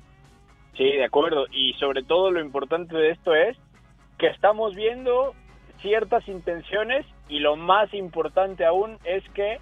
Sí, 0.76 0.84
de 0.84 1.06
acuerdo. 1.06 1.46
Y 1.52 1.74
sobre 1.74 2.04
todo 2.04 2.32
lo 2.32 2.42
importante 2.42 2.96
de 2.96 3.12
esto 3.12 3.36
es 3.36 3.58
que 4.18 4.28
estamos 4.28 4.76
viendo 4.76 5.34
ciertas 5.82 6.28
intenciones 6.28 7.06
y 7.28 7.40
lo 7.40 7.56
más 7.56 7.94
importante 7.94 8.66
aún 8.66 8.98
es 9.04 9.24
que 9.34 9.60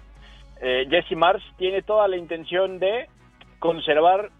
eh, 0.60 0.86
Jesse 0.90 1.16
Mars 1.16 1.42
tiene 1.56 1.82
toda 1.82 2.06
la 2.08 2.16
intención 2.16 2.78
de 2.78 3.08
conservar 3.58 4.30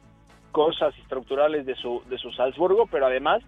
cosas 0.52 0.96
estructurales 0.98 1.64
de 1.64 1.74
su, 1.76 2.02
de 2.08 2.18
su 2.18 2.32
Salzburgo, 2.32 2.86
pero 2.90 3.06
además 3.06 3.42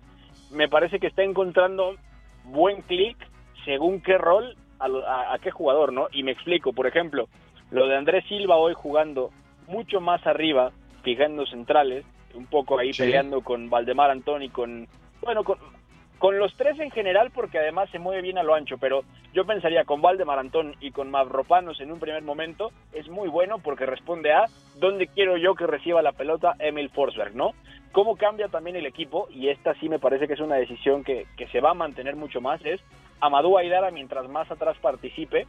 me 0.51 0.69
parece 0.69 0.99
que 0.99 1.09
está 1.09 1.23
encontrando 1.23 1.97
buen 2.45 2.83
clic 2.83 3.17
según 3.65 4.01
qué 4.01 4.19
rol, 4.19 4.57
a, 4.83 5.35
a, 5.35 5.39
qué 5.39 5.51
jugador, 5.51 5.93
¿no? 5.93 6.09
Y 6.13 6.23
me 6.23 6.33
explico, 6.33 6.73
por 6.73 6.87
ejemplo, 6.87 7.29
lo 7.71 7.87
de 7.87 7.97
Andrés 7.97 8.25
Silva 8.29 8.57
hoy 8.57 8.75
jugando 8.75 9.31
mucho 9.69 10.01
más 10.01 10.27
arriba, 10.27 10.73
fijando 11.03 11.47
centrales, 11.47 12.05
un 12.35 12.47
poco 12.47 12.79
ahí 12.79 12.93
peleando 12.93 13.43
con 13.43 13.71
Valdemar 13.71 14.11
Antoni, 14.11 14.49
con, 14.49 14.89
bueno, 15.21 15.45
con, 15.45 15.59
con 16.19 16.39
los 16.39 16.55
tres 16.57 16.79
en 16.81 16.91
general, 16.91 17.31
porque 17.33 17.59
además 17.59 17.91
se 17.91 17.99
mueve 17.99 18.23
bien 18.23 18.39
a 18.39 18.43
lo 18.43 18.55
ancho, 18.55 18.79
pero 18.79 19.03
yo 19.33 19.45
pensaría 19.45 19.85
con 19.85 20.01
Valdemar 20.03 20.39
Antón 20.39 20.75
y 20.81 20.91
con 20.91 21.11
Mavropanos 21.11 21.81
en 21.81 21.93
un 21.93 22.01
primer 22.01 22.23
momento, 22.23 22.73
es 22.93 23.09
muy 23.09 23.29
bueno 23.29 23.59
porque 23.59 23.87
responde 23.87 24.33
a 24.33 24.47
dónde 24.79 25.07
quiero 25.09 25.37
yo 25.37 25.55
que 25.55 25.67
reciba 25.67 26.03
la 26.03 26.13
pelota 26.13 26.55
Emil 26.59 26.91
Forsberg, 26.91 27.35
¿no? 27.35 27.53
cómo 27.93 28.17
cambia 28.17 28.49
también 28.49 28.77
el 28.77 28.87
equipo, 28.87 29.29
y 29.31 29.49
esta 29.49 29.75
sí 29.75 29.89
me 29.89 29.99
parece 29.99 30.27
que 30.27 30.33
es 30.33 30.41
una 30.41 30.57
decisión 30.57 31.05
que, 31.05 31.27
que 31.37 31.47
se 31.49 31.61
va 31.61 31.71
a 31.71 31.75
mantener 31.75 32.17
mucho 32.17 32.41
más, 32.41 32.65
es 32.65 32.81
Amadou 33.23 33.57
Aidara 33.57 33.91
mientras 33.91 34.29
más 34.29 34.51
atrás 34.51 34.77
participe, 34.81 35.47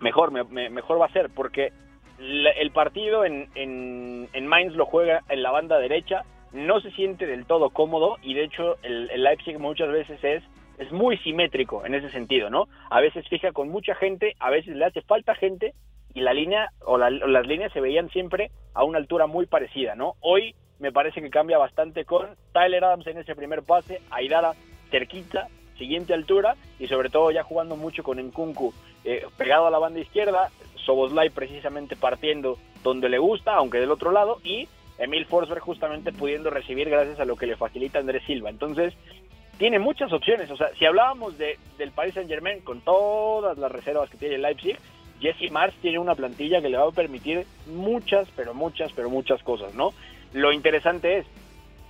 mejor, 0.00 0.30
me, 0.30 0.70
mejor 0.70 1.00
va 1.00 1.06
a 1.06 1.12
ser, 1.12 1.30
porque 1.34 1.72
el 2.18 2.70
partido 2.70 3.24
en, 3.24 3.48
en, 3.54 4.28
en, 4.32 4.46
Mainz 4.46 4.74
lo 4.74 4.86
juega 4.86 5.22
en 5.28 5.42
la 5.42 5.50
banda 5.50 5.78
derecha, 5.78 6.22
no 6.52 6.80
se 6.80 6.90
siente 6.92 7.26
del 7.26 7.44
todo 7.44 7.70
cómodo 7.70 8.16
y 8.22 8.32
de 8.32 8.44
hecho 8.44 8.76
el, 8.82 9.10
el 9.10 9.22
Leipzig 9.22 9.58
muchas 9.58 9.90
veces 9.90 10.22
es 10.24 10.42
es 10.78 10.92
muy 10.92 11.16
simétrico 11.18 11.84
en 11.86 11.94
ese 11.94 12.10
sentido, 12.10 12.50
¿no? 12.50 12.66
A 12.90 13.00
veces 13.00 13.26
fija 13.28 13.52
con 13.52 13.68
mucha 13.68 13.94
gente, 13.94 14.34
a 14.38 14.50
veces 14.50 14.76
le 14.76 14.84
hace 14.84 15.02
falta 15.02 15.34
gente 15.34 15.72
y 16.14 16.20
la 16.20 16.34
línea 16.34 16.70
o, 16.84 16.98
las 16.98 17.46
líneas 17.46 17.72
se 17.72 17.80
veían 17.80 18.08
siempre 18.10 18.50
a 18.74 18.84
una 18.84 18.98
altura 18.98 19.26
muy 19.26 19.46
parecida, 19.46 19.94
¿no? 19.94 20.14
Hoy 20.20 20.54
me 20.78 20.92
parece 20.92 21.22
que 21.22 21.30
cambia 21.30 21.58
bastante 21.58 22.04
con 22.04 22.26
Tyler 22.52 22.84
Adams 22.84 23.06
en 23.06 23.18
ese 23.18 23.34
primer 23.34 23.62
pase, 23.62 24.00
Aidara 24.10 24.52
cerquita, 24.90 25.48
siguiente 25.78 26.14
altura 26.14 26.56
y 26.78 26.86
sobre 26.86 27.10
todo 27.10 27.30
ya 27.30 27.42
jugando 27.42 27.76
mucho 27.76 28.02
con 28.02 28.18
Nkunku 28.18 28.72
eh, 29.04 29.26
pegado 29.36 29.66
a 29.66 29.70
la 29.70 29.78
banda 29.78 30.00
izquierda, 30.00 30.50
Soboslai 30.84 31.30
precisamente 31.30 31.96
partiendo 31.96 32.58
donde 32.82 33.08
le 33.08 33.18
gusta, 33.18 33.54
aunque 33.54 33.78
del 33.78 33.90
otro 33.90 34.12
lado, 34.12 34.38
y 34.44 34.68
Emil 34.98 35.26
Forsberg 35.26 35.60
justamente 35.60 36.12
pudiendo 36.12 36.50
recibir 36.50 36.88
gracias 36.88 37.20
a 37.20 37.24
lo 37.24 37.36
que 37.36 37.46
le 37.46 37.56
facilita 37.56 37.98
Andrés 37.98 38.22
Silva. 38.26 38.50
Entonces, 38.50 38.94
tiene 39.58 39.78
muchas 39.78 40.12
opciones. 40.12 40.50
O 40.50 40.56
sea, 40.56 40.70
si 40.78 40.86
hablábamos 40.86 41.38
de, 41.38 41.58
del 41.78 41.90
Paris 41.92 42.14
Saint 42.14 42.28
Germain 42.28 42.60
con 42.60 42.80
todas 42.80 43.58
las 43.58 43.70
reservas 43.70 44.10
que 44.10 44.16
tiene 44.16 44.38
Leipzig, 44.38 44.78
Jesse 45.20 45.50
Mars 45.50 45.74
tiene 45.80 45.98
una 45.98 46.14
plantilla 46.14 46.60
que 46.60 46.68
le 46.68 46.76
va 46.76 46.88
a 46.88 46.92
permitir 46.92 47.46
muchas, 47.66 48.28
pero 48.36 48.54
muchas, 48.54 48.92
pero 48.92 49.08
muchas 49.08 49.42
cosas, 49.42 49.74
¿no? 49.74 49.92
Lo 50.32 50.52
interesante 50.52 51.18
es 51.18 51.26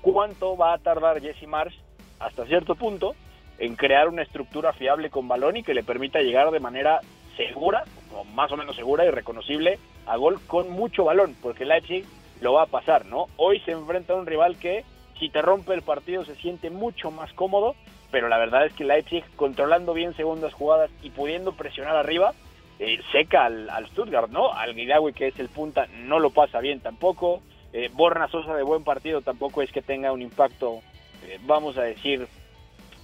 cuánto 0.00 0.56
va 0.56 0.74
a 0.74 0.78
tardar 0.78 1.20
Jesse 1.20 1.48
Mars 1.48 1.74
hasta 2.18 2.46
cierto 2.46 2.74
punto 2.76 3.14
en 3.58 3.76
crear 3.76 4.08
una 4.08 4.22
estructura 4.22 4.72
fiable 4.72 5.10
con 5.10 5.28
balón 5.28 5.56
y 5.56 5.62
que 5.62 5.74
le 5.74 5.82
permita 5.82 6.20
llegar 6.20 6.50
de 6.50 6.60
manera 6.60 7.00
segura, 7.36 7.84
o 8.14 8.24
más 8.24 8.50
o 8.52 8.56
menos 8.56 8.76
segura 8.76 9.04
y 9.04 9.10
reconocible, 9.10 9.78
a 10.06 10.16
gol 10.16 10.40
con 10.46 10.70
mucho 10.70 11.04
balón, 11.04 11.36
porque 11.42 11.64
Leipzig 11.64 12.04
lo 12.40 12.54
va 12.54 12.62
a 12.62 12.66
pasar, 12.66 13.06
¿no? 13.06 13.26
Hoy 13.36 13.60
se 13.60 13.72
enfrenta 13.72 14.12
a 14.12 14.16
un 14.16 14.26
rival 14.26 14.58
que 14.58 14.84
si 15.18 15.30
te 15.30 15.42
rompe 15.42 15.74
el 15.74 15.82
partido 15.82 16.24
se 16.24 16.34
siente 16.36 16.70
mucho 16.70 17.10
más 17.10 17.32
cómodo, 17.32 17.74
pero 18.10 18.28
la 18.28 18.38
verdad 18.38 18.66
es 18.66 18.72
que 18.74 18.84
Leipzig, 18.84 19.24
controlando 19.36 19.94
bien 19.94 20.14
segundas 20.14 20.52
jugadas 20.52 20.90
y 21.02 21.10
pudiendo 21.10 21.52
presionar 21.52 21.96
arriba, 21.96 22.34
eh, 22.78 23.00
seca 23.10 23.46
al, 23.46 23.86
Stuttgart, 23.88 24.30
¿no? 24.30 24.52
Al 24.52 24.74
Guidawi, 24.74 25.12
que 25.12 25.28
es 25.28 25.38
el 25.38 25.48
punta, 25.48 25.86
no 25.94 26.18
lo 26.18 26.30
pasa 26.30 26.60
bien 26.60 26.80
tampoco. 26.80 27.42
Eh, 27.72 27.90
Borna 27.92 28.28
Sosa 28.28 28.54
de 28.54 28.62
buen 28.62 28.84
partido 28.84 29.22
tampoco 29.22 29.62
es 29.62 29.72
que 29.72 29.82
tenga 29.82 30.12
un 30.12 30.22
impacto, 30.22 30.80
eh, 31.26 31.38
vamos 31.46 31.78
a 31.78 31.82
decir, 31.82 32.28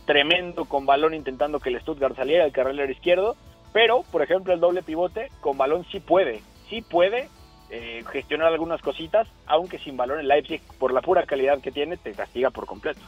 tremendo 0.06 0.64
con 0.64 0.86
balón 0.86 1.14
intentando 1.14 1.60
que 1.60 1.70
el 1.70 1.80
Stuttgart 1.80 2.16
saliera 2.16 2.44
del 2.44 2.52
carrilero 2.52 2.90
izquierdo. 2.90 3.36
Pero, 3.72 4.02
por 4.10 4.22
ejemplo, 4.22 4.52
el 4.52 4.60
doble 4.60 4.82
pivote 4.82 5.30
con 5.40 5.56
balón 5.56 5.86
sí 5.90 6.00
puede, 6.00 6.42
sí 6.68 6.82
puede 6.82 7.28
eh, 7.70 8.04
gestionar 8.12 8.48
algunas 8.48 8.82
cositas, 8.82 9.26
aunque 9.46 9.78
sin 9.78 9.96
balón 9.96 10.20
el 10.20 10.28
Leipzig, 10.28 10.60
por 10.78 10.92
la 10.92 11.00
pura 11.00 11.24
calidad 11.24 11.60
que 11.60 11.72
tiene, 11.72 11.96
te 11.96 12.12
castiga 12.12 12.50
por 12.50 12.66
completo. 12.66 13.00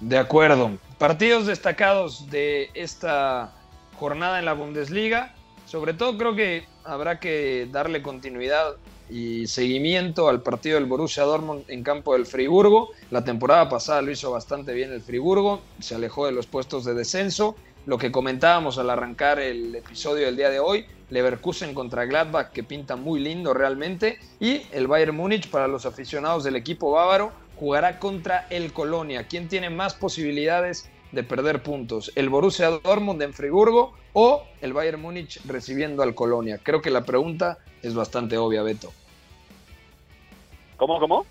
De 0.00 0.18
acuerdo. 0.18 0.72
Partidos 0.98 1.46
destacados 1.46 2.28
de 2.30 2.70
esta 2.74 3.52
jornada 3.98 4.38
en 4.40 4.44
la 4.44 4.52
Bundesliga. 4.52 5.34
Sobre 5.64 5.94
todo 5.94 6.18
creo 6.18 6.34
que 6.34 6.66
habrá 6.84 7.18
que 7.18 7.66
darle 7.70 8.02
continuidad 8.02 8.76
y 9.12 9.46
seguimiento 9.46 10.30
al 10.30 10.40
partido 10.40 10.76
del 10.76 10.86
Borussia 10.86 11.24
Dortmund 11.24 11.64
en 11.68 11.82
campo 11.82 12.14
del 12.14 12.24
Friburgo. 12.24 12.92
La 13.10 13.22
temporada 13.22 13.68
pasada 13.68 14.00
lo 14.00 14.10
hizo 14.10 14.30
bastante 14.30 14.72
bien 14.72 14.90
el 14.90 15.02
Friburgo, 15.02 15.60
se 15.80 15.94
alejó 15.94 16.24
de 16.24 16.32
los 16.32 16.46
puestos 16.46 16.86
de 16.86 16.94
descenso. 16.94 17.54
Lo 17.84 17.98
que 17.98 18.10
comentábamos 18.10 18.78
al 18.78 18.88
arrancar 18.88 19.38
el 19.38 19.74
episodio 19.74 20.24
del 20.24 20.36
día 20.36 20.48
de 20.48 20.60
hoy, 20.60 20.86
Leverkusen 21.10 21.74
contra 21.74 22.06
Gladbach, 22.06 22.52
que 22.52 22.62
pinta 22.62 22.96
muy 22.96 23.20
lindo 23.20 23.52
realmente. 23.52 24.18
Y 24.40 24.62
el 24.72 24.86
Bayern 24.86 25.14
Múnich, 25.14 25.50
para 25.50 25.68
los 25.68 25.84
aficionados 25.84 26.42
del 26.42 26.56
equipo 26.56 26.92
bávaro, 26.92 27.32
jugará 27.56 27.98
contra 27.98 28.46
el 28.48 28.72
Colonia. 28.72 29.26
¿Quién 29.28 29.46
tiene 29.46 29.68
más 29.68 29.92
posibilidades 29.92 30.88
de 31.10 31.22
perder 31.22 31.62
puntos? 31.62 32.12
¿El 32.14 32.30
Borussia 32.30 32.70
Dortmund 32.70 33.20
en 33.20 33.34
Friburgo 33.34 33.92
o 34.14 34.44
el 34.62 34.72
Bayern 34.72 35.02
Múnich 35.02 35.38
recibiendo 35.44 36.02
al 36.02 36.14
Colonia? 36.14 36.58
Creo 36.62 36.80
que 36.80 36.90
la 36.90 37.04
pregunta 37.04 37.58
es 37.82 37.92
bastante 37.94 38.38
obvia, 38.38 38.62
Beto. 38.62 38.90
¿Cómo, 40.82 40.98
cómo? 40.98 41.24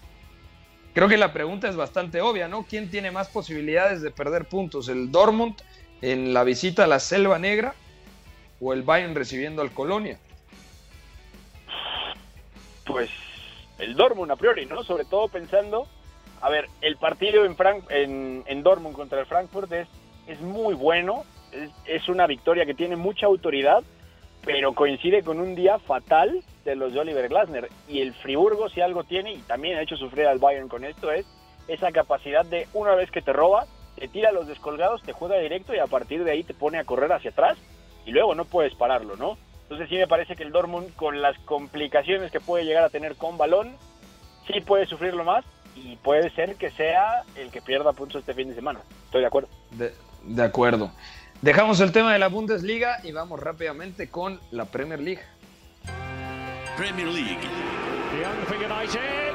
Creo 0.93 1.09
que 1.09 1.17
la 1.17 1.33
pregunta 1.33 1.67
es 1.67 1.75
bastante 1.75 2.21
obvia, 2.21 2.47
¿no? 2.47 2.63
¿Quién 2.63 2.89
tiene 2.89 3.11
más 3.11 3.27
posibilidades 3.27 4.01
de 4.01 4.09
perder 4.09 4.45
puntos? 4.45 4.87
¿El 4.87 5.11
Dortmund 5.11 5.61
en 6.01 6.33
la 6.33 6.45
visita 6.45 6.85
a 6.85 6.87
la 6.87 7.01
Selva 7.01 7.37
Negra 7.37 7.73
o 8.61 8.71
el 8.71 8.83
Bayern 8.83 9.13
recibiendo 9.13 9.61
al 9.61 9.71
Colonia? 9.71 10.19
Pues 12.85 13.09
el 13.77 13.93
Dortmund 13.95 14.31
a 14.31 14.37
priori, 14.37 14.65
¿no? 14.65 14.85
Sobre 14.85 15.03
todo 15.03 15.27
pensando, 15.27 15.85
a 16.39 16.49
ver, 16.49 16.69
el 16.79 16.95
partido 16.95 17.43
en, 17.43 17.57
Frank, 17.57 17.83
en, 17.89 18.45
en 18.47 18.63
Dortmund 18.63 18.95
contra 18.95 19.19
el 19.19 19.25
Frankfurt 19.25 19.69
es, 19.73 19.89
es 20.27 20.39
muy 20.39 20.75
bueno, 20.75 21.25
es, 21.51 21.71
es, 21.87 22.07
una 22.07 22.25
victoria 22.25 22.65
que 22.65 22.73
tiene 22.73 22.95
mucha 22.95 23.25
autoridad, 23.25 23.83
pero 24.43 24.73
coincide 24.73 25.23
con 25.23 25.39
un 25.39 25.55
día 25.55 25.79
fatal 25.79 26.43
de 26.65 26.75
los 26.75 26.93
de 26.93 26.99
Oliver 26.99 27.29
Glasner. 27.29 27.69
Y 27.87 28.01
el 28.01 28.13
Friburgo, 28.13 28.69
si 28.69 28.81
algo 28.81 29.03
tiene, 29.03 29.33
y 29.33 29.37
también 29.39 29.77
ha 29.77 29.81
hecho 29.81 29.97
sufrir 29.97 30.27
al 30.27 30.39
Bayern 30.39 30.67
con 30.67 30.83
esto, 30.83 31.11
es 31.11 31.25
esa 31.67 31.91
capacidad 31.91 32.45
de, 32.45 32.67
una 32.73 32.95
vez 32.95 33.11
que 33.11 33.21
te 33.21 33.33
roba, 33.33 33.65
te 33.95 34.07
tira 34.07 34.31
los 34.31 34.47
descolgados, 34.47 35.03
te 35.03 35.13
juega 35.13 35.37
directo 35.37 35.73
y 35.75 35.79
a 35.79 35.87
partir 35.87 36.23
de 36.23 36.31
ahí 36.31 36.43
te 36.43 36.53
pone 36.53 36.79
a 36.79 36.83
correr 36.83 37.11
hacia 37.11 37.31
atrás 37.31 37.57
y 38.05 38.11
luego 38.11 38.35
no 38.35 38.45
puedes 38.45 38.73
pararlo, 38.75 39.15
¿no? 39.15 39.37
Entonces 39.63 39.89
sí 39.89 39.95
me 39.95 40.07
parece 40.07 40.35
que 40.35 40.43
el 40.43 40.51
Dortmund 40.51 40.93
con 40.95 41.21
las 41.21 41.37
complicaciones 41.39 42.31
que 42.31 42.39
puede 42.39 42.65
llegar 42.65 42.83
a 42.83 42.89
tener 42.89 43.15
con 43.15 43.37
balón, 43.37 43.75
sí 44.47 44.59
puede 44.61 44.85
sufrirlo 44.85 45.23
más 45.23 45.45
y 45.75 45.95
puede 45.97 46.29
ser 46.31 46.55
que 46.55 46.71
sea 46.71 47.23
el 47.35 47.51
que 47.51 47.61
pierda 47.61 47.93
puntos 47.93 48.19
este 48.21 48.33
fin 48.33 48.49
de 48.49 48.55
semana. 48.55 48.81
Estoy 49.05 49.21
de 49.21 49.27
acuerdo. 49.27 49.49
De, 49.71 49.93
de 50.23 50.43
acuerdo. 50.43 50.91
Dejamos 51.41 51.79
el 51.79 51.91
tema 51.91 52.13
de 52.13 52.19
la 52.19 52.27
Bundesliga 52.27 52.99
y 53.03 53.11
vamos 53.11 53.39
rápidamente 53.39 54.09
con 54.09 54.39
la 54.51 54.65
Premier 54.65 54.99
League. 54.99 55.23
Premier 56.77 57.07
League. 57.07 57.39
Young 58.21 58.61
United. 58.61 59.31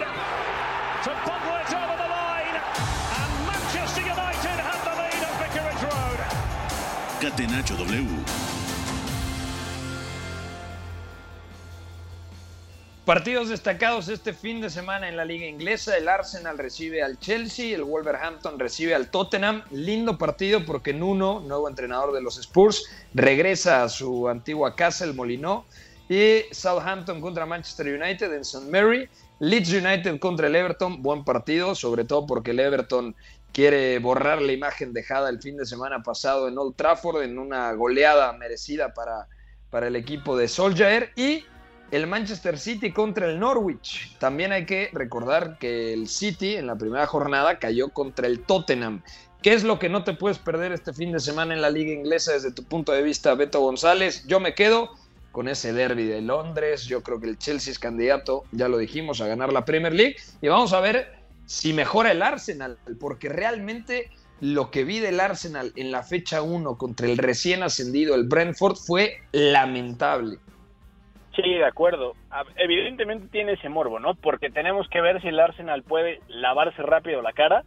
Partidos 13.07 13.51
destacados 13.51 14.09
este 14.09 14.33
fin 14.33 14.61
de 14.61 14.69
semana 14.69 15.09
en 15.09 15.17
la 15.17 15.25
liga 15.25 15.47
inglesa. 15.47 15.97
El 15.97 16.09
Arsenal 16.09 16.59
recibe 16.59 17.05
al 17.05 17.21
Chelsea, 17.21 17.73
el 17.73 17.85
Wolverhampton 17.85 18.59
recibe 18.59 18.97
al 18.97 19.13
Tottenham. 19.13 19.63
Lindo 19.71 20.19
partido 20.19 20.67
porque 20.67 20.93
Nuno, 20.93 21.39
nuevo 21.39 21.69
entrenador 21.69 22.13
de 22.13 22.21
los 22.21 22.37
Spurs, 22.37 22.85
regresa 23.15 23.85
a 23.85 23.89
su 23.89 24.29
antigua 24.29 24.75
casa, 24.75 25.05
el 25.05 25.15
Molinó. 25.15 25.67
Y 26.09 26.47
Southampton 26.51 27.21
contra 27.21 27.47
Manchester 27.47 27.87
United 27.87 28.33
en 28.33 28.41
St. 28.41 28.69
Mary. 28.69 29.09
Leeds 29.39 29.73
United 29.73 30.19
contra 30.19 30.49
el 30.49 30.57
Everton, 30.57 31.01
buen 31.01 31.25
partido, 31.25 31.77
sobre 31.77 32.05
todo 32.05 32.27
porque 32.27 32.51
el 32.51 32.59
Everton 32.59 33.15
quiere 33.53 34.01
borrar 34.01 34.43
la 34.43 34.51
imagen 34.51 34.93
dejada 34.93 35.31
el 35.31 35.41
fin 35.41 35.57
de 35.57 35.65
semana 35.65 36.03
pasado 36.03 36.49
en 36.49 36.59
Old 36.59 36.75
Trafford 36.75 37.23
en 37.23 37.39
una 37.39 37.73
goleada 37.75 38.33
merecida 38.33 38.93
para, 38.95 39.29
para 39.71 39.87
el 39.87 39.95
equipo 39.95 40.37
de 40.37 40.49
Solskjaer. 40.49 41.13
Y 41.15 41.45
el 41.91 42.07
Manchester 42.07 42.59
City 42.59 42.93
contra 42.93 43.27
el 43.27 43.39
Norwich. 43.39 44.17
También 44.19 44.53
hay 44.53 44.67
que 44.67 44.91
recordar 44.93 45.59
que 45.59 45.93
el 45.93 46.09
City 46.09 46.57
en 46.57 46.67
la 46.67 46.77
primera 46.77 47.07
jornada 47.07 47.59
cayó 47.59 47.91
contra 47.91 48.27
el 48.27 48.41
Tottenham. 48.41 49.03
¿Qué 49.43 49.53
es 49.53 49.63
lo 49.63 49.79
que 49.79 49.89
no 49.89 50.03
te 50.03 50.15
puedes 50.15 50.39
perder 50.39 50.73
este 50.73 50.93
fin 50.93 51.13
de 51.13 51.21
semana 51.21 51.55
en 51.55 51.63
la 51.63 51.71
liga 51.71 51.93
inglesa 51.93 52.33
desde 52.33 52.53
tu 52.53 52.65
punto 52.65 52.93
de 52.93 53.03
vista, 53.03 53.35
Beto 53.35 53.61
González? 53.61 54.25
Yo 54.27 54.41
me 54.41 54.55
quedo 54.55 54.91
con 55.31 55.49
ese 55.49 55.73
derby 55.73 56.05
de 56.07 56.23
Londres. 56.23 56.87
Yo 56.87 57.03
creo 57.03 57.21
que 57.21 57.29
el 57.29 57.39
Chelsea 57.39 57.71
es 57.71 57.79
candidato, 57.79 58.45
ya 58.53 58.69
lo 58.69 58.79
dijimos, 58.79 59.21
a 59.21 59.29
ganar 59.29 59.53
la 59.53 59.65
Premier 59.65 59.95
League. 59.95 60.17
Y 60.41 60.49
vamos 60.49 60.73
a 60.73 60.81
ver 60.81 61.15
si 61.45 61.73
mejora 61.73 62.11
el 62.11 62.23
Arsenal, 62.23 62.79
porque 62.99 63.29
realmente 63.29 64.11
lo 64.41 64.71
que 64.71 64.85
vi 64.85 64.99
del 64.99 65.21
Arsenal 65.21 65.73
en 65.77 65.93
la 65.93 66.03
fecha 66.03 66.43
1 66.43 66.77
contra 66.77 67.07
el 67.07 67.19
recién 67.19 67.63
ascendido, 67.63 68.15
el 68.15 68.25
Brentford, 68.25 68.77
fue 68.77 69.19
lamentable. 69.33 70.39
Sí, 71.37 71.55
de 71.55 71.67
acuerdo. 71.67 72.15
Evidentemente 72.57 73.29
tiene 73.29 73.53
ese 73.53 73.69
morbo, 73.69 74.01
¿no? 74.01 74.15
Porque 74.15 74.51
tenemos 74.51 74.89
que 74.89 75.03
ver 75.03 75.21
si 75.21 75.29
el 75.29 75.39
Arsenal 75.39 75.83
puede 75.83 76.21
lavarse 76.29 76.83
rápido 76.83 77.21
la 77.21 77.35
cara, 77.35 77.63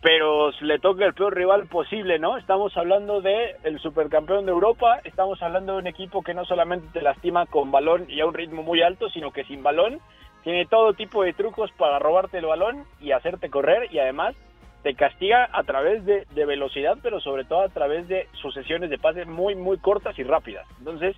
pero 0.00 0.50
le 0.62 0.78
toca 0.78 1.04
el 1.04 1.12
peor 1.12 1.36
rival 1.36 1.66
posible, 1.68 2.18
¿no? 2.18 2.38
Estamos 2.38 2.74
hablando 2.76 3.20
de 3.20 3.54
el 3.64 3.78
supercampeón 3.80 4.46
de 4.46 4.52
Europa, 4.52 5.00
estamos 5.04 5.42
hablando 5.42 5.74
de 5.74 5.78
un 5.80 5.86
equipo 5.86 6.22
que 6.22 6.32
no 6.32 6.46
solamente 6.46 6.88
te 6.92 7.02
lastima 7.02 7.44
con 7.46 7.70
balón 7.70 8.06
y 8.08 8.20
a 8.20 8.26
un 8.26 8.34
ritmo 8.34 8.62
muy 8.62 8.82
alto, 8.82 9.10
sino 9.10 9.30
que 9.30 9.44
sin 9.44 9.62
balón 9.62 10.00
tiene 10.42 10.64
todo 10.64 10.94
tipo 10.94 11.22
de 11.22 11.34
trucos 11.34 11.70
para 11.72 11.98
robarte 11.98 12.38
el 12.38 12.46
balón 12.46 12.84
y 12.98 13.12
hacerte 13.12 13.50
correr 13.50 13.92
y 13.92 13.98
además 13.98 14.34
te 14.82 14.94
castiga 14.94 15.48
a 15.52 15.62
través 15.62 16.04
de 16.04 16.44
velocidad, 16.46 16.96
pero 17.02 17.20
sobre 17.20 17.44
todo 17.44 17.60
a 17.60 17.68
través 17.68 18.08
de 18.08 18.26
sucesiones 18.40 18.90
de 18.90 18.98
pases 18.98 19.28
muy, 19.28 19.54
muy 19.54 19.78
cortas 19.78 20.18
y 20.18 20.24
rápidas. 20.24 20.66
Entonces, 20.78 21.14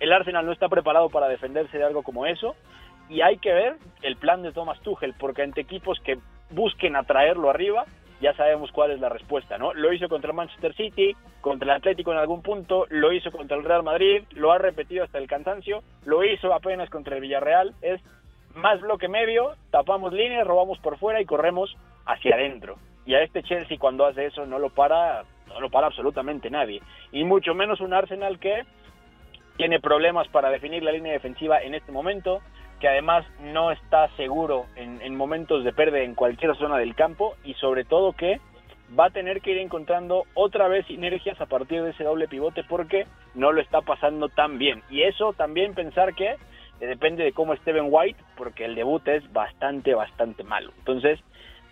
el 0.00 0.12
Arsenal 0.12 0.46
no 0.46 0.52
está 0.52 0.68
preparado 0.68 1.08
para 1.10 1.28
defenderse 1.28 1.78
de 1.78 1.84
algo 1.84 2.02
como 2.02 2.26
eso 2.26 2.54
y 3.08 3.22
hay 3.22 3.38
que 3.38 3.52
ver 3.52 3.76
el 4.02 4.16
plan 4.16 4.42
de 4.42 4.52
Thomas 4.52 4.80
Tuchel, 4.80 5.14
porque 5.18 5.42
ante 5.42 5.60
equipos 5.60 5.98
que 6.00 6.18
busquen 6.50 6.96
atraerlo 6.96 7.50
arriba, 7.50 7.84
ya 8.20 8.34
sabemos 8.34 8.70
cuál 8.72 8.90
es 8.90 9.00
la 9.00 9.08
respuesta, 9.08 9.58
¿no? 9.58 9.72
Lo 9.74 9.92
hizo 9.92 10.08
contra 10.08 10.30
el 10.30 10.36
Manchester 10.36 10.74
City, 10.74 11.16
contra 11.40 11.70
el 11.70 11.76
Atlético 11.78 12.12
en 12.12 12.18
algún 12.18 12.42
punto, 12.42 12.86
lo 12.90 13.12
hizo 13.12 13.30
contra 13.30 13.56
el 13.56 13.64
Real 13.64 13.82
Madrid, 13.82 14.24
lo 14.32 14.52
ha 14.52 14.58
repetido 14.58 15.04
hasta 15.04 15.18
el 15.18 15.28
cansancio, 15.28 15.82
lo 16.04 16.24
hizo 16.24 16.52
apenas 16.52 16.90
contra 16.90 17.14
el 17.14 17.22
Villarreal, 17.22 17.74
es 17.80 18.00
más 18.54 18.80
bloque 18.80 19.08
medio, 19.08 19.54
tapamos 19.70 20.12
líneas, 20.12 20.46
robamos 20.46 20.78
por 20.80 20.98
fuera 20.98 21.20
y 21.20 21.26
corremos 21.26 21.76
hacia 22.06 22.34
adentro. 22.34 22.76
Y 23.06 23.14
a 23.14 23.22
este 23.22 23.42
Chelsea 23.42 23.78
cuando 23.78 24.04
hace 24.04 24.26
eso 24.26 24.44
no 24.46 24.58
lo 24.58 24.70
para, 24.70 25.22
no 25.46 25.60
lo 25.60 25.70
para 25.70 25.86
absolutamente 25.86 26.50
nadie. 26.50 26.82
Y 27.12 27.24
mucho 27.24 27.54
menos 27.54 27.80
un 27.80 27.94
Arsenal 27.94 28.38
que 28.38 28.64
tiene 29.58 29.80
problemas 29.80 30.26
para 30.28 30.50
definir 30.50 30.82
la 30.82 30.92
línea 30.92 31.12
defensiva 31.12 31.60
en 31.60 31.74
este 31.74 31.92
momento, 31.92 32.40
que 32.80 32.88
además 32.88 33.26
no 33.40 33.72
está 33.72 34.08
seguro 34.16 34.66
en, 34.76 35.02
en 35.02 35.16
momentos 35.16 35.64
de 35.64 35.72
pérdida 35.72 36.00
en 36.02 36.14
cualquier 36.14 36.56
zona 36.56 36.78
del 36.78 36.94
campo 36.94 37.34
y 37.44 37.54
sobre 37.54 37.84
todo 37.84 38.12
que 38.12 38.40
va 38.98 39.06
a 39.06 39.10
tener 39.10 39.40
que 39.40 39.50
ir 39.50 39.58
encontrando 39.58 40.24
otra 40.34 40.68
vez 40.68 40.86
sinergias 40.86 41.40
a 41.40 41.46
partir 41.46 41.82
de 41.82 41.90
ese 41.90 42.04
doble 42.04 42.28
pivote 42.28 42.62
porque 42.64 43.06
no 43.34 43.52
lo 43.52 43.60
está 43.60 43.80
pasando 43.82 44.28
tan 44.28 44.58
bien. 44.58 44.82
Y 44.90 45.02
eso 45.02 45.32
también 45.32 45.74
pensar 45.74 46.14
que 46.14 46.30
eh, 46.30 46.36
depende 46.80 47.24
de 47.24 47.32
cómo 47.32 47.56
Steven 47.56 47.88
White, 47.90 48.22
porque 48.36 48.64
el 48.64 48.76
debut 48.76 49.06
es 49.08 49.30
bastante, 49.32 49.92
bastante 49.94 50.44
malo. 50.44 50.72
Entonces, 50.78 51.18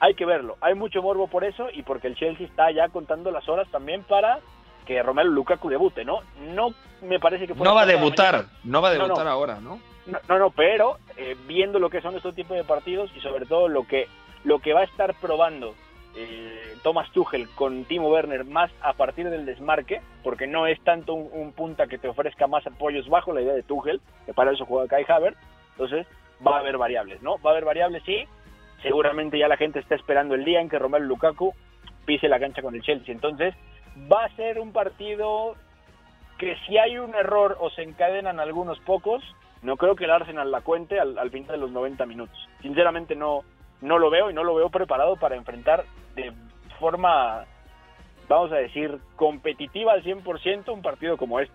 hay 0.00 0.14
que 0.14 0.26
verlo. 0.26 0.56
Hay 0.60 0.74
mucho 0.74 1.02
morbo 1.02 1.28
por 1.28 1.44
eso 1.44 1.68
y 1.72 1.82
porque 1.82 2.08
el 2.08 2.16
Chelsea 2.16 2.46
está 2.46 2.70
ya 2.72 2.88
contando 2.88 3.30
las 3.30 3.48
horas 3.48 3.68
también 3.70 4.02
para 4.02 4.40
que 4.86 5.02
Romelu 5.02 5.30
Lukaku 5.30 5.68
debute, 5.68 6.04
¿no? 6.04 6.20
No 6.54 6.72
me 7.02 7.20
parece 7.20 7.46
que... 7.46 7.54
No 7.54 7.74
va 7.74 7.82
a 7.82 7.86
debutar, 7.86 8.46
no 8.64 8.80
va 8.80 8.88
a 8.88 8.92
debutar 8.92 9.26
ahora, 9.26 9.60
¿no? 9.60 9.80
No, 10.06 10.18
no, 10.28 10.38
no 10.38 10.50
pero 10.50 10.98
eh, 11.16 11.36
viendo 11.46 11.78
lo 11.78 11.90
que 11.90 12.00
son 12.00 12.14
estos 12.14 12.34
tipos 12.34 12.56
de 12.56 12.64
partidos 12.64 13.10
y 13.16 13.20
sobre 13.20 13.44
todo 13.44 13.68
lo 13.68 13.86
que, 13.86 14.08
lo 14.44 14.60
que 14.60 14.72
va 14.72 14.80
a 14.80 14.84
estar 14.84 15.14
probando 15.14 15.74
eh, 16.14 16.76
Thomas 16.82 17.10
Tuchel 17.10 17.48
con 17.50 17.84
Timo 17.84 18.08
Werner 18.08 18.44
más 18.44 18.70
a 18.80 18.94
partir 18.94 19.28
del 19.28 19.44
desmarque, 19.44 20.00
porque 20.22 20.46
no 20.46 20.66
es 20.66 20.80
tanto 20.82 21.12
un, 21.14 21.28
un, 21.32 21.52
punta 21.52 21.88
que 21.88 21.98
te 21.98 22.08
ofrezca 22.08 22.46
más 22.46 22.66
apoyos 22.66 23.08
bajo 23.08 23.34
la 23.34 23.42
idea 23.42 23.52
de 23.52 23.62
Tuchel, 23.62 24.00
que 24.24 24.32
para 24.32 24.52
eso 24.52 24.64
juega 24.64 24.88
Kai 24.88 25.04
Havertz, 25.06 25.38
entonces 25.72 26.06
va 26.46 26.56
a 26.56 26.60
haber 26.60 26.78
variables, 26.78 27.20
¿no? 27.22 27.36
Va 27.44 27.50
a 27.50 27.52
haber 27.52 27.64
variables, 27.64 28.02
sí, 28.04 28.26
seguramente 28.82 29.38
ya 29.38 29.48
la 29.48 29.56
gente 29.56 29.80
está 29.80 29.94
esperando 29.94 30.34
el 30.34 30.44
día 30.44 30.60
en 30.60 30.68
que 30.68 30.78
Romelu 30.78 31.06
Lukaku 31.06 31.52
pise 32.06 32.28
la 32.28 32.40
cancha 32.40 32.62
con 32.62 32.74
el 32.74 32.82
Chelsea, 32.82 33.12
entonces 33.12 33.54
va 34.10 34.24
a 34.24 34.36
ser 34.36 34.58
un 34.58 34.72
partido 34.72 35.56
que 36.38 36.56
si 36.66 36.78
hay 36.78 36.98
un 36.98 37.14
error 37.14 37.56
o 37.60 37.70
se 37.70 37.82
encadenan 37.82 38.40
algunos 38.40 38.78
pocos, 38.80 39.22
no 39.62 39.76
creo 39.76 39.96
que 39.96 40.04
el 40.04 40.10
Arsenal 40.10 40.50
la 40.50 40.60
cuente 40.60 41.00
al, 41.00 41.18
al 41.18 41.30
final 41.30 41.52
de 41.52 41.58
los 41.58 41.70
90 41.70 42.04
minutos. 42.06 42.36
Sinceramente 42.60 43.16
no, 43.16 43.42
no 43.80 43.98
lo 43.98 44.10
veo 44.10 44.30
y 44.30 44.34
no 44.34 44.44
lo 44.44 44.54
veo 44.54 44.70
preparado 44.70 45.16
para 45.16 45.36
enfrentar 45.36 45.84
de 46.14 46.32
forma, 46.78 47.44
vamos 48.28 48.52
a 48.52 48.56
decir, 48.56 48.98
competitiva 49.16 49.92
al 49.92 50.04
100% 50.04 50.72
un 50.72 50.82
partido 50.82 51.16
como 51.16 51.40
este. 51.40 51.54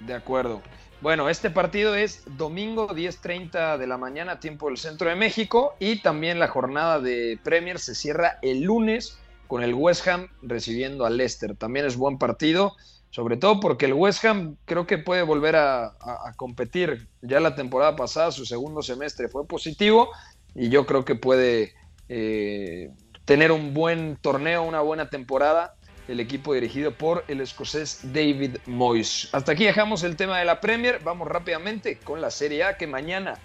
De 0.00 0.14
acuerdo. 0.14 0.62
Bueno, 1.00 1.28
este 1.28 1.50
partido 1.50 1.94
es 1.94 2.24
domingo 2.38 2.88
10.30 2.88 3.76
de 3.76 3.86
la 3.86 3.98
mañana, 3.98 4.40
tiempo 4.40 4.68
del 4.68 4.78
centro 4.78 5.08
de 5.08 5.16
México, 5.16 5.74
y 5.78 6.00
también 6.00 6.38
la 6.38 6.48
jornada 6.48 7.00
de 7.00 7.38
Premier 7.42 7.78
se 7.78 7.94
cierra 7.94 8.38
el 8.42 8.62
lunes 8.62 9.20
con 9.54 9.62
el 9.62 9.72
West 9.72 10.08
Ham 10.08 10.26
recibiendo 10.42 11.06
al 11.06 11.16
Leicester. 11.16 11.54
También 11.54 11.86
es 11.86 11.96
buen 11.96 12.18
partido, 12.18 12.74
sobre 13.10 13.36
todo 13.36 13.60
porque 13.60 13.84
el 13.86 13.92
West 13.92 14.24
Ham 14.24 14.56
creo 14.64 14.84
que 14.84 14.98
puede 14.98 15.22
volver 15.22 15.54
a, 15.54 15.84
a, 15.84 16.28
a 16.28 16.32
competir. 16.34 17.06
Ya 17.22 17.38
la 17.38 17.54
temporada 17.54 17.94
pasada, 17.94 18.32
su 18.32 18.44
segundo 18.46 18.82
semestre 18.82 19.28
fue 19.28 19.46
positivo, 19.46 20.10
y 20.56 20.70
yo 20.70 20.86
creo 20.86 21.04
que 21.04 21.14
puede 21.14 21.72
eh, 22.08 22.90
tener 23.26 23.52
un 23.52 23.74
buen 23.74 24.16
torneo, 24.16 24.64
una 24.64 24.80
buena 24.80 25.08
temporada 25.08 25.76
el 26.08 26.18
equipo 26.18 26.52
dirigido 26.52 26.90
por 26.90 27.24
el 27.28 27.40
escocés 27.40 28.00
David 28.12 28.56
Moyes. 28.66 29.28
Hasta 29.30 29.52
aquí 29.52 29.66
dejamos 29.66 30.02
el 30.02 30.16
tema 30.16 30.40
de 30.40 30.46
la 30.46 30.60
Premier, 30.60 30.98
vamos 31.04 31.28
rápidamente 31.28 31.98
con 31.98 32.20
la 32.20 32.32
Serie 32.32 32.64
A 32.64 32.76
que 32.76 32.88
mañana 32.88 33.38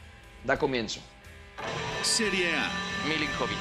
da 0.44 0.58
comienzo. 0.58 1.02
Serie 2.02 2.48
A. 2.56 3.08
Milinkovic, 3.08 3.58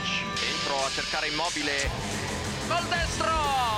entro 0.50 0.74
a 0.86 0.88
cercare 0.88 1.28
immobile. 1.28 2.37
Col 2.68 2.84
destro, 2.90 3.32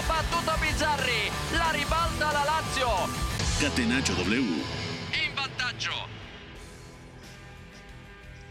battuto 0.09 0.53
Bizzarri, 0.61 1.31
la 1.57 1.71
ribalta 1.71 2.33
la 2.33 2.43
Lazio. 2.45 2.89
Catenaccio 3.61 4.15
W. 4.15 4.35
In 4.35 5.35
vantaggio. 5.35 5.93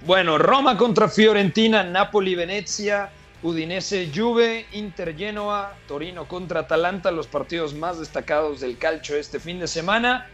Bueno, 0.05 0.37
Roma 0.37 0.77
contra 0.77 1.09
Fiorentina, 1.09 1.83
Napoli, 1.83 2.35
Venecia, 2.35 3.11
Udinese, 3.41 4.09
Juve, 4.15 4.65
Inter, 4.71 5.13
Genoa, 5.13 5.75
Torino 5.87 6.25
contra 6.25 6.61
Atalanta, 6.61 7.11
los 7.11 7.27
partidos 7.27 7.73
más 7.73 7.99
destacados 7.99 8.61
del 8.61 8.77
calcio 8.77 9.17
este 9.17 9.41
fin 9.41 9.59
de 9.59 9.67
semana. 9.67 10.29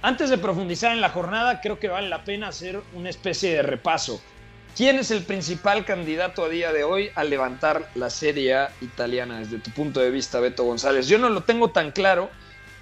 Antes 0.00 0.30
de 0.30 0.38
profundizar 0.38 0.92
en 0.92 1.02
la 1.02 1.10
jornada, 1.10 1.60
creo 1.60 1.78
que 1.78 1.88
vale 1.88 2.08
la 2.08 2.24
pena 2.24 2.48
hacer 2.48 2.80
una 2.94 3.10
especie 3.10 3.54
de 3.54 3.62
repaso. 3.62 4.22
¿Quién 4.76 4.98
es 4.98 5.12
el 5.12 5.22
principal 5.22 5.84
candidato 5.84 6.44
a 6.44 6.48
día 6.48 6.72
de 6.72 6.82
hoy 6.82 7.10
a 7.14 7.22
levantar 7.22 7.88
la 7.94 8.10
Serie 8.10 8.56
A 8.56 8.72
italiana 8.80 9.38
desde 9.38 9.60
tu 9.60 9.70
punto 9.70 10.00
de 10.00 10.10
vista, 10.10 10.40
Beto 10.40 10.64
González? 10.64 11.06
Yo 11.06 11.16
no 11.16 11.28
lo 11.28 11.44
tengo 11.44 11.70
tan 11.70 11.92
claro, 11.92 12.28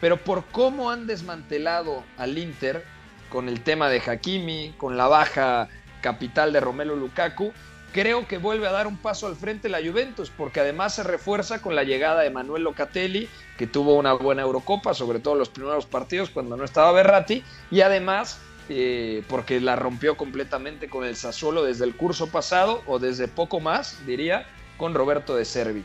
pero 0.01 0.17
por 0.17 0.47
cómo 0.47 0.91
han 0.91 1.07
desmantelado 1.07 2.03
al 2.17 2.39
Inter 2.39 2.83
con 3.29 3.47
el 3.51 3.61
tema 3.61 3.91
de 3.91 4.01
Hakimi, 4.01 4.75
con 4.79 4.97
la 4.97 5.07
baja 5.07 5.69
capital 6.01 6.55
de 6.55 6.61
Romelu 6.61 6.97
Lukaku, 6.97 7.53
creo 7.93 8.27
que 8.27 8.39
vuelve 8.39 8.67
a 8.67 8.73
dar 8.73 8.87
un 8.87 8.97
paso 8.97 9.27
al 9.27 9.37
frente 9.37 9.69
la 9.69 9.83
Juventus, 9.87 10.33
porque 10.35 10.61
además 10.61 10.95
se 10.95 11.03
refuerza 11.03 11.61
con 11.61 11.77
la 11.77 11.85
llegada 11.85 12.23
de 12.23 12.31
Manuel 12.31 12.63
Locatelli, 12.63 13.29
que 13.59 13.67
tuvo 13.67 13.97
una 13.97 14.15
buena 14.15 14.41
Eurocopa, 14.41 14.95
sobre 14.95 15.19
todo 15.19 15.35
en 15.35 15.41
los 15.41 15.51
primeros 15.51 15.85
partidos 15.85 16.31
cuando 16.31 16.57
no 16.57 16.65
estaba 16.65 16.91
Berratti, 16.93 17.45
y 17.71 17.83
además 17.83 18.41
eh, 18.69 19.23
porque 19.29 19.61
la 19.61 19.77
rompió 19.77 20.17
completamente 20.17 20.89
con 20.89 21.05
el 21.05 21.17
Sassuolo 21.17 21.63
desde 21.63 21.85
el 21.85 21.97
curso 21.97 22.31
pasado, 22.31 22.83
o 22.87 22.99
desde 22.99 23.29
poco 23.29 23.61
más, 23.61 24.05
diría, 24.07 24.47
con 24.77 24.95
Roberto 24.95 25.37
de 25.37 25.45
Servi. 25.45 25.85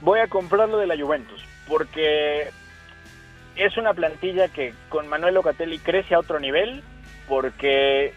Voy 0.00 0.20
a 0.20 0.28
comprarlo 0.28 0.78
de 0.78 0.86
la 0.86 0.96
Juventus, 0.96 1.44
porque 1.68 2.50
es 3.56 3.76
una 3.76 3.92
plantilla 3.92 4.48
que 4.48 4.74
con 4.88 5.08
Manuel 5.08 5.34
Locatelli 5.34 5.78
crece 5.78 6.14
a 6.14 6.20
otro 6.20 6.40
nivel, 6.40 6.82
porque 7.28 8.14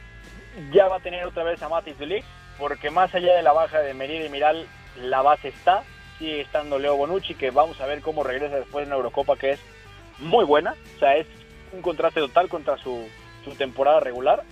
ya 0.72 0.88
va 0.88 0.98
a 0.98 1.02
tener 1.02 1.26
otra 1.26 1.44
vez 1.44 1.62
a 1.62 1.70
Matis 1.70 1.98
de 1.98 2.24
porque 2.58 2.92
más 2.92 3.14
allá 3.14 3.36
de 3.36 3.44
la 3.44 3.52
baja 3.52 3.80
de 3.80 3.94
Merida 3.94 4.26
y 4.26 4.30
Miral, 4.30 4.66
la 5.02 5.22
base 5.22 5.50
está, 5.50 5.84
sigue 6.18 6.42
estando 6.42 6.80
Leo 6.80 6.96
Bonucci, 6.96 7.36
que 7.36 7.52
vamos 7.52 7.82
a 7.82 7.88
ver 7.88 8.02
cómo 8.02 8.24
regresa 8.24 8.58
después 8.58 8.86
de 8.86 8.88
una 8.88 8.98
Eurocopa 8.98 9.36
que 9.36 9.52
es 9.52 9.60
muy 10.20 10.46
buena, 10.46 10.76
o 10.96 11.00
sea, 11.00 11.18
es 11.18 11.28
un 11.74 11.82
contraste 11.82 12.20
total 12.20 12.50
contra 12.50 12.78
su, 12.78 13.08
temporada 13.58 14.00
regular, 14.00 14.44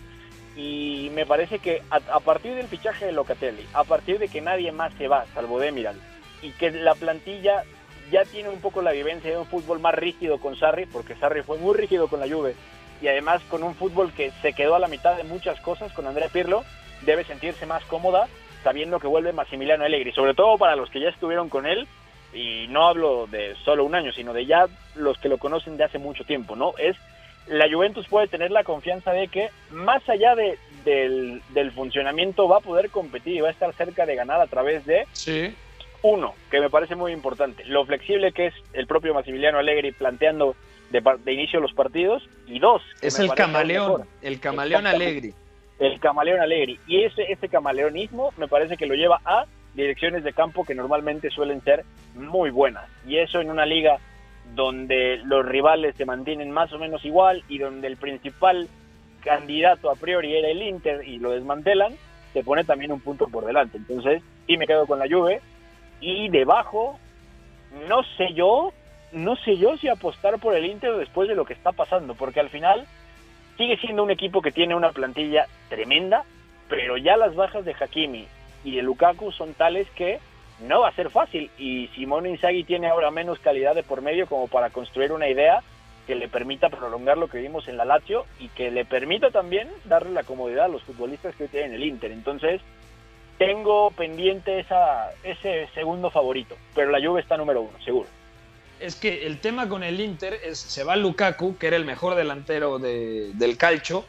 y 0.57 1.09
me 1.13 1.26
parece 1.26 1.59
que 1.59 1.82
a, 1.89 2.01
a, 2.13 2.19
partir 2.19 2.55
del 2.55 2.67
fichaje 2.67 3.05
de 3.05 3.13
Locatelli, 3.13 3.65
a 3.74 3.86
partir 3.86 4.19
de 4.19 4.28
que 4.28 4.41
nadie 4.41 4.72
más 4.72 4.93
se 4.95 5.07
va, 5.07 5.26
salvo 5.34 5.59
Demiral, 5.59 5.95
y 6.41 6.51
que 6.51 6.72
la 6.72 6.93
plantilla 6.93 7.63
ya 8.11 8.26
tiene 8.26 8.49
un 8.49 8.59
poco 8.59 8.82
la 8.82 8.91
vivencia 8.91 9.32
de 9.32 9.38
un 9.38 9.45
fútbol 9.45 9.80
más 9.80 9.95
rígido 9.95 10.39
con 10.39 10.57
Sarri, 10.57 10.86
porque 10.88 11.15
Sarri 11.15 11.41
fue 11.43 11.57
muy 11.57 11.76
rígido 11.76 12.07
con 12.09 12.19
la 12.19 12.28
Juve, 12.28 12.55
y 13.01 13.07
además 13.07 13.41
con 13.49 13.63
un 13.63 13.76
fútbol 13.76 14.11
que 14.11 14.32
se 14.41 14.53
quedó 14.53 14.76
a 14.76 14.80
la 14.80 14.89
mitad 14.89 15.15
de 15.15 15.24
muchas 15.24 15.59
cosas 15.61 15.93
con 15.93 16.05
Andrea 16.05 16.28
Pirlo, 16.28 16.63
debe 17.01 17.24
sentirse 17.24 17.65
más 17.65 17.84
cómoda 17.86 18.28
sabiendo 18.63 18.99
que 18.99 19.07
vuelve 19.07 19.34
Massimiliano 19.34 19.84
Allegri, 19.84 20.11
sobre 20.11 20.34
todo 20.34 20.57
para 20.57 20.76
los 20.76 20.89
que 20.89 20.99
ya 20.99 21.09
estuvieron 21.09 21.49
con 21.49 21.65
él, 21.65 21.88
y 22.34 22.67
no 22.69 22.88
hablo 22.88 23.27
de 23.27 23.55
solo 23.63 23.84
un 23.84 23.95
año, 23.95 24.11
sino 24.13 24.34
de 24.34 24.45
ya 24.45 24.67
los 24.95 25.17
que 25.17 25.29
lo 25.29 25.38
conocen 25.38 25.77
de 25.77 25.84
hace 25.84 25.99
mucho 25.99 26.23
tiempo, 26.23 26.55
¿no? 26.55 26.73
Es 26.77 26.95
la 27.47 27.69
Juventus 27.71 28.07
puede 28.07 28.27
tener 28.27 28.51
la 28.51 28.63
confianza 28.63 29.11
de 29.11 29.27
que 29.27 29.49
más 29.71 30.07
allá 30.07 30.36
de, 30.36 30.57
del, 30.86 31.41
del, 31.49 31.71
funcionamiento 31.71 32.47
va 32.47 32.57
a 32.57 32.61
poder 32.61 32.89
competir 32.89 33.36
y 33.36 33.41
va 33.41 33.49
a 33.49 33.51
estar 33.51 33.73
cerca 33.73 34.05
de 34.05 34.15
ganar 34.15 34.39
a 34.39 34.47
través 34.47 34.86
de 34.86 35.07
sí. 35.13 35.53
uno, 36.01 36.36
que 36.49 36.59
me 36.59 36.69
parece 36.69 36.95
muy 36.95 37.11
importante, 37.11 37.65
lo 37.65 37.86
flexible 37.86 38.32
que 38.32 38.47
es 38.47 38.53
el 38.73 38.88
propio 38.88 39.13
Massimiliano 39.13 39.57
Allegri 39.57 39.91
planteando 39.91 40.55
de, 40.91 41.01
de 41.23 41.34
inicio 41.34 41.59
los 41.59 41.73
partidos 41.73 42.23
y 42.47 42.59
dos, 42.59 42.82
es 43.01 43.17
el 43.19 43.34
camaleón, 43.34 44.07
el 44.21 44.39
camaleón 44.39 44.88
Allegri. 44.88 45.34
El 45.79 45.99
camaleón 45.99 46.41
Allegri 46.41 46.79
y 46.86 47.03
ese 47.03 47.23
ese 47.23 47.49
camaleonismo 47.49 48.32
me 48.38 48.47
parece 48.47 48.77
que 48.77 48.86
lo 48.86 48.93
lleva 48.93 49.19
a 49.25 49.45
direcciones 49.76 50.24
de 50.24 50.34
campo 50.34 50.65
que 50.65 50.76
normalmente 50.76 51.30
suelen 51.30 51.61
ser 51.61 51.86
muy 52.15 52.49
buenas 52.49 52.89
y 53.07 53.17
eso 53.17 53.39
en 53.39 53.49
una 53.49 53.65
liga 53.65 53.97
donde 54.55 55.22
los 55.24 55.45
rivales 55.45 55.95
se 55.95 56.05
mantienen 56.05 56.51
más 56.51 56.74
o 56.74 56.80
menos 56.80 57.05
igual 57.05 57.43
y 57.47 57.57
donde 57.57 57.88
el 57.88 57.97
principal 57.97 58.67
candidato 59.24 59.89
a 59.89 59.95
priori 59.95 60.36
era 60.36 60.49
el 60.49 60.61
Inter 60.61 61.07
y 61.07 61.19
lo 61.19 61.32
desmantelan, 61.32 61.93
te 62.34 62.43
pone 62.43 62.63
también 62.63 62.91
un 62.91 62.99
punto 62.99 63.28
por 63.28 63.45
delante. 63.45 63.78
Entonces, 63.78 64.22
sí 64.47 64.57
me 64.57 64.67
quedo 64.67 64.86
con 64.86 64.99
la 64.99 65.07
Juve. 65.07 65.41
Y 65.99 66.30
debajo, 66.30 66.99
no 67.88 68.01
sé 68.17 68.34
yo, 68.34 68.74
no 69.11 69.36
sé 69.38 69.57
yo 69.57 69.78
si 69.78 69.88
apostar 69.88 70.39
por 70.39 70.55
el 70.55 70.65
Inter 70.65 70.95
después 70.97 71.30
de 71.30 71.36
lo 71.36 71.45
que 71.45 71.53
está 71.53 71.72
pasando, 71.72 72.15
porque 72.15 72.39
al 72.39 72.49
final 72.49 72.88
sigue 73.57 73.78
siendo 73.78 74.03
un 74.03 74.11
equipo 74.11 74.41
que 74.41 74.51
tiene 74.51 74.74
una 74.74 74.91
plantilla 74.91 75.45
tremenda, 75.69 76.24
pero 76.67 76.97
ya 76.97 77.17
las 77.17 77.36
bajas 77.36 77.63
de 77.63 77.76
Hakimi 77.80 78.28
y 78.64 78.76
de 78.76 78.82
Lukaku 78.82 79.32
son 79.32 79.53
tales 79.53 79.88
que 79.91 80.20
no 80.62 80.82
va 80.82 80.89
a 80.89 80.95
ser 80.95 81.09
fácil 81.09 81.49
y 81.57 81.88
Simone 81.95 82.30
Inzaghi 82.30 82.64
tiene 82.64 82.88
ahora 82.88 83.12
menos 83.12 83.39
calidad 83.39 83.76
de 83.76 83.84
por 83.84 84.01
medio 84.01 84.28
como 84.28 84.47
para 84.47 84.70
construir 84.70 85.12
una 85.12 85.28
idea 85.28 85.64
que 86.05 86.16
le 86.16 86.28
permita 86.28 86.70
prolongar 86.70 87.18
lo 87.18 87.28
que 87.28 87.39
vimos 87.39 87.68
en 87.68 87.78
la 87.78 87.86
Lazio 87.86 88.26
y 88.39 88.49
que 88.49 88.72
le 88.72 88.86
permita 88.86 89.32
también 89.32 89.70
darle 89.86 90.12
la 90.12 90.24
comodidad 90.24 90.66
a 90.66 90.70
los 90.70 90.84
futbolistas 90.84 91.36
que 91.36 91.47
tienen 91.47 91.74
el 91.74 91.84
Inter. 91.84 92.12
Entonces, 92.12 92.62
tengo 93.38 93.91
pendiente 93.91 94.59
esa, 94.59 95.12
ese 95.24 95.68
segundo 95.74 96.12
favorito, 96.12 96.55
pero 96.76 96.91
la 96.91 97.05
Juve 97.05 97.22
está 97.22 97.38
número 97.38 97.62
uno, 97.62 97.78
seguro. 97.84 98.07
Es 98.80 98.95
que 98.95 99.28
el 99.28 99.39
tema 99.39 99.70
con 99.70 99.84
el 99.84 99.99
Inter 99.99 100.38
es, 100.43 100.59
se 100.59 100.84
va 100.84 100.95
Lukaku, 100.95 101.57
que 101.57 101.68
era 101.68 101.76
el 101.76 101.86
mejor 101.86 102.16
delantero 102.16 102.80
de, 102.80 103.32
del 103.34 103.57
calcio, 103.57 104.05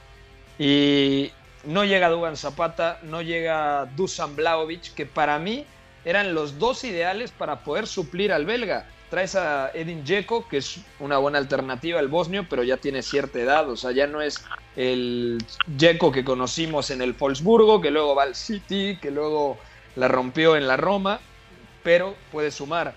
y 0.59 1.31
no 1.65 1.85
llega 1.85 2.09
Dugan 2.09 2.37
Zapata, 2.37 2.99
no 3.03 3.23
llega 3.23 3.87
Dusan 3.97 4.37
Blaovic, 4.37 4.95
que 4.95 5.07
para 5.07 5.39
mí 5.39 5.65
eran 6.05 6.35
los 6.35 6.59
dos 6.59 6.85
ideales 6.85 7.31
para 7.31 7.61
poder 7.61 7.87
suplir 7.87 8.33
al 8.33 8.45
belga. 8.45 8.87
Traes 9.11 9.35
a 9.35 9.71
Edin 9.75 10.05
Dzeko, 10.05 10.49
que 10.49 10.57
es 10.57 10.81
una 10.99 11.19
buena 11.19 11.39
alternativa 11.39 11.99
al 11.99 12.09
bosnio, 12.09 12.47
pero 12.49 12.63
ya 12.63 12.79
tiene 12.79 13.03
cierta 13.03 13.39
edad, 13.39 13.69
o 13.69 13.77
sea, 13.77 13.93
ya 13.93 14.07
no 14.07 14.23
es 14.23 14.43
el 14.75 15.39
Dzeko 15.67 16.11
que 16.11 16.25
conocimos 16.25 16.91
en 16.91 17.03
el 17.03 17.13
Wolfsburgo, 17.13 17.81
que 17.81 17.91
luego 17.91 18.15
va 18.15 18.23
al 18.23 18.35
City, 18.35 18.99
que 19.01 19.11
luego 19.11 19.59
la 19.97 20.09
rompió 20.09 20.57
en 20.57 20.67
la 20.67 20.79
Roma, 20.79 21.21
pero 21.83 22.15
puede 22.33 22.51
sumar. 22.51 22.95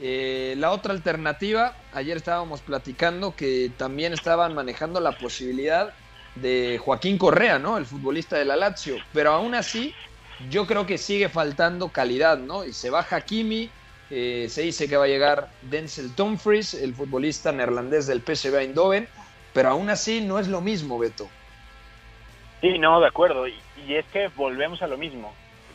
Eh, 0.00 0.54
la 0.56 0.70
otra 0.70 0.94
alternativa, 0.94 1.76
ayer 1.92 2.16
estábamos 2.16 2.60
platicando 2.60 3.34
que 3.36 3.70
también 3.76 4.12
estaban 4.12 4.54
manejando 4.54 5.00
la 5.00 5.18
posibilidad 5.18 5.92
de 6.34 6.78
Joaquín 6.78 7.18
Correa, 7.18 7.58
¿no? 7.58 7.78
El 7.78 7.86
futbolista 7.86 8.36
de 8.36 8.44
la 8.44 8.56
Lazio, 8.56 8.96
pero 9.12 9.32
aún 9.32 9.54
así 9.54 9.94
yo 10.50 10.66
creo 10.66 10.86
que 10.86 10.98
sigue 10.98 11.28
faltando 11.28 11.88
calidad, 11.88 12.38
¿no? 12.38 12.64
Y 12.64 12.72
se 12.72 12.90
va 12.90 13.06
Hakimi, 13.08 13.70
eh, 14.10 14.46
se 14.48 14.62
dice 14.62 14.88
que 14.88 14.96
va 14.96 15.04
a 15.04 15.08
llegar 15.08 15.48
Denzel 15.62 16.14
Dumfries, 16.14 16.74
el 16.74 16.94
futbolista 16.94 17.52
neerlandés 17.52 18.06
del 18.06 18.20
PSV 18.20 18.54
Eindhoven, 18.56 19.08
pero 19.52 19.70
aún 19.70 19.90
así 19.90 20.20
no 20.20 20.38
es 20.38 20.48
lo 20.48 20.60
mismo, 20.60 20.98
Beto. 20.98 21.28
Sí, 22.60 22.78
no, 22.78 23.00
de 23.00 23.08
acuerdo. 23.08 23.46
Y, 23.48 23.54
y 23.86 23.94
es 23.94 24.06
que 24.06 24.28
volvemos 24.36 24.82
a 24.82 24.86
lo 24.86 24.96
mismo. 24.96 25.32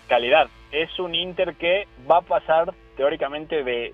Calidad. 0.07 0.47
Es 0.71 0.97
un 0.99 1.15
Inter 1.15 1.55
que 1.55 1.87
va 2.09 2.17
a 2.17 2.21
pasar 2.21 2.73
teóricamente 2.97 3.63
de, 3.63 3.93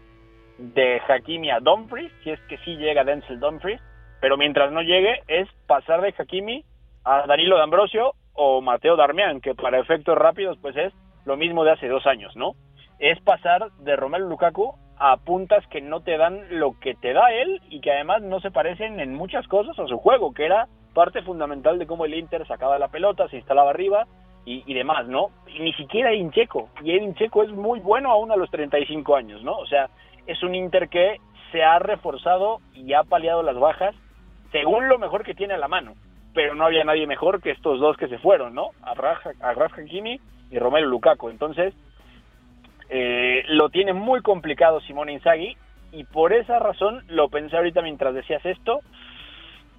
de 0.58 1.02
Hakimi 1.08 1.50
a 1.50 1.60
Dumfries, 1.60 2.12
si 2.24 2.32
es 2.32 2.40
que 2.42 2.58
sí 2.60 2.76
llega 2.76 3.04
Denzel 3.04 3.40
Dumfries, 3.40 3.82
pero 4.22 4.38
mientras 4.38 4.72
no 4.72 4.82
llegue 4.82 5.22
es 5.28 5.48
pasar 5.68 6.02
de 6.02 6.14
Hakimi 6.18 6.64
a 7.04 7.26
Danilo 7.28 7.58
D'Ambrosio 7.58 8.14
o 8.34 8.62
Mateo 8.62 8.96
Darmian, 8.96 9.42
que 9.42 9.56
para 9.56 9.80
efectos 9.80 10.18
rápidos 10.18 10.58
pues 10.62 10.76
es 10.78 10.94
lo 11.26 11.38
mismo 11.38 11.64
de 11.64 11.72
hace 11.72 11.88
dos 11.88 12.06
años, 12.08 12.36
¿no? 12.36 12.54
Es 13.00 13.20
pasar 13.22 13.72
de 13.80 13.96
Romelu 13.96 14.28
Lukaku 14.28 14.76
a 14.98 15.18
puntas 15.18 15.66
que 15.68 15.82
no 15.82 16.02
te 16.02 16.18
dan 16.18 16.60
lo 16.60 16.78
que 16.80 16.94
te 16.96 17.14
da 17.14 17.32
él 17.32 17.62
y 17.70 17.80
que 17.80 17.92
además 17.92 18.22
no 18.22 18.42
se 18.42 18.52
parecen 18.52 19.00
en 19.00 19.16
muchas 19.16 19.48
cosas 19.48 19.78
a 19.80 19.88
su 19.88 19.98
juego, 19.98 20.34
que 20.34 20.46
era 20.46 20.68
parte 20.94 21.22
fundamental 21.22 21.80
de 21.80 21.88
cómo 21.88 22.06
el 22.06 22.14
Inter 22.14 22.46
sacaba 22.48 22.80
la 22.80 22.90
pelota, 22.90 23.30
se 23.30 23.38
instalaba 23.38 23.70
arriba 23.70 24.08
y, 24.46 24.64
y 24.66 24.74
demás, 24.74 25.08
¿no? 25.08 25.30
Y 25.48 25.60
ni 25.60 25.72
siquiera 25.74 26.12
Edin 26.12 26.32
Checo, 26.32 26.70
y 26.84 26.92
Edin 26.92 27.16
Checo 27.16 27.44
es 27.44 27.50
muy 27.52 27.80
bueno 27.80 28.12
aún 28.12 28.32
a 28.32 28.36
los 28.36 28.52
35 28.52 29.16
años, 29.16 29.44
¿no? 29.44 29.58
O 29.58 29.66
sea, 29.68 29.90
es 30.28 30.44
un 30.44 30.56
Inter 30.56 30.90
que 30.90 31.18
se 31.52 31.64
ha 31.64 31.80
reforzado 31.80 32.60
y 32.74 32.94
ha 32.94 33.04
paliado 33.04 33.42
las 33.44 33.58
bajas 33.58 33.96
según 34.52 34.88
lo 34.88 34.98
mejor 34.98 35.24
que 35.24 35.34
tiene 35.34 35.54
a 35.54 35.58
la 35.58 35.68
mano. 35.68 35.94
Pero 36.34 36.54
no 36.56 36.66
había 36.66 36.84
nadie 36.84 37.08
mejor 37.08 37.42
que 37.42 37.52
estos 37.52 37.80
dos 37.80 37.98
que 37.98 38.08
se 38.08 38.20
fueron, 38.20 38.54
¿no? 38.54 38.70
A 38.84 38.94
Raf 38.94 39.78
Hakimi 39.78 40.20
y 40.52 40.60
Romelu 40.60 40.88
Lukaku. 40.88 41.30
Entonces, 41.30 41.74
eh, 42.90 43.44
lo 43.48 43.70
tiene 43.70 43.94
muy 43.94 44.22
complicado 44.22 44.80
Simone 44.82 45.14
Inzaghi 45.14 45.58
y 45.92 46.04
por 46.04 46.34
esa 46.34 46.60
razón 46.60 47.04
lo 47.08 47.30
pensé 47.30 47.58
ahorita 47.58 47.82
mientras 47.82 48.14
decías 48.14 48.46
esto. 48.46 48.82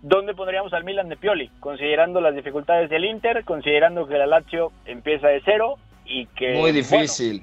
¿Dónde 0.02 0.34
pondríamos 0.34 0.72
al 0.72 0.84
Milan 0.84 1.08
de 1.08 1.16
Pioli? 1.16 1.50
Considerando 1.60 2.20
las 2.20 2.34
dificultades 2.34 2.88
del 2.88 3.04
Inter, 3.04 3.44
considerando 3.44 4.06
que 4.06 4.16
la 4.16 4.26
Lazio 4.26 4.72
empieza 4.86 5.28
de 5.28 5.42
cero 5.44 5.76
y 6.06 6.26
que... 6.26 6.54
Muy 6.54 6.72
difícil. 6.72 7.42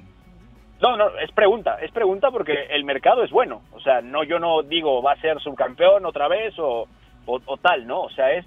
Bueno, 0.80 0.96
no, 0.96 0.96
no, 0.96 1.18
es 1.18 1.30
pregunta, 1.32 1.78
es 1.80 1.90
pregunta 1.92 2.30
porque 2.30 2.66
el 2.70 2.84
mercado 2.84 3.22
es 3.22 3.30
bueno. 3.30 3.62
O 3.72 3.80
sea, 3.80 4.00
no, 4.00 4.24
yo 4.24 4.38
no 4.38 4.62
digo 4.62 5.02
va 5.02 5.12
a 5.12 5.20
ser 5.20 5.40
subcampeón 5.40 6.04
otra 6.04 6.28
vez 6.28 6.54
o, 6.58 6.88
o, 7.28 7.40
o 7.44 7.56
tal, 7.58 7.86
¿no? 7.86 8.00
O 8.00 8.10
sea, 8.10 8.32
es 8.32 8.44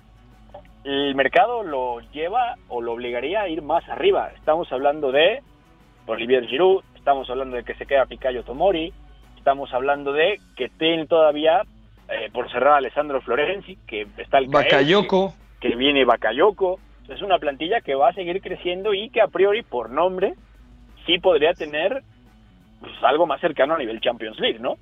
el 0.83 1.13
mercado 1.15 1.63
lo 1.63 1.99
lleva 2.11 2.55
o 2.67 2.81
lo 2.81 2.93
obligaría 2.93 3.41
a 3.41 3.47
ir 3.47 3.61
más 3.61 3.87
arriba. 3.87 4.31
Estamos 4.35 4.71
hablando 4.71 5.11
de 5.11 5.41
Olivier 6.07 6.47
Giroud, 6.47 6.83
estamos 6.95 7.29
hablando 7.29 7.55
de 7.55 7.63
que 7.63 7.75
se 7.75 7.85
queda 7.85 8.07
Picayo 8.07 8.43
Tomori, 8.43 8.91
estamos 9.37 9.71
hablando 9.73 10.11
de 10.11 10.39
que 10.55 10.69
tiene 10.69 11.05
todavía 11.05 11.61
eh, 12.09 12.29
por 12.33 12.51
cerrar 12.51 12.73
a 12.73 12.77
Alessandro 12.77 13.21
Florenzi, 13.21 13.77
que 13.87 14.07
está 14.17 14.39
el 14.39 14.47
Bakayoko. 14.47 15.33
que, 15.59 15.69
que 15.69 15.75
viene 15.75 16.03
Bakayoko. 16.03 16.79
Es 17.07 17.21
una 17.21 17.39
plantilla 17.39 17.81
que 17.81 17.93
va 17.93 18.09
a 18.09 18.13
seguir 18.13 18.41
creciendo 18.41 18.93
y 18.93 19.09
que 19.09 19.21
a 19.21 19.27
priori 19.27 19.63
por 19.63 19.89
nombre 19.89 20.33
sí 21.05 21.19
podría 21.19 21.53
tener 21.53 22.01
pues, 22.79 22.93
algo 23.03 23.27
más 23.27 23.39
cercano 23.41 23.75
a 23.75 23.77
nivel 23.77 23.99
Champions 24.01 24.39
League, 24.39 24.59
¿no? 24.59 24.77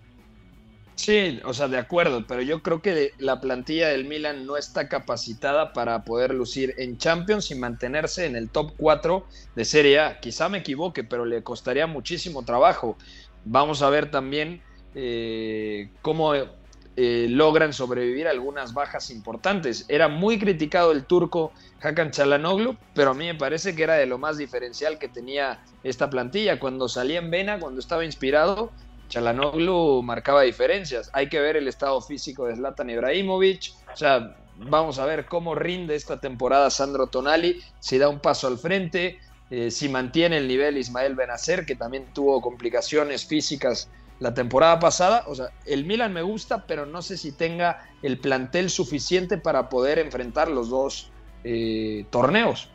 Sí, 1.02 1.40
o 1.46 1.54
sea, 1.54 1.70
de 1.70 1.78
acuerdo, 1.78 2.28
pero 2.28 2.42
yo 2.42 2.62
creo 2.62 2.82
que 2.82 3.14
la 3.20 3.40
plantilla 3.40 3.88
del 3.88 4.04
Milan 4.04 4.46
no 4.46 4.58
está 4.58 4.90
capacitada 4.90 5.72
para 5.72 6.04
poder 6.04 6.34
lucir 6.34 6.76
en 6.78 6.98
Champions 6.98 7.52
y 7.52 7.56
mantenerse 7.56 8.26
en 8.26 8.36
el 8.36 8.50
top 8.50 8.74
4 8.76 9.26
de 9.56 9.64
Serie 9.64 10.00
A. 10.02 10.20
Quizá 10.20 10.50
me 10.50 10.58
equivoque, 10.58 11.06
pero 11.06 11.24
le 11.24 11.42
costaría 11.42 11.88
muchísimo 11.88 12.44
trabajo. 12.44 12.98
Vamos 13.46 13.82
a 13.82 13.90
ver 13.90 14.12
también 14.12 14.62
eh, 14.94 15.90
cómo 16.02 16.34
eh, 16.36 17.28
logran 17.30 17.72
sobrevivir 17.72 18.28
algunas 18.28 18.74
bajas 18.74 19.10
importantes. 19.10 19.86
Era 19.88 20.10
muy 20.10 20.38
criticado 20.38 20.92
el 20.92 21.06
turco 21.06 21.54
Hakan 21.82 22.12
Çalhanoğlu, 22.12 22.76
pero 22.94 23.12
a 23.12 23.14
mí 23.14 23.26
me 23.26 23.36
parece 23.36 23.74
que 23.74 23.84
era 23.84 23.94
de 23.94 24.06
lo 24.06 24.18
más 24.18 24.38
diferencial 24.38 25.00
que 25.00 25.08
tenía 25.08 25.64
esta 25.82 26.10
plantilla. 26.10 26.60
Cuando 26.60 26.90
salía 26.90 27.20
en 27.20 27.32
vena, 27.32 27.58
cuando 27.58 27.80
estaba 27.80 28.04
inspirado, 28.04 28.74
Chalanoglu 29.10 30.02
marcaba 30.04 30.44
diferencias. 30.44 31.10
Hay 31.14 31.28
que 31.28 31.40
ver 31.40 31.58
el 31.58 31.68
estado 31.68 32.00
físico 32.02 32.46
de 32.46 32.56
Zlatan 32.56 32.90
Ibrahimovic. 32.90 33.74
O 33.92 33.96
sea, 33.96 34.36
vamos 34.56 35.00
a 35.00 35.06
ver 35.06 35.26
cómo 35.26 35.56
rinde 35.56 35.96
esta 35.96 36.20
temporada 36.20 36.70
Sandro 36.70 37.08
Tonali, 37.08 37.62
si 37.80 37.98
da 37.98 38.08
un 38.08 38.20
paso 38.20 38.48
al 38.48 38.58
frente, 38.58 39.20
eh, 39.50 39.72
si 39.72 39.90
mantiene 39.90 40.38
el 40.38 40.48
nivel 40.48 40.78
Ismael 40.78 41.16
Benacer, 41.16 41.66
que 41.66 41.76
también 41.76 42.06
tuvo 42.14 42.42
complicaciones 42.42 43.26
físicas 43.26 43.90
la 44.20 44.34
temporada 44.34 44.80
pasada. 44.80 45.24
O 45.28 45.36
sea, 45.36 45.48
el 45.66 45.86
Milan 45.86 46.14
me 46.14 46.22
gusta, 46.22 46.66
pero 46.68 46.86
no 46.86 47.02
sé 47.02 47.18
si 47.18 47.36
tenga 47.36 47.80
el 48.04 48.20
plantel 48.20 48.70
suficiente 48.70 49.38
para 49.38 49.70
poder 49.70 49.98
enfrentar 50.00 50.50
los 50.50 50.70
dos 50.70 51.12
eh, 51.44 52.06
torneos. 52.10 52.70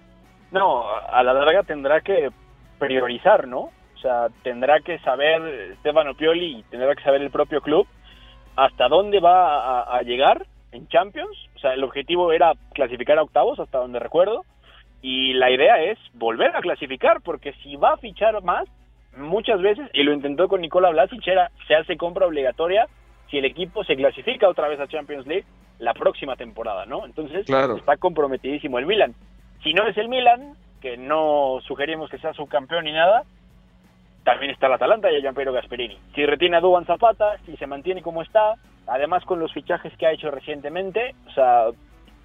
No, 0.51 0.85
a 0.89 1.23
la 1.23 1.33
larga 1.33 1.63
tendrá 1.63 2.01
que 2.01 2.31
priorizar, 2.79 3.47
¿no? 3.47 3.71
Sea, 4.05 4.29
tendrá 4.43 4.81
que 4.81 4.99
saber 4.99 5.77
Stefano 5.81 6.15
Pioli 6.15 6.59
y 6.59 6.63
tendrá 6.65 6.95
que 6.95 7.03
saber 7.03 7.23
el 7.23 7.31
propio 7.31 7.63
club 7.63 7.87
hasta 8.55 8.87
dónde 8.89 9.19
va 9.19 9.81
a, 9.81 9.97
a, 9.97 10.03
llegar 10.03 10.45
en 10.73 10.87
Champions. 10.89 11.35
O 11.57 11.59
sea, 11.59 11.73
el 11.73 11.83
objetivo 11.83 12.31
era 12.31 12.53
clasificar 12.75 13.17
a 13.19 13.23
octavos, 13.23 13.59
hasta 13.59 13.79
donde 13.79 13.99
recuerdo. 13.99 14.45
Y 15.01 15.33
la 15.33 15.51
idea 15.51 15.83
es 15.83 15.99
volver 16.13 16.55
a 16.55 16.61
clasificar, 16.61 17.23
porque 17.23 17.55
si 17.63 17.77
va 17.77 17.95
a 17.95 17.97
fichar 17.97 18.43
más, 18.43 18.69
muchas 19.17 19.63
veces, 19.63 19.89
y 19.95 20.03
lo 20.03 20.13
intentó 20.13 20.49
con 20.49 20.61
Nicola 20.61 20.91
Vlasic, 20.91 21.27
era, 21.27 21.51
se 21.67 21.75
hace 21.75 21.97
compra 21.97 22.27
obligatoria 22.27 22.87
si 23.31 23.39
el 23.39 23.47
equipo 23.47 23.85
se 23.85 23.97
clasifica 23.97 24.51
otra 24.51 24.69
vez 24.69 24.79
a 24.81 24.87
Champions 24.87 25.27
League 25.27 25.47
la 25.79 25.95
próxima 25.95 26.37
temporada, 26.37 26.85
¿no? 26.85 27.07
Entonces, 27.07 27.47
claro. 27.47 27.79
está 27.79 27.97
comprometidísimo 27.97 28.79
el 28.79 28.85
Milan. 28.85 29.15
Si 29.63 29.73
no 29.73 29.87
es 29.87 29.97
el 29.97 30.11
Milan, 30.11 30.59
que 30.83 30.99
no 30.99 31.61
sugerimos 31.67 32.11
que 32.11 32.19
sea 32.19 32.35
subcampeón 32.35 32.85
ni 32.85 32.93
nada, 32.93 33.25
también 34.25 34.51
está 34.51 34.67
el 34.67 34.73
Atalanta 34.73 35.13
y 35.13 35.17
a 35.17 35.21
Gianpiero 35.21 35.53
Gasperini. 35.53 35.99
Si 36.15 36.25
retiene 36.25 36.57
a 36.57 36.61
Duban 36.61 36.87
Zapata, 36.87 37.37
si 37.45 37.57
se 37.57 37.67
mantiene 37.67 38.03
como 38.03 38.23
está, 38.23 38.55
además 38.87 39.25
con 39.25 39.39
los 39.39 39.53
fichajes 39.53 39.93
que 39.99 40.07
ha 40.07 40.13
hecho 40.13 40.31
recientemente, 40.31 41.15
o 41.29 41.31
sea, 41.33 41.67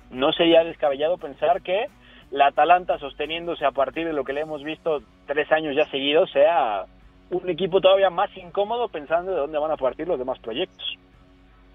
no 0.09 0.31
sería 0.31 0.63
descabellado 0.63 1.17
pensar 1.17 1.61
que 1.61 1.87
la 2.31 2.47
Atalanta 2.47 2.97
sosteniéndose 2.99 3.65
a 3.65 3.71
partir 3.71 4.07
de 4.07 4.13
lo 4.13 4.23
que 4.23 4.33
le 4.33 4.41
hemos 4.41 4.63
visto 4.63 5.01
tres 5.25 5.51
años 5.51 5.75
ya 5.75 5.89
seguidos 5.89 6.31
sea 6.31 6.85
un 7.31 7.49
equipo 7.49 7.81
todavía 7.81 8.09
más 8.09 8.35
incómodo 8.37 8.87
pensando 8.87 9.31
de 9.31 9.37
dónde 9.37 9.57
van 9.57 9.71
a 9.71 9.77
partir 9.77 10.07
los 10.07 10.17
demás 10.17 10.39
proyectos. 10.39 10.97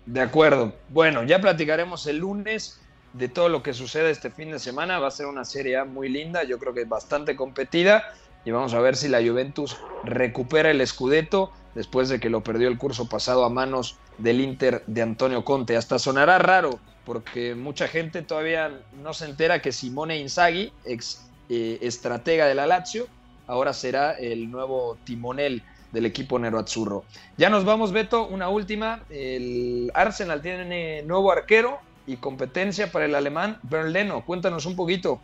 De 0.06 0.20
acuerdo. 0.20 0.72
Bueno, 0.88 1.22
ya 1.22 1.40
platicaremos 1.40 2.06
el 2.06 2.18
lunes 2.18 2.80
de 3.12 3.28
todo 3.28 3.48
lo 3.48 3.62
que 3.62 3.72
sucede 3.72 4.10
este 4.10 4.30
fin 4.30 4.50
de 4.50 4.58
semana. 4.58 4.98
Va 4.98 5.08
a 5.08 5.12
ser 5.12 5.26
una 5.26 5.44
serie 5.44 5.82
muy 5.84 6.08
linda, 6.08 6.42
yo 6.44 6.58
creo 6.58 6.74
que 6.74 6.84
bastante 6.84 7.36
competida 7.36 8.04
y 8.44 8.50
vamos 8.50 8.74
a 8.74 8.80
ver 8.80 8.96
si 8.96 9.08
la 9.08 9.22
Juventus 9.22 9.76
recupera 10.02 10.70
el 10.70 10.86
Scudetto 10.86 11.50
después 11.74 12.08
de 12.08 12.20
que 12.20 12.30
lo 12.30 12.42
perdió 12.42 12.68
el 12.68 12.78
curso 12.78 13.08
pasado 13.08 13.44
a 13.44 13.50
manos 13.50 13.96
del 14.18 14.40
Inter 14.40 14.82
de 14.86 15.02
Antonio 15.02 15.44
Conte. 15.44 15.76
Hasta 15.76 15.98
sonará 15.98 16.38
raro 16.38 16.78
porque 17.04 17.54
mucha 17.54 17.88
gente 17.88 18.22
todavía 18.22 18.80
no 19.02 19.12
se 19.12 19.26
entera 19.26 19.60
que 19.60 19.72
Simone 19.72 20.18
Inzaghi, 20.18 20.72
ex 20.84 21.26
eh, 21.48 21.78
estratega 21.82 22.46
de 22.46 22.54
la 22.54 22.66
Lazio, 22.66 23.06
ahora 23.46 23.72
será 23.72 24.12
el 24.12 24.50
nuevo 24.50 24.96
timonel 25.04 25.62
del 25.92 26.06
equipo 26.06 26.38
Azzurro. 26.38 27.04
Ya 27.36 27.50
nos 27.50 27.64
vamos, 27.64 27.92
Beto, 27.92 28.26
una 28.26 28.48
última. 28.48 29.04
El 29.10 29.90
Arsenal 29.94 30.42
tiene 30.42 31.02
nuevo 31.02 31.30
arquero 31.30 31.78
y 32.06 32.16
competencia 32.16 32.90
para 32.90 33.04
el 33.04 33.14
alemán 33.14 33.58
Bernd 33.62 33.92
Leno. 33.92 34.24
Cuéntanos 34.24 34.66
un 34.66 34.76
poquito. 34.76 35.20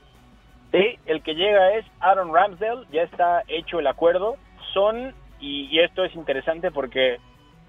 Sí, 0.73 0.99
el 1.07 1.23
que 1.23 1.35
llega 1.35 1.75
es 1.75 1.85
Aaron 2.01 2.33
Ramsdale, 2.33 2.87
ya 2.93 3.03
está 3.03 3.43
hecho 3.49 3.81
el 3.81 3.87
acuerdo. 3.87 4.37
Son, 4.73 5.15
y, 5.41 5.81
esto 5.81 6.05
es 6.05 6.15
interesante 6.15 6.71
porque 6.71 7.19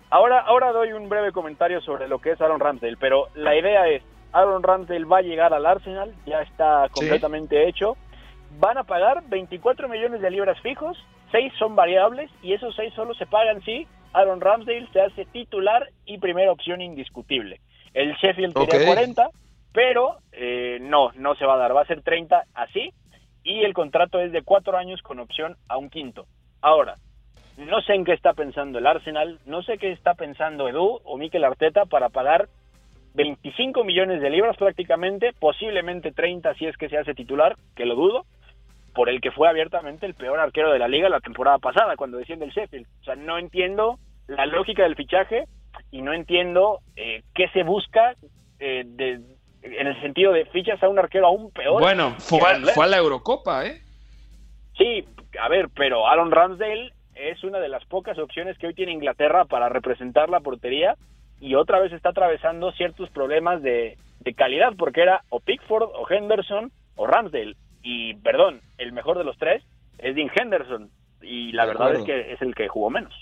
ahora, 0.10 0.39
ahora 0.39 0.72
doy 0.72 0.93
un 0.93 1.10
breve 1.10 1.32
comentario 1.32 1.82
sobre 1.82 2.08
lo 2.08 2.20
que 2.20 2.32
es 2.32 2.41
Aaron 2.41 2.60
Ramsdale, 2.60 2.97
pero 2.97 3.30
la 3.34 3.56
idea 3.56 3.88
es, 3.88 4.04
Aaron 4.34 4.64
Ramsdale 4.64 5.06
va 5.06 5.18
a 5.18 5.24
llegar 5.24 5.54
al 5.54 5.66
Arsenal, 5.66 6.14
ya 6.26 6.41
está 6.41 6.88
completamente 6.91 7.68
hecho. 7.68 7.97
Van 8.60 8.78
a 8.78 8.84
pagar 8.84 9.24
24 9.28 9.89
millones 9.89 10.22
de 10.22 10.30
libras 10.30 10.60
fijos, 10.62 10.97
6 11.32 11.54
son 11.58 11.76
variables 11.76 12.30
y 12.43 12.54
esos 12.54 12.76
6 12.76 12.93
solo 12.93 13.14
se 13.16 13.26
pagan 13.26 13.62
si 13.64 13.88
Aaron 14.14 14.41
Ramsdale 14.41 14.88
se 14.93 15.02
hace 15.02 15.26
titular 15.26 15.89
y 16.06 16.20
primera 16.20 16.52
opción 16.52 16.82
indiscutible. 16.82 17.60
El 17.93 18.14
Sheffield 18.16 18.54
quería 18.54 18.86
40, 18.86 19.30
pero 19.74 20.17
eh, 20.32 20.80
no, 20.82 21.11
no 21.15 21.36
se 21.36 21.45
va 21.45 21.55
a 21.55 21.57
dar, 21.57 21.76
va 21.76 21.82
a 21.82 21.88
ser 21.88 22.01
30 22.01 22.43
así 22.53 22.93
y 23.43 23.61
el 23.61 23.74
contrato 23.74 24.19
es 24.19 24.32
de 24.32 24.43
cuatro 24.43 24.78
años 24.78 25.01
con 25.01 25.19
opción 25.19 25.55
a 25.67 25.78
un 25.78 25.89
quinto. 25.89 26.26
Ahora, 26.61 26.95
no 27.57 27.82
sé 27.82 27.93
en 27.93 28.05
qué 28.05 28.13
está 28.13 28.34
pensando 28.34 28.80
el 28.80 28.88
Arsenal, 28.88 29.39
no 29.45 29.63
sé 29.63 29.78
qué 29.78 29.91
está 29.91 30.13
pensando 30.13 30.67
Edu 30.67 30.99
o 31.03 31.17
Mikel 31.17 31.43
Arteta 31.43 31.86
para 31.86 32.09
pagar 32.09 32.47
25 33.13 33.84
millones 33.84 34.22
de 34.22 34.30
libras 34.30 34.57
prácticamente, 34.57 35.34
posiblemente 35.39 36.11
30 36.11 36.53
si 36.55 36.65
es 36.65 36.78
que 36.78 36.89
se 36.89 36.97
hace 36.97 37.13
titular, 37.13 37.57
que 37.76 37.86
lo 37.86 37.95
dudo, 37.95 38.26
por 38.93 39.09
el 39.09 39.22
que 39.22 39.32
fue 39.32 39.49
abiertamente 39.49 40.05
el 40.05 40.13
peor 40.13 40.39
arquero 40.39 40.72
de 40.72 40.80
la 40.80 40.88
liga 40.88 41.09
la 41.09 41.19
temporada 41.19 41.57
pasada 41.57 41.95
cuando 41.95 42.17
desciende 42.17 42.45
el 42.45 42.51
Sheffield. 42.51 42.88
O 43.01 43.03
sea, 43.03 43.15
no 43.15 43.38
entiendo 43.38 43.99
la 44.28 44.45
lógica 44.45 44.84
del 44.84 44.95
fichaje 44.95 45.45
y 45.91 46.01
no 46.01 46.13
entiendo 46.13 46.80
eh, 46.95 47.24
qué 47.34 47.47
se 47.49 47.63
busca 47.63 48.15
eh, 48.59 48.84
de, 48.86 49.22
en 49.64 49.88
el 49.88 49.99
sentido 50.01 50.32
de 50.34 50.45
fichas 50.45 50.82
a 50.82 50.89
un 50.89 50.99
arquero 50.99 51.28
aún 51.28 51.51
peor. 51.51 51.82
Bueno, 51.82 52.16
fue, 52.20 52.39
fue 52.74 52.86
a 52.86 52.88
la 52.88 52.97
Eurocopa, 52.97 53.66
¿eh? 53.66 53.82
Sí, 54.78 55.05
a 55.39 55.47
ver, 55.49 55.70
pero 55.76 56.07
Aaron 56.07 56.32
Ramsdale 56.32 56.93
es 57.16 57.43
una 57.43 57.59
de 57.59 57.70
las 57.70 57.86
pocas 57.86 58.18
opciones 58.18 58.57
que 58.57 58.68
hoy 58.68 58.74
tiene 58.74 58.91
Inglaterra 58.91 59.45
para 59.45 59.70
representar 59.70 60.30
la 60.30 60.39
portería 60.39 60.95
y 61.39 61.55
otra 61.55 61.80
vez 61.80 61.91
está 61.91 62.09
atravesando 62.09 62.72
ciertos 62.72 63.09
problemas 63.09 63.62
de, 63.62 63.97
calidad 64.36 64.74
porque 64.78 65.01
era 65.01 65.24
o 65.30 65.39
Pickford 65.39 65.89
o 65.93 66.09
Henderson 66.09 66.72
o 66.95 67.07
Ramsdale 67.07 67.55
y 67.84 68.14
perdón, 68.16 68.62
el 68.78 68.93
mejor 68.93 69.18
de 69.18 69.24
los 69.24 69.38
tres 69.38 69.64
es 69.97 70.16
Dean 70.16 70.32
Henderson 70.34 70.89
y 71.22 71.51
la 71.51 71.66
verdad 71.66 71.95
es 71.95 72.03
que 72.03 72.34
es 72.34 72.41
el 72.41 72.55
que 72.55 72.68
jugó 72.68 72.89
menos. 72.89 73.14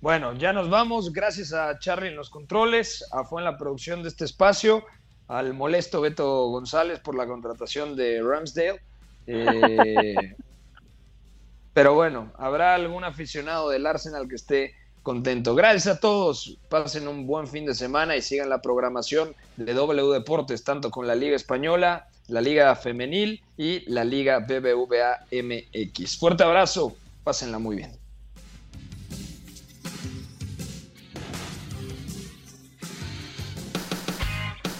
Bueno, 0.00 0.32
ya 0.34 0.52
nos 0.52 0.70
vamos. 0.70 1.12
Gracias 1.12 1.52
a 1.52 1.78
Charlie 1.78 2.08
en 2.08 2.16
los 2.16 2.30
controles, 2.30 3.06
a 3.12 3.24
Fue 3.24 3.42
en 3.42 3.44
la 3.44 3.58
producción 3.58 4.02
de 4.02 4.08
este 4.08 4.24
espacio 4.24 4.84
al 5.30 5.54
molesto 5.54 6.00
Beto 6.00 6.48
González 6.48 6.98
por 6.98 7.14
la 7.14 7.24
contratación 7.24 7.94
de 7.94 8.20
Ramsdale. 8.20 8.80
Eh, 9.28 10.34
pero 11.72 11.94
bueno, 11.94 12.32
habrá 12.36 12.74
algún 12.74 13.04
aficionado 13.04 13.70
del 13.70 13.86
Arsenal 13.86 14.28
que 14.28 14.34
esté 14.34 14.74
contento. 15.04 15.54
Gracias 15.54 15.86
a 15.86 16.00
todos. 16.00 16.58
Pasen 16.68 17.06
un 17.06 17.28
buen 17.28 17.46
fin 17.46 17.64
de 17.64 17.74
semana 17.74 18.16
y 18.16 18.22
sigan 18.22 18.48
la 18.48 18.60
programación 18.60 19.36
de 19.56 19.72
W 19.72 20.12
Deportes, 20.12 20.64
tanto 20.64 20.90
con 20.90 21.06
la 21.06 21.14
Liga 21.14 21.36
Española, 21.36 22.08
la 22.26 22.40
Liga 22.40 22.74
Femenil 22.74 23.40
y 23.56 23.88
la 23.88 24.02
Liga 24.02 24.40
BBVA 24.40 25.26
MX. 25.30 26.18
Fuerte 26.18 26.42
abrazo. 26.42 26.96
Pásenla 27.22 27.60
muy 27.60 27.76
bien. 27.76 27.99